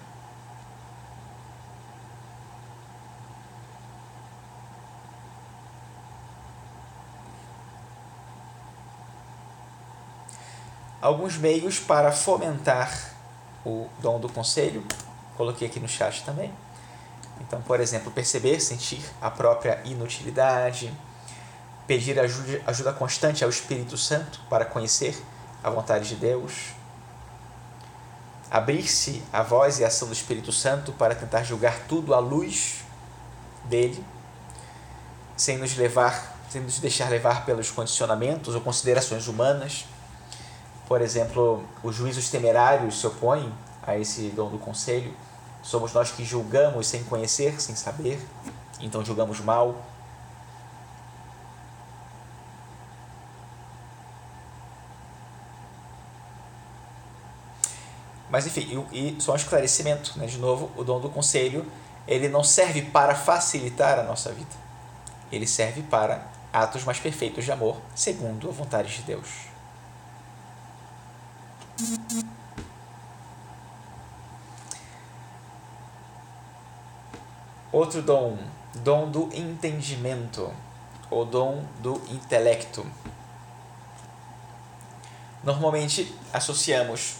Alguns 11.00 11.36
meios 11.36 11.78
para 11.78 12.10
fomentar 12.10 13.12
o 13.64 13.88
dom 14.00 14.18
do 14.18 14.28
conselho, 14.28 14.82
coloquei 15.36 15.68
aqui 15.68 15.78
no 15.78 15.86
chat 15.86 16.24
também 16.24 16.50
então, 17.40 17.60
por 17.62 17.80
exemplo, 17.80 18.10
perceber, 18.10 18.60
sentir 18.60 19.02
a 19.20 19.30
própria 19.30 19.80
inutilidade, 19.84 20.92
pedir 21.86 22.18
ajuda, 22.18 22.62
ajuda 22.66 22.92
constante 22.92 23.44
ao 23.44 23.50
Espírito 23.50 23.96
Santo 23.96 24.40
para 24.48 24.64
conhecer 24.64 25.20
a 25.62 25.70
vontade 25.70 26.08
de 26.08 26.16
Deus, 26.16 26.72
abrir-se 28.50 29.22
à 29.32 29.42
voz 29.42 29.78
e 29.78 29.84
à 29.84 29.88
ação 29.88 30.08
do 30.08 30.14
Espírito 30.14 30.52
Santo 30.52 30.92
para 30.92 31.14
tentar 31.14 31.42
julgar 31.42 31.80
tudo 31.88 32.14
à 32.14 32.18
luz 32.18 32.84
dele, 33.64 34.04
sem 35.36 35.58
nos 35.58 35.76
levar, 35.76 36.36
sem 36.48 36.60
nos 36.60 36.78
deixar 36.78 37.10
levar 37.10 37.44
pelos 37.44 37.70
condicionamentos 37.70 38.54
ou 38.54 38.60
considerações 38.60 39.26
humanas. 39.26 39.86
Por 40.86 41.00
exemplo, 41.00 41.64
os 41.82 41.96
juízos 41.96 42.28
temerários 42.28 43.00
se 43.00 43.06
opõem 43.06 43.52
a 43.82 43.98
esse 43.98 44.28
dom 44.30 44.50
do 44.50 44.58
conselho 44.58 45.14
Somos 45.64 45.94
nós 45.94 46.12
que 46.12 46.22
julgamos 46.22 46.86
sem 46.86 47.02
conhecer, 47.04 47.58
sem 47.58 47.74
saber, 47.74 48.20
então 48.78 49.02
julgamos 49.02 49.40
mal. 49.40 49.82
Mas 58.28 58.46
enfim, 58.46 58.86
e, 58.92 59.16
e 59.16 59.20
só 59.22 59.32
um 59.32 59.36
esclarecimento, 59.36 60.18
né? 60.18 60.26
de 60.26 60.36
novo, 60.36 60.70
o 60.76 60.84
dom 60.84 61.00
do 61.00 61.08
conselho, 61.08 61.64
ele 62.06 62.28
não 62.28 62.44
serve 62.44 62.82
para 62.82 63.14
facilitar 63.14 63.98
a 63.98 64.02
nossa 64.02 64.30
vida. 64.32 64.50
Ele 65.32 65.46
serve 65.46 65.82
para 65.82 66.26
atos 66.52 66.84
mais 66.84 67.00
perfeitos 67.00 67.42
de 67.42 67.50
amor, 67.50 67.80
segundo 67.94 68.50
a 68.50 68.52
vontade 68.52 68.94
de 68.94 69.02
Deus. 69.02 69.28
Outro 77.74 78.02
dom, 78.02 78.38
dom 78.84 79.10
do 79.10 79.28
entendimento, 79.34 80.48
ou 81.10 81.24
dom 81.24 81.64
do 81.80 82.00
intelecto. 82.08 82.86
Normalmente 85.42 86.16
associamos 86.32 87.16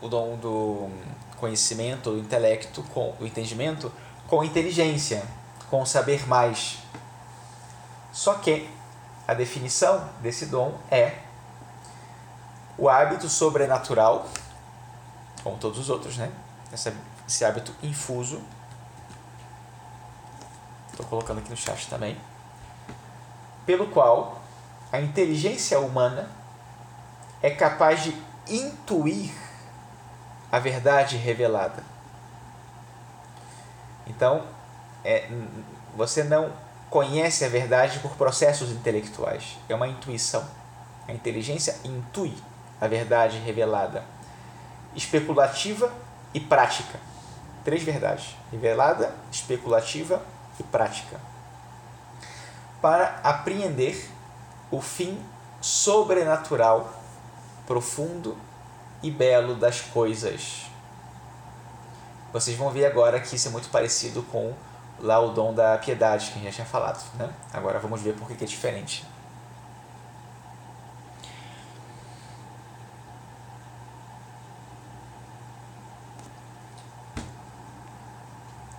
o 0.00 0.08
dom 0.08 0.38
do 0.38 0.88
conhecimento, 1.36 2.12
do 2.12 2.18
intelecto, 2.18 2.82
com 2.94 3.14
o 3.20 3.26
entendimento, 3.26 3.92
com 4.26 4.42
inteligência, 4.42 5.22
com 5.68 5.84
saber 5.84 6.26
mais. 6.26 6.78
Só 8.10 8.36
que 8.36 8.70
a 9.28 9.34
definição 9.34 10.08
desse 10.22 10.46
dom 10.46 10.78
é 10.90 11.18
o 12.78 12.88
hábito 12.88 13.28
sobrenatural, 13.28 14.26
como 15.44 15.58
todos 15.58 15.78
os 15.78 15.90
outros, 15.90 16.16
né? 16.16 16.32
Esse, 16.72 17.44
hábito 17.44 17.74
infuso. 17.82 18.40
Estou 21.00 21.08
colocando 21.08 21.38
aqui 21.38 21.50
no 21.50 21.56
chat 21.56 21.88
também. 21.88 22.16
Pelo 23.64 23.86
qual 23.86 24.42
a 24.92 25.00
inteligência 25.00 25.80
humana 25.80 26.28
é 27.42 27.50
capaz 27.50 28.02
de 28.02 28.14
intuir 28.48 29.32
a 30.52 30.58
verdade 30.58 31.16
revelada. 31.16 31.82
Então, 34.06 34.44
é, 35.04 35.30
você 35.96 36.22
não 36.24 36.52
conhece 36.90 37.44
a 37.44 37.48
verdade 37.48 38.00
por 38.00 38.10
processos 38.16 38.70
intelectuais, 38.70 39.56
é 39.68 39.74
uma 39.74 39.88
intuição. 39.88 40.44
A 41.08 41.12
inteligência 41.12 41.78
intui 41.84 42.36
a 42.80 42.86
verdade 42.86 43.38
revelada, 43.38 44.04
especulativa 44.94 45.90
e 46.34 46.40
prática. 46.40 46.98
Três 47.64 47.82
verdades: 47.82 48.36
revelada, 48.50 49.14
especulativa 49.30 50.20
e 50.60 50.62
prática. 50.62 51.18
Para 52.80 53.18
apreender 53.24 54.08
o 54.70 54.80
fim 54.80 55.18
sobrenatural, 55.60 56.92
profundo 57.66 58.36
e 59.02 59.10
belo 59.10 59.54
das 59.54 59.80
coisas. 59.80 60.66
Vocês 62.32 62.56
vão 62.56 62.70
ver 62.70 62.86
agora 62.86 63.18
que 63.20 63.34
isso 63.34 63.48
é 63.48 63.50
muito 63.50 63.68
parecido 63.70 64.22
com 64.24 64.54
lá 65.00 65.18
o 65.18 65.30
dom 65.30 65.52
da 65.52 65.76
piedade 65.78 66.26
que 66.26 66.32
a 66.32 66.34
gente 66.34 66.44
já 66.44 66.56
tinha 66.56 66.66
falado. 66.66 67.02
Né? 67.14 67.28
Agora 67.52 67.78
vamos 67.78 68.00
ver 68.00 68.14
por 68.14 68.28
que 68.28 68.44
é 68.44 68.46
diferente. 68.46 69.04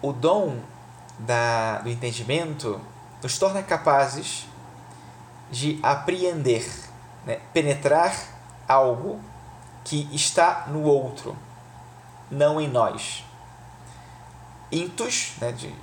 O 0.01 0.11
dom 0.11 0.57
da, 1.21 1.79
do 1.79 1.89
entendimento 1.89 2.79
nos 3.21 3.37
torna 3.37 3.61
capazes 3.61 4.47
de 5.51 5.79
apreender, 5.83 6.67
né? 7.25 7.39
penetrar 7.53 8.15
algo 8.67 9.19
que 9.83 10.09
está 10.13 10.65
no 10.67 10.83
outro, 10.83 11.37
não 12.29 12.59
em 12.59 12.67
nós. 12.67 13.23
Intus 14.71 15.33
né, 15.39 15.51
de, 15.51 15.73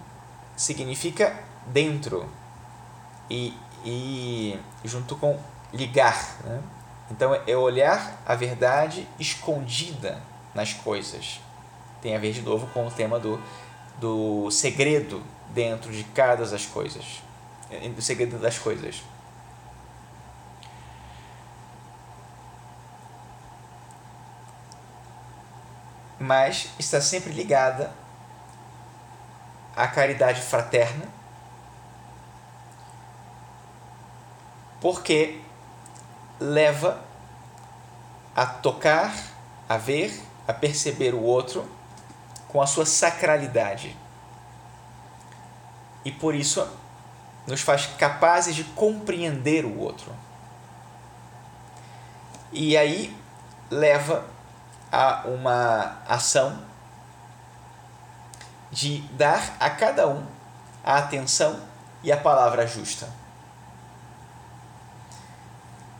significa 0.57 1.39
dentro 1.67 2.29
e, 3.31 3.55
e 3.85 4.59
junto 4.85 5.15
com 5.17 5.39
ligar. 5.73 6.39
Né? 6.45 6.63
Então 7.11 7.35
é 7.47 7.57
olhar 7.57 8.21
a 8.27 8.35
verdade 8.35 9.07
escondida 9.19 10.21
nas 10.55 10.73
coisas. 10.73 11.41
Tem 12.01 12.17
a 12.17 12.19
ver 12.19 12.33
de 12.33 12.43
novo 12.43 12.67
com 12.69 12.87
o 12.87 12.91
tema 12.91 13.19
do, 13.19 13.41
do 13.99 14.51
segredo 14.51 15.23
dentro 15.51 15.93
de 15.93 16.05
cada 16.05 16.47
das 16.47 16.67
coisas. 16.67 17.23
Do 17.95 18.03
segredo 18.03 18.39
das 18.39 18.59
coisas. 18.59 19.03
mas 26.19 26.69
está 26.79 27.01
sempre 27.01 27.33
ligada 27.33 27.93
à 29.77 29.87
caridade 29.87 30.43
fraterna, 30.43 31.07
porque 34.81 35.41
leva 36.41 37.01
a 38.35 38.45
tocar, 38.45 39.15
a 39.69 39.77
ver, 39.77 40.21
a 40.47 40.53
perceber 40.53 41.15
o 41.15 41.23
outro 41.23 41.69
com 42.49 42.61
a 42.61 42.67
sua 42.67 42.87
sacralidade. 42.87 43.97
E 46.05 46.11
por 46.11 46.35
isso 46.35 46.67
nos 47.47 47.61
faz 47.61 47.87
capazes 47.87 48.55
de 48.55 48.65
compreender 48.65 49.65
o 49.65 49.79
outro. 49.79 50.13
E 52.53 52.77
aí 52.77 53.17
leva 53.71 54.25
a 54.91 55.23
uma 55.27 55.99
ação 56.07 56.63
de 58.71 59.01
dar 59.13 59.57
a 59.61 59.71
cada 59.71 60.09
um 60.09 60.27
a 60.85 60.99
atenção 60.99 61.61
e 62.03 62.11
a 62.13 62.17
palavra 62.17 62.67
justa. 62.67 63.09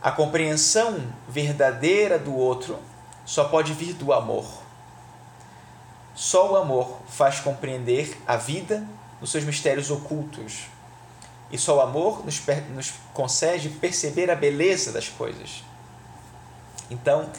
A 0.01 0.11
compreensão 0.11 1.13
verdadeira 1.27 2.17
do 2.17 2.33
outro 2.33 2.79
só 3.25 3.45
pode 3.45 3.73
vir 3.73 3.93
do 3.93 4.13
amor. 4.13 4.68
Só 6.19 6.51
o 6.51 6.57
amor 6.57 6.99
faz 7.07 7.39
compreender 7.39 8.21
a 8.27 8.35
vida 8.35 8.85
nos 9.21 9.31
seus 9.31 9.45
mistérios 9.45 9.89
ocultos. 9.89 10.65
E 11.49 11.57
só 11.57 11.77
o 11.77 11.79
amor 11.79 12.25
nos, 12.25 12.43
nos 12.75 12.93
concede 13.13 13.69
perceber 13.69 14.29
a 14.29 14.35
beleza 14.35 14.91
das 14.91 15.07
coisas. 15.07 15.63
Então, 16.91 17.29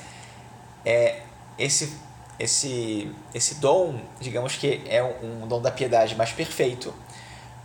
é, 0.82 1.20
esse 1.58 1.94
esse 2.38 3.14
esse 3.34 3.56
dom, 3.56 4.00
digamos 4.18 4.56
que 4.56 4.82
é 4.86 5.02
um, 5.02 5.46
dom 5.46 5.60
da 5.60 5.70
piedade 5.70 6.16
mais 6.16 6.32
perfeito, 6.32 6.94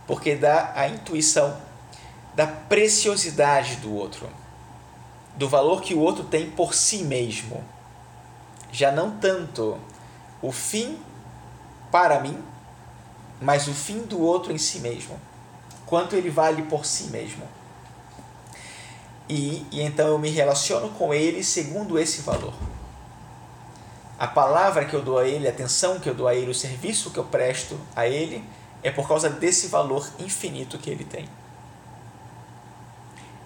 porque 0.06 0.36
dá 0.36 0.74
a 0.76 0.86
intuição 0.86 1.56
da 2.34 2.46
preciosidade 2.46 3.76
do 3.76 3.94
outro, 3.94 4.28
do 5.34 5.48
valor 5.48 5.80
que 5.80 5.94
o 5.94 5.98
outro 5.98 6.24
tem 6.24 6.50
por 6.50 6.74
si 6.74 7.04
mesmo. 7.04 7.64
Já 8.70 8.92
não 8.92 9.12
tanto 9.12 9.80
o 10.42 10.52
fim 10.52 11.05
para 11.96 12.20
mim, 12.20 12.36
mas 13.40 13.68
o 13.68 13.72
fim 13.72 14.00
do 14.00 14.20
outro 14.20 14.52
em 14.52 14.58
si 14.58 14.80
mesmo. 14.80 15.18
Quanto 15.86 16.14
ele 16.14 16.28
vale 16.28 16.62
por 16.64 16.84
si 16.84 17.04
mesmo. 17.04 17.44
E, 19.28 19.66
e 19.70 19.80
então 19.80 20.08
eu 20.08 20.18
me 20.18 20.28
relaciono 20.28 20.90
com 20.90 21.14
ele 21.14 21.42
segundo 21.42 21.98
esse 21.98 22.22
valor 22.22 22.52
a 24.18 24.26
palavra 24.26 24.84
que 24.86 24.94
eu 24.94 25.02
dou 25.02 25.18
a 25.18 25.26
ele, 25.26 25.46
a 25.46 25.50
atenção 25.50 26.00
que 26.00 26.08
eu 26.08 26.14
dou 26.14 26.26
a 26.26 26.34
ele, 26.34 26.50
o 26.50 26.54
serviço 26.54 27.10
que 27.10 27.18
eu 27.18 27.24
presto 27.24 27.78
a 27.94 28.06
ele, 28.06 28.42
é 28.82 28.90
por 28.90 29.06
causa 29.06 29.28
desse 29.28 29.66
valor 29.68 30.08
infinito 30.18 30.78
que 30.78 30.88
ele 30.88 31.04
tem. 31.04 31.28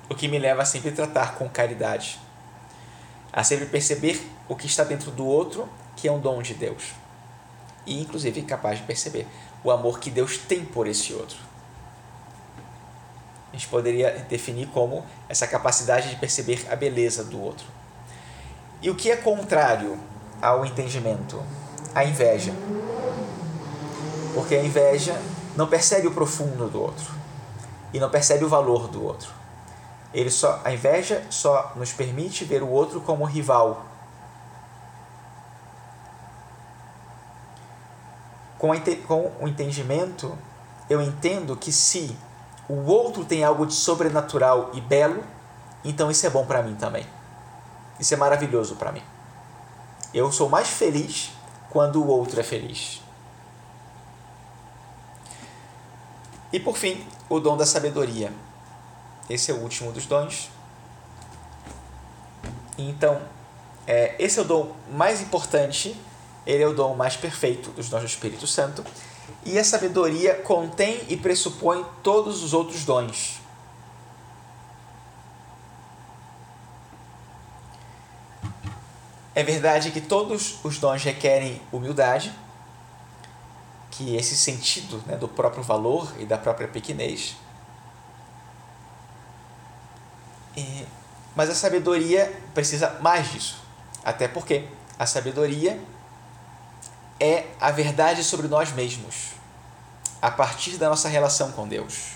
O 0.09 0.15
que 0.15 0.29
me 0.29 0.39
leva 0.39 0.63
a 0.63 0.65
sempre 0.65 0.93
tratar 0.93 1.35
com 1.35 1.49
caridade, 1.49 2.21
a 3.33 3.43
sempre 3.43 3.67
perceber 3.67 4.25
o 4.49 4.55
que 4.55 4.67
está 4.67 4.85
dentro 4.85 5.11
do 5.11 5.27
outro, 5.27 5.69
que 5.97 6.07
é 6.07 6.13
um 6.13 6.21
dom 6.21 6.41
de 6.41 6.55
Deus. 6.55 6.93
E, 7.87 8.01
inclusive, 8.01 8.43
capaz 8.43 8.79
de 8.79 8.85
perceber 8.85 9.27
o 9.65 9.71
amor 9.71 9.99
que 9.99 10.11
Deus 10.11 10.39
tem 10.39 10.65
por 10.65 10.87
esse 10.87 11.13
outro. 11.13 11.39
A 13.53 13.57
gente 13.57 13.69
poderia 13.69 14.11
definir 14.29 14.69
como 14.69 15.05
essa 15.29 15.47
capacidade 15.47 16.09
de 16.09 16.17
perceber 16.17 16.67
a 16.71 16.77
beleza 16.77 17.25
do 17.25 17.41
outro. 17.43 17.67
E 18.81 18.89
o 18.89 18.95
que 18.95 19.11
é 19.11 19.17
contrário 19.17 19.99
ao 20.41 20.65
entendimento, 20.65 21.43
a 21.95 22.05
inveja. 22.05 22.53
Porque 24.35 24.55
a 24.55 24.63
inveja 24.63 25.21
não 25.57 25.67
percebe 25.67 26.07
o 26.07 26.13
profundo 26.13 26.69
do 26.69 26.81
outro 26.81 27.13
e 27.93 27.99
não 27.99 28.09
percebe 28.09 28.45
o 28.45 28.49
valor 28.49 28.89
do 28.89 29.05
outro. 29.05 29.31
Ele 30.15 30.31
só, 30.31 30.61
a 30.65 30.73
inveja 30.73 31.23
só 31.31 31.73
nos 31.77 31.93
permite 31.93 32.45
ver 32.45 32.63
o 32.63 32.69
outro 32.69 33.01
como 33.01 33.25
rival. 33.25 33.87
Com, 38.61 38.69
com 39.09 39.33
o 39.41 39.49
entendimento, 39.49 40.39
eu 40.89 41.01
entendo 41.01 41.57
que 41.57 41.73
se 41.73 42.15
o 42.69 42.85
outro 42.85 43.25
tem 43.25 43.43
algo 43.43 43.67
de 43.67 43.73
sobrenatural 43.73 44.71
e 44.75 44.81
belo, 44.81 45.25
então 45.83 46.11
isso 46.11 46.27
é 46.27 46.31
bom 46.31 46.47
para 46.47 46.63
mim 46.63 46.77
também. 46.77 47.05
Isso 47.99 48.15
é 48.15 48.17
maravilhoso 48.17 48.77
para 48.77 48.93
mim. 48.93 49.03
Eu 50.13 50.31
sou 50.31 50.49
mais 50.49 50.69
feliz 50.69 51.33
quando 51.71 52.03
o 52.03 52.07
outro 52.07 52.39
é 52.39 52.43
feliz. 52.43 53.03
E 56.53 56.61
por 56.61 56.77
fim, 56.77 57.07
o 57.29 57.41
dom 57.41 57.57
da 57.57 57.65
sabedoria. 57.65 58.33
Esse 59.29 59.51
é 59.51 59.55
o 59.55 59.59
último 59.59 59.91
dos 59.91 60.05
dons. 60.05 60.51
Então, 62.77 63.21
é, 63.87 64.17
esse 64.19 64.39
é 64.39 64.43
o 64.43 64.45
dom 64.45 64.75
mais 64.93 65.21
importante, 65.21 66.01
ele 66.51 66.65
é 66.65 66.67
o 66.67 66.75
dom 66.75 66.97
mais 66.97 67.17
perfeito 67.17 67.71
dos 67.71 67.89
dons 67.89 68.01
do 68.01 68.07
Espírito 68.07 68.45
Santo. 68.45 68.85
E 69.45 69.57
a 69.57 69.63
sabedoria 69.63 70.35
contém 70.35 71.01
e 71.09 71.17
pressupõe 71.17 71.87
todos 72.03 72.43
os 72.43 72.53
outros 72.53 72.85
dons. 72.85 73.41
É 79.33 79.45
verdade 79.45 79.93
que 79.93 80.01
todos 80.01 80.59
os 80.65 80.79
dons 80.79 81.05
requerem 81.05 81.63
humildade, 81.71 82.35
que 83.93 84.17
esse 84.17 84.37
sentido 84.37 85.03
né, 85.07 85.17
do 85.17 85.29
próprio 85.29 85.63
valor 85.63 86.13
e 86.19 86.27
da 86.27 86.37
própria 86.37 86.67
pequenez. 86.67 87.37
E, 90.57 90.85
mas 91.37 91.49
a 91.49 91.55
sabedoria 91.55 92.43
precisa 92.53 92.99
mais 93.01 93.31
disso. 93.31 93.63
Até 94.05 94.27
porque 94.27 94.67
a 94.99 95.07
sabedoria 95.07 95.81
é 97.21 97.47
a 97.61 97.71
verdade 97.71 98.25
sobre 98.25 98.49
nós 98.49 98.73
mesmos, 98.73 99.33
a 100.23 100.31
partir 100.31 100.79
da 100.79 100.89
nossa 100.89 101.09
relação 101.09 101.53
com 101.53 101.69
Deus. 101.69 102.13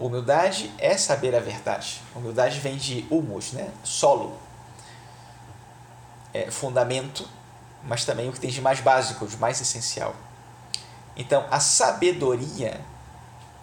Humildade 0.00 0.72
é 0.78 0.96
saber 0.96 1.34
a 1.34 1.40
verdade. 1.40 2.02
Humildade 2.14 2.58
vem 2.58 2.76
de 2.76 3.06
humus, 3.10 3.52
né? 3.52 3.70
solo, 3.84 4.36
é, 6.34 6.50
fundamento, 6.50 7.28
mas 7.84 8.04
também 8.04 8.28
o 8.28 8.32
que 8.32 8.40
tem 8.40 8.50
de 8.50 8.60
mais 8.60 8.80
básico, 8.80 9.26
de 9.26 9.36
mais 9.36 9.60
essencial. 9.60 10.14
Então, 11.16 11.46
a 11.50 11.58
sabedoria 11.58 12.80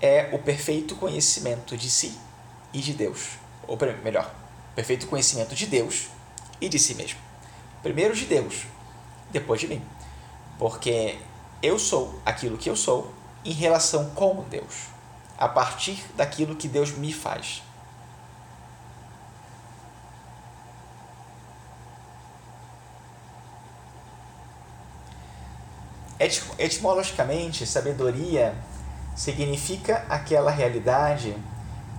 é 0.02 0.30
o 0.34 0.40
perfeito 0.40 0.96
conhecimento 0.96 1.78
de 1.78 1.90
si 1.90 2.18
e 2.74 2.80
de 2.80 2.94
Deus. 2.94 3.38
Ou 3.66 3.78
melhor, 4.04 4.34
perfeito 4.76 5.08
conhecimento 5.08 5.56
de 5.56 5.66
Deus 5.66 6.08
e 6.60 6.68
de 6.68 6.78
si 6.78 6.96
mesmo. 6.96 7.25
Primeiro 7.86 8.16
de 8.16 8.26
Deus, 8.26 8.66
depois 9.30 9.62
de 9.62 9.68
mim. 9.68 9.80
Porque 10.58 11.20
eu 11.62 11.78
sou 11.78 12.20
aquilo 12.26 12.58
que 12.58 12.68
eu 12.68 12.76
sou 12.76 13.14
em 13.46 13.52
relação 13.52 14.10
com 14.16 14.44
Deus 14.50 14.88
a 15.38 15.48
partir 15.48 16.04
daquilo 16.16 16.56
que 16.56 16.68
Deus 16.68 16.98
me 16.98 17.14
faz. 17.14 17.62
Etimologicamente, 26.58 27.68
sabedoria 27.68 28.56
significa 29.16 30.08
aquela 30.10 30.50
realidade 30.50 31.38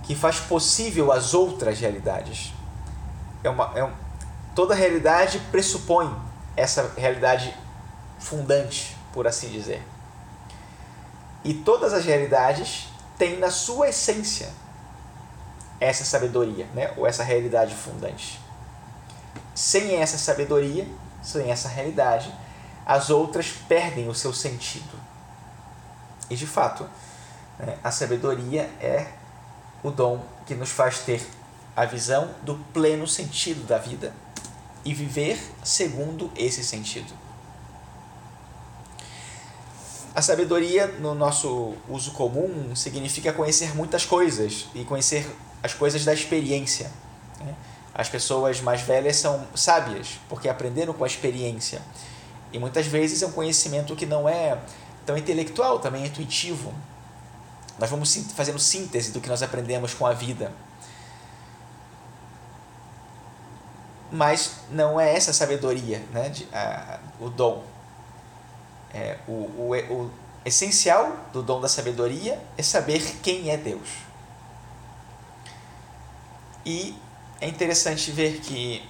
que 0.03 0.13
faz 0.15 0.37
possível 0.37 1.13
as 1.13 1.33
outras 1.33 1.79
realidades. 1.79 2.51
É 3.41 3.49
uma, 3.49 3.71
é 3.73 3.89
toda 4.57 4.73
realidade 4.73 5.37
pressupõe 5.51 6.11
essa 6.55 6.91
realidade 6.97 7.55
fundante, 8.17 8.97
por 9.13 9.27
assim 9.27 9.49
dizer. 9.49 9.83
E 11.43 11.53
todas 11.53 11.93
as 11.93 12.03
realidades 12.03 12.87
tem 13.19 13.37
na 13.37 13.51
sua 13.51 13.89
essência 13.89 14.49
essa 15.79 16.03
sabedoria, 16.03 16.65
né? 16.73 16.91
ou 16.97 17.05
essa 17.05 17.23
realidade 17.23 17.75
fundante. 17.75 18.41
Sem 19.53 19.97
essa 19.97 20.17
sabedoria, 20.17 20.87
sem 21.21 21.51
essa 21.51 21.69
realidade, 21.69 22.33
as 22.83 23.11
outras 23.11 23.51
perdem 23.51 24.09
o 24.09 24.15
seu 24.15 24.33
sentido. 24.33 24.99
E 26.31 26.35
de 26.35 26.47
fato, 26.47 26.83
né, 27.59 27.77
a 27.83 27.91
sabedoria 27.91 28.63
é 28.81 29.05
o 29.83 29.91
dom 29.91 30.19
que 30.47 30.55
nos 30.55 30.71
faz 30.71 31.01
ter 31.01 31.23
a 31.75 31.85
visão 31.85 32.33
do 32.41 32.55
pleno 32.73 33.07
sentido 33.07 33.63
da 33.67 33.77
vida 33.77 34.11
e 34.87 34.93
viver 34.93 35.37
segundo 35.65 36.31
esse 36.33 36.63
sentido. 36.63 37.13
A 40.15 40.21
sabedoria, 40.21 40.87
no 40.87 41.13
nosso 41.13 41.75
uso 41.89 42.11
comum, 42.11 42.73
significa 42.73 43.33
conhecer 43.33 43.75
muitas 43.75 44.05
coisas 44.05 44.67
e 44.73 44.85
conhecer 44.85 45.29
as 45.61 45.73
coisas 45.73 46.05
da 46.05 46.13
experiência. 46.13 46.89
Né? 47.41 47.53
As 47.93 48.07
pessoas 48.07 48.61
mais 48.61 48.81
velhas 48.81 49.17
são 49.17 49.45
sábias 49.53 50.19
porque 50.29 50.47
aprenderam 50.47 50.93
com 50.93 51.03
a 51.03 51.07
experiência. 51.07 51.81
E 52.53 52.57
muitas 52.57 52.87
vezes 52.87 53.21
é 53.21 53.27
um 53.27 53.31
conhecimento 53.33 53.93
que 53.93 54.05
não 54.05 54.27
é 54.27 54.57
tão 55.05 55.17
intelectual, 55.17 55.79
também 55.79 56.03
é 56.03 56.07
intuitivo. 56.07 56.73
Nós 57.77 57.89
vamos 57.89 58.15
fazendo 58.33 58.57
síntese 58.57 59.11
do 59.11 59.19
que 59.19 59.27
nós 59.27 59.43
aprendemos 59.43 59.93
com 59.93 60.07
a 60.07 60.13
vida. 60.13 60.53
Mas 64.11 64.61
não 64.71 64.99
é 64.99 65.15
essa 65.15 65.33
sabedoria, 65.33 66.01
né? 66.11 66.29
De, 66.29 66.47
a, 66.53 66.99
o 67.19 67.29
dom 67.29 67.63
é, 68.93 69.17
o, 69.27 69.31
o, 69.31 69.75
o 69.89 70.11
essencial 70.45 71.15
do 71.33 71.43
dom 71.43 71.59
da 71.59 71.67
sabedoria 71.67 72.41
é 72.57 72.63
saber 72.63 73.17
quem 73.21 73.49
é 73.49 73.57
Deus. 73.57 73.89
E 76.65 76.97
é 77.39 77.47
interessante 77.47 78.11
ver 78.11 78.39
que 78.39 78.87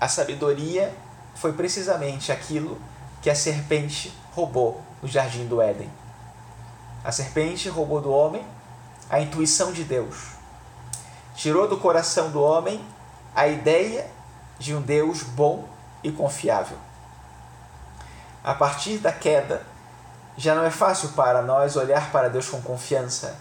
a 0.00 0.08
sabedoria 0.08 0.94
foi 1.34 1.52
precisamente 1.52 2.30
aquilo 2.30 2.80
que 3.22 3.30
a 3.30 3.34
serpente 3.34 4.12
roubou 4.32 4.82
no 5.02 5.08
jardim 5.08 5.46
do 5.46 5.60
Éden. 5.60 5.90
A 7.02 7.10
serpente 7.12 7.68
roubou 7.68 8.00
do 8.00 8.10
homem 8.10 8.44
a 9.08 9.20
intuição 9.20 9.72
de 9.72 9.84
Deus. 9.84 10.32
Tirou 11.34 11.68
do 11.68 11.78
coração 11.78 12.30
do 12.30 12.42
homem 12.42 12.84
a 13.34 13.46
ideia 13.46 14.10
de 14.58 14.74
um 14.74 14.80
Deus 14.80 15.22
bom 15.22 15.68
e 16.02 16.10
confiável 16.10 16.78
a 18.46 18.54
partir 18.54 18.98
da 18.98 19.10
queda, 19.10 19.66
já 20.36 20.54
não 20.54 20.62
é 20.62 20.70
fácil 20.70 21.08
para 21.14 21.42
nós 21.42 21.74
olhar 21.74 22.12
para 22.12 22.28
Deus 22.28 22.48
com 22.48 22.62
confiança 22.62 23.36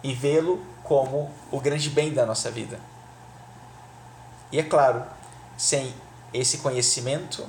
e 0.00 0.14
vê-lo 0.14 0.64
como 0.84 1.28
o 1.50 1.58
grande 1.60 1.90
bem 1.90 2.14
da 2.14 2.24
nossa 2.24 2.52
vida. 2.52 2.78
E 4.52 4.60
é 4.60 4.62
claro, 4.62 5.02
sem 5.58 5.92
esse 6.32 6.58
conhecimento, 6.58 7.44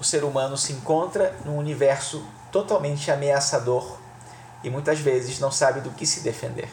o 0.00 0.04
ser 0.04 0.24
humano 0.24 0.56
se 0.56 0.72
encontra 0.72 1.36
num 1.44 1.58
universo 1.58 2.26
totalmente 2.50 3.10
ameaçador 3.10 3.98
e 4.62 4.70
muitas 4.70 5.00
vezes 5.00 5.38
não 5.38 5.52
sabe 5.52 5.82
do 5.82 5.90
que 5.90 6.06
se 6.06 6.20
defender. 6.20 6.70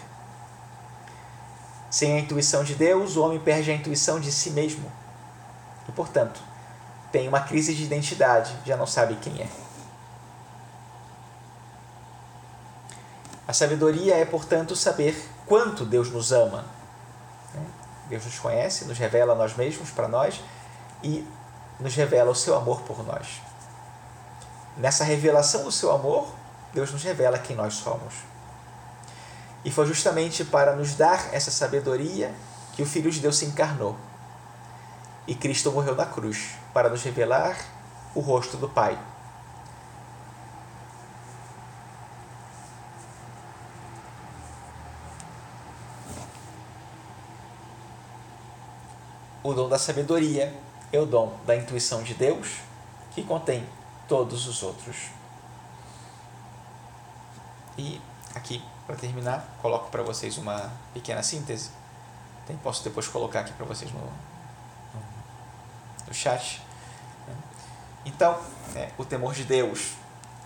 Sem 1.90 2.14
a 2.14 2.20
intuição 2.20 2.64
de 2.64 2.76
Deus, 2.76 3.18
o 3.18 3.26
homem 3.26 3.40
perde 3.40 3.72
a 3.72 3.76
intuição 3.76 4.22
de 4.22 4.32
si 4.32 4.52
mesmo. 4.52 4.90
E, 5.92 5.94
portanto, 5.94 6.40
tem 7.12 7.28
uma 7.28 7.42
crise 7.42 7.76
de 7.76 7.84
identidade, 7.84 8.56
já 8.66 8.78
não 8.78 8.88
sabe 8.88 9.16
quem 9.16 9.42
é. 9.42 9.48
A 13.46 13.52
sabedoria 13.52 14.16
é, 14.16 14.24
portanto, 14.24 14.74
saber 14.74 15.30
quanto 15.46 15.84
Deus 15.84 16.10
nos 16.10 16.32
ama. 16.32 16.64
Né? 17.54 17.66
Deus 18.08 18.24
nos 18.24 18.40
conhece, 18.40 18.86
nos 18.86 18.98
revela 18.98 19.34
a 19.34 19.36
nós 19.36 19.58
mesmos 19.58 19.90
para 19.90 20.08
nós 20.08 20.42
e 21.04 21.28
nos 21.78 21.94
revela 21.94 22.32
o 22.32 22.36
seu 22.36 22.56
amor 22.56 22.82
por 22.84 23.06
nós. 23.06 23.42
Nessa 24.78 25.04
revelação 25.04 25.66
do 25.66 25.72
seu 25.72 25.92
amor, 25.92 26.34
Deus 26.74 26.90
nos 26.94 27.04
revela 27.04 27.38
quem 27.38 27.58
nós 27.58 27.74
somos. 27.74 28.14
E 29.66 29.70
foi 29.70 29.86
justamente 29.86 30.46
para 30.46 30.74
nos 30.74 30.96
dar 30.96 31.34
essa 31.34 31.52
sabedoria 31.52 32.34
que 32.72 32.82
o 32.82 32.86
Filho 32.86 33.12
de 33.12 33.20
Deus 33.20 33.36
se 33.36 33.46
encarnou 33.46 33.98
e 35.28 35.36
Cristo 35.36 35.72
morreu 35.72 35.96
na 35.96 36.06
cruz 36.06 36.56
para 36.74 36.90
nos 36.90 37.04
revelar 37.04 37.58
o 38.16 38.20
rosto 38.20 38.58
do 38.58 38.68
Pai. 38.68 38.98
O 49.44 49.54
dom 49.54 49.68
da 49.68 49.80
sabedoria 49.80 50.56
é 50.94 51.00
o 51.00 51.06
dom 51.06 51.38
da 51.46 51.56
intuição 51.56 52.04
de 52.04 52.14
Deus, 52.14 52.58
que 53.12 53.24
contém 53.24 53.68
todos 54.08 54.48
os 54.48 54.62
outros. 54.62 55.08
E 57.78 58.00
aqui, 58.36 58.64
para 58.86 58.96
terminar, 58.96 59.58
coloco 59.62 59.90
para 59.90 60.04
vocês 60.04 60.38
uma 60.38 60.72
pequena 60.94 61.24
síntese. 61.24 61.72
Posso 62.62 62.84
depois 62.84 63.08
colocar 63.08 63.40
aqui 63.40 63.54
para 63.54 63.66
vocês 63.66 63.92
no, 63.94 64.02
no 66.12 66.14
chat. 66.14 66.62
Então, 68.06 68.38
é, 68.76 68.90
o 68.98 69.06
temor 69.06 69.34
de 69.34 69.46
Deus 69.46 69.94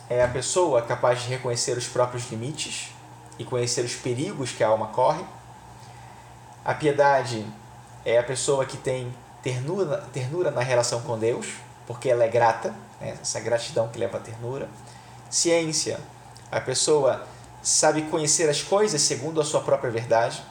é 0.07 0.24
a 0.24 0.28
pessoa 0.28 0.84
capaz 0.84 1.24
de 1.24 1.30
reconhecer 1.30 1.76
os 1.76 1.88
próprios 1.88 2.30
limites 2.30 2.91
e 3.39 3.43
conhecer 3.43 3.84
os 3.84 3.95
perigos 3.95 4.51
que 4.51 4.63
a 4.63 4.68
alma 4.68 4.88
corre. 4.88 5.26
A 6.63 6.74
piedade 6.76 7.45
é 8.05 8.20
a 8.20 8.24
pessoa 8.24 8.66
que 8.66 8.78
tem 8.78 9.11
ternura, 9.41 10.07
ternura 10.13 10.51
na 10.51 10.61
relação 10.61 11.01
com 11.01 11.18
Deus, 11.18 11.47
porque 11.88 12.09
ela 12.09 12.24
é 12.24 12.28
grata, 12.28 12.74
né? 13.01 13.18
essa 13.20 13.39
gratidão 13.39 13.88
que 13.88 13.97
leva 13.97 14.18
à 14.18 14.22
ternura. 14.22 14.70
Ciência, 15.30 15.99
a 16.51 16.61
pessoa 16.61 17.26
sabe 17.63 18.03
conhecer 18.03 18.47
as 18.47 18.61
coisas 18.61 19.01
segundo 19.01 19.41
a 19.41 19.43
sua 19.43 19.61
própria 19.61 19.89
verdade 19.89 20.43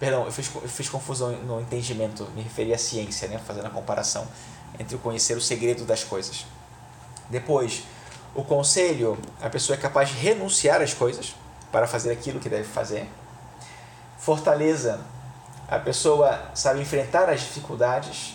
Perdão, 0.00 0.24
eu 0.24 0.32
fiz, 0.32 0.50
eu 0.54 0.68
fiz 0.68 0.88
confusão 0.88 1.30
no 1.30 1.60
entendimento, 1.60 2.24
me 2.34 2.40
referi 2.40 2.72
à 2.72 2.78
ciência, 2.78 3.28
né? 3.28 3.38
fazendo 3.38 3.66
a 3.66 3.70
comparação 3.70 4.26
entre 4.78 4.96
conhecer 4.96 5.36
o 5.36 5.40
segredo 5.42 5.84
das 5.84 6.02
coisas. 6.02 6.46
Depois, 7.28 7.82
o 8.34 8.42
conselho, 8.42 9.18
a 9.42 9.50
pessoa 9.50 9.76
é 9.76 9.80
capaz 9.80 10.08
de 10.08 10.14
renunciar 10.14 10.80
às 10.80 10.94
coisas 10.94 11.34
para 11.70 11.86
fazer 11.86 12.10
aquilo 12.10 12.40
que 12.40 12.48
deve 12.48 12.64
fazer. 12.64 13.06
Fortaleza, 14.18 15.00
a 15.68 15.78
pessoa 15.78 16.50
sabe 16.54 16.80
enfrentar 16.80 17.28
as 17.28 17.40
dificuldades. 17.40 18.34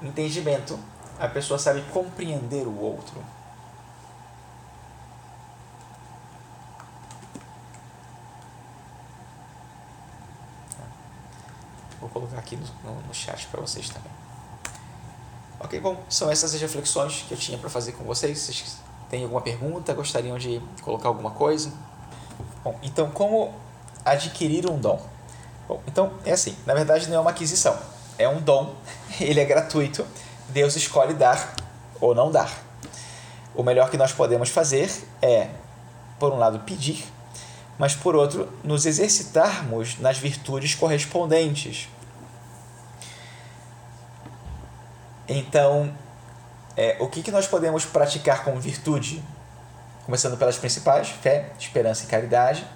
Entendimento, 0.00 0.78
a 1.18 1.26
pessoa 1.26 1.58
sabe 1.58 1.82
compreender 1.92 2.68
o 2.68 2.80
outro. 2.80 3.16
Vou 12.02 12.10
colocar 12.10 12.36
aqui 12.36 12.56
no, 12.56 12.94
no, 13.06 13.14
chat 13.14 13.46
para 13.46 13.60
vocês 13.60 13.88
também. 13.88 14.10
Ok, 15.60 15.78
bom, 15.78 16.02
são 16.08 16.28
essas 16.28 16.52
as 16.52 16.60
reflexões 16.60 17.24
que 17.28 17.32
eu 17.32 17.38
tinha 17.38 17.56
para 17.56 17.70
fazer 17.70 17.92
com 17.92 18.02
vocês. 18.02 18.40
Vocês 18.40 18.78
têm 19.08 19.22
alguma 19.22 19.40
pergunta? 19.40 19.94
Gostariam 19.94 20.36
de 20.36 20.60
colocar 20.82 21.06
alguma 21.06 21.30
coisa? 21.30 21.72
Bom, 22.64 22.76
então, 22.82 23.08
como 23.12 23.54
adquirir 24.04 24.68
um 24.68 24.80
dom? 24.80 25.00
Bom, 25.68 25.80
então 25.86 26.14
é 26.24 26.32
assim: 26.32 26.56
na 26.66 26.74
verdade, 26.74 27.08
não 27.08 27.18
é 27.18 27.20
uma 27.20 27.30
aquisição, 27.30 27.78
é 28.18 28.28
um 28.28 28.40
dom, 28.40 28.74
ele 29.20 29.38
é 29.38 29.44
gratuito. 29.44 30.04
Deus 30.48 30.74
escolhe 30.74 31.14
dar 31.14 31.54
ou 32.00 32.16
não 32.16 32.32
dar. 32.32 32.50
O 33.54 33.62
melhor 33.62 33.88
que 33.90 33.96
nós 33.96 34.10
podemos 34.10 34.48
fazer 34.48 34.90
é, 35.22 35.50
por 36.18 36.32
um 36.32 36.38
lado, 36.38 36.58
pedir, 36.60 37.04
mas 37.78 37.94
por 37.94 38.14
outro, 38.14 38.52
nos 38.62 38.86
exercitarmos 38.86 39.98
nas 39.98 40.18
virtudes 40.18 40.74
correspondentes. 40.74 41.88
Então, 45.28 45.92
é, 46.76 46.96
o 47.00 47.08
que, 47.08 47.22
que 47.22 47.30
nós 47.30 47.46
podemos 47.46 47.84
praticar 47.84 48.44
como 48.44 48.60
virtude? 48.60 49.22
Começando 50.04 50.36
pelas 50.36 50.56
principais: 50.56 51.08
fé, 51.08 51.50
esperança 51.58 52.04
e 52.04 52.06
caridade. 52.06 52.66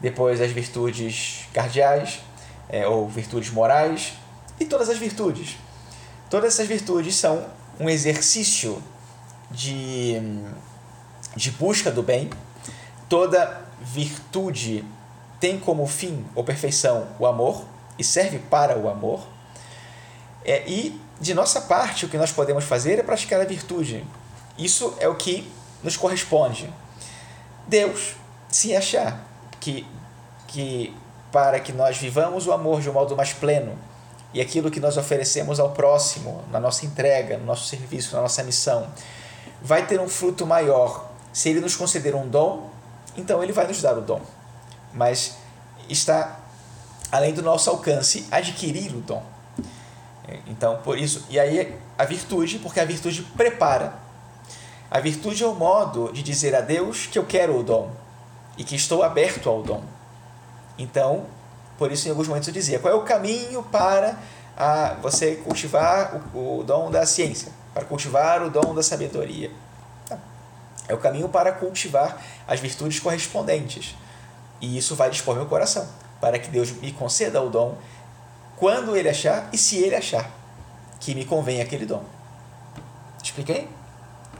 Depois, 0.00 0.40
as 0.40 0.50
virtudes 0.50 1.46
cardeais, 1.52 2.20
é, 2.68 2.86
ou 2.86 3.08
virtudes 3.08 3.50
morais, 3.50 4.12
e 4.60 4.64
todas 4.64 4.88
as 4.88 4.98
virtudes. 4.98 5.56
Todas 6.30 6.54
essas 6.54 6.68
virtudes 6.68 7.16
são 7.16 7.46
um 7.80 7.88
exercício 7.88 8.82
de, 9.50 10.20
de 11.34 11.50
busca 11.52 11.90
do 11.90 12.02
bem. 12.02 12.30
Toda 13.08 13.67
virtude 13.80 14.84
tem 15.40 15.58
como 15.58 15.86
fim 15.86 16.24
ou 16.34 16.42
perfeição 16.42 17.06
o 17.18 17.26
amor 17.26 17.64
e 17.98 18.04
serve 18.04 18.38
para 18.38 18.76
o 18.76 18.88
amor. 18.88 19.26
É, 20.44 20.68
e 20.68 21.00
de 21.20 21.34
nossa 21.34 21.60
parte, 21.62 22.06
o 22.06 22.08
que 22.08 22.16
nós 22.16 22.32
podemos 22.32 22.64
fazer 22.64 22.98
é 22.98 23.02
praticar 23.02 23.40
a 23.40 23.44
virtude. 23.44 24.04
Isso 24.56 24.94
é 24.98 25.08
o 25.08 25.14
que 25.14 25.50
nos 25.82 25.96
corresponde. 25.96 26.72
Deus, 27.66 28.14
se 28.48 28.74
achar 28.74 29.24
que, 29.60 29.86
que 30.46 30.94
para 31.30 31.60
que 31.60 31.72
nós 31.72 31.98
vivamos 31.98 32.46
o 32.46 32.52
amor 32.52 32.80
de 32.80 32.88
um 32.88 32.92
modo 32.92 33.16
mais 33.16 33.32
pleno 33.32 33.76
e 34.32 34.40
aquilo 34.40 34.70
que 34.70 34.80
nós 34.80 34.96
oferecemos 34.96 35.58
ao 35.58 35.70
próximo, 35.70 36.42
na 36.50 36.60
nossa 36.60 36.86
entrega, 36.86 37.38
no 37.38 37.44
nosso 37.44 37.66
serviço, 37.66 38.14
na 38.14 38.22
nossa 38.22 38.42
missão, 38.42 38.86
vai 39.60 39.86
ter 39.86 40.00
um 40.00 40.08
fruto 40.08 40.46
maior. 40.46 41.10
Se 41.32 41.48
ele 41.48 41.60
nos 41.60 41.76
conceder 41.76 42.14
um 42.14 42.28
dom, 42.28 42.70
então 43.18 43.42
ele 43.42 43.52
vai 43.52 43.66
nos 43.66 43.82
dar 43.82 43.98
o 43.98 44.00
dom. 44.00 44.20
Mas 44.94 45.36
está 45.88 46.38
além 47.10 47.34
do 47.34 47.42
nosso 47.42 47.68
alcance 47.68 48.26
adquirir 48.30 48.94
o 48.94 49.00
dom. 49.00 49.22
Então, 50.46 50.78
por 50.84 50.98
isso, 50.98 51.26
e 51.30 51.38
aí 51.38 51.74
a 51.96 52.04
virtude, 52.04 52.58
porque 52.58 52.80
a 52.80 52.84
virtude 52.84 53.22
prepara. 53.22 53.94
A 54.90 55.00
virtude 55.00 55.42
é 55.42 55.46
o 55.46 55.54
modo 55.54 56.12
de 56.12 56.22
dizer 56.22 56.54
a 56.54 56.60
Deus 56.60 57.06
que 57.06 57.18
eu 57.18 57.24
quero 57.24 57.58
o 57.58 57.62
dom 57.62 57.90
e 58.56 58.64
que 58.64 58.76
estou 58.76 59.02
aberto 59.02 59.48
ao 59.48 59.62
dom. 59.62 59.82
Então, 60.78 61.26
por 61.76 61.90
isso 61.90 62.06
em 62.06 62.10
alguns 62.10 62.28
momentos 62.28 62.48
eu 62.48 62.54
dizia, 62.54 62.78
qual 62.78 62.92
é 62.92 62.96
o 62.96 63.02
caminho 63.02 63.62
para 63.62 64.18
a, 64.56 64.94
você 65.00 65.36
cultivar 65.36 66.20
o, 66.34 66.60
o 66.60 66.64
dom 66.64 66.90
da 66.90 67.06
ciência, 67.06 67.52
para 67.72 67.84
cultivar 67.84 68.42
o 68.42 68.50
dom 68.50 68.74
da 68.74 68.82
sabedoria? 68.82 69.50
É 70.88 70.94
o 70.94 70.98
caminho 70.98 71.28
para 71.28 71.52
cultivar 71.52 72.20
as 72.46 72.58
virtudes 72.58 72.98
correspondentes. 72.98 73.94
E 74.60 74.76
isso 74.76 74.96
vai 74.96 75.10
dispor 75.10 75.36
meu 75.36 75.46
coração, 75.46 75.86
para 76.20 76.38
que 76.38 76.48
Deus 76.48 76.72
me 76.72 76.92
conceda 76.92 77.40
o 77.40 77.50
dom 77.50 77.76
quando 78.56 78.96
ele 78.96 79.08
achar 79.08 79.48
e 79.52 79.58
se 79.58 79.76
ele 79.76 79.94
achar 79.94 80.28
que 80.98 81.14
me 81.14 81.24
convém 81.24 81.60
aquele 81.60 81.86
dom. 81.86 82.02
Expliquei? 83.22 83.68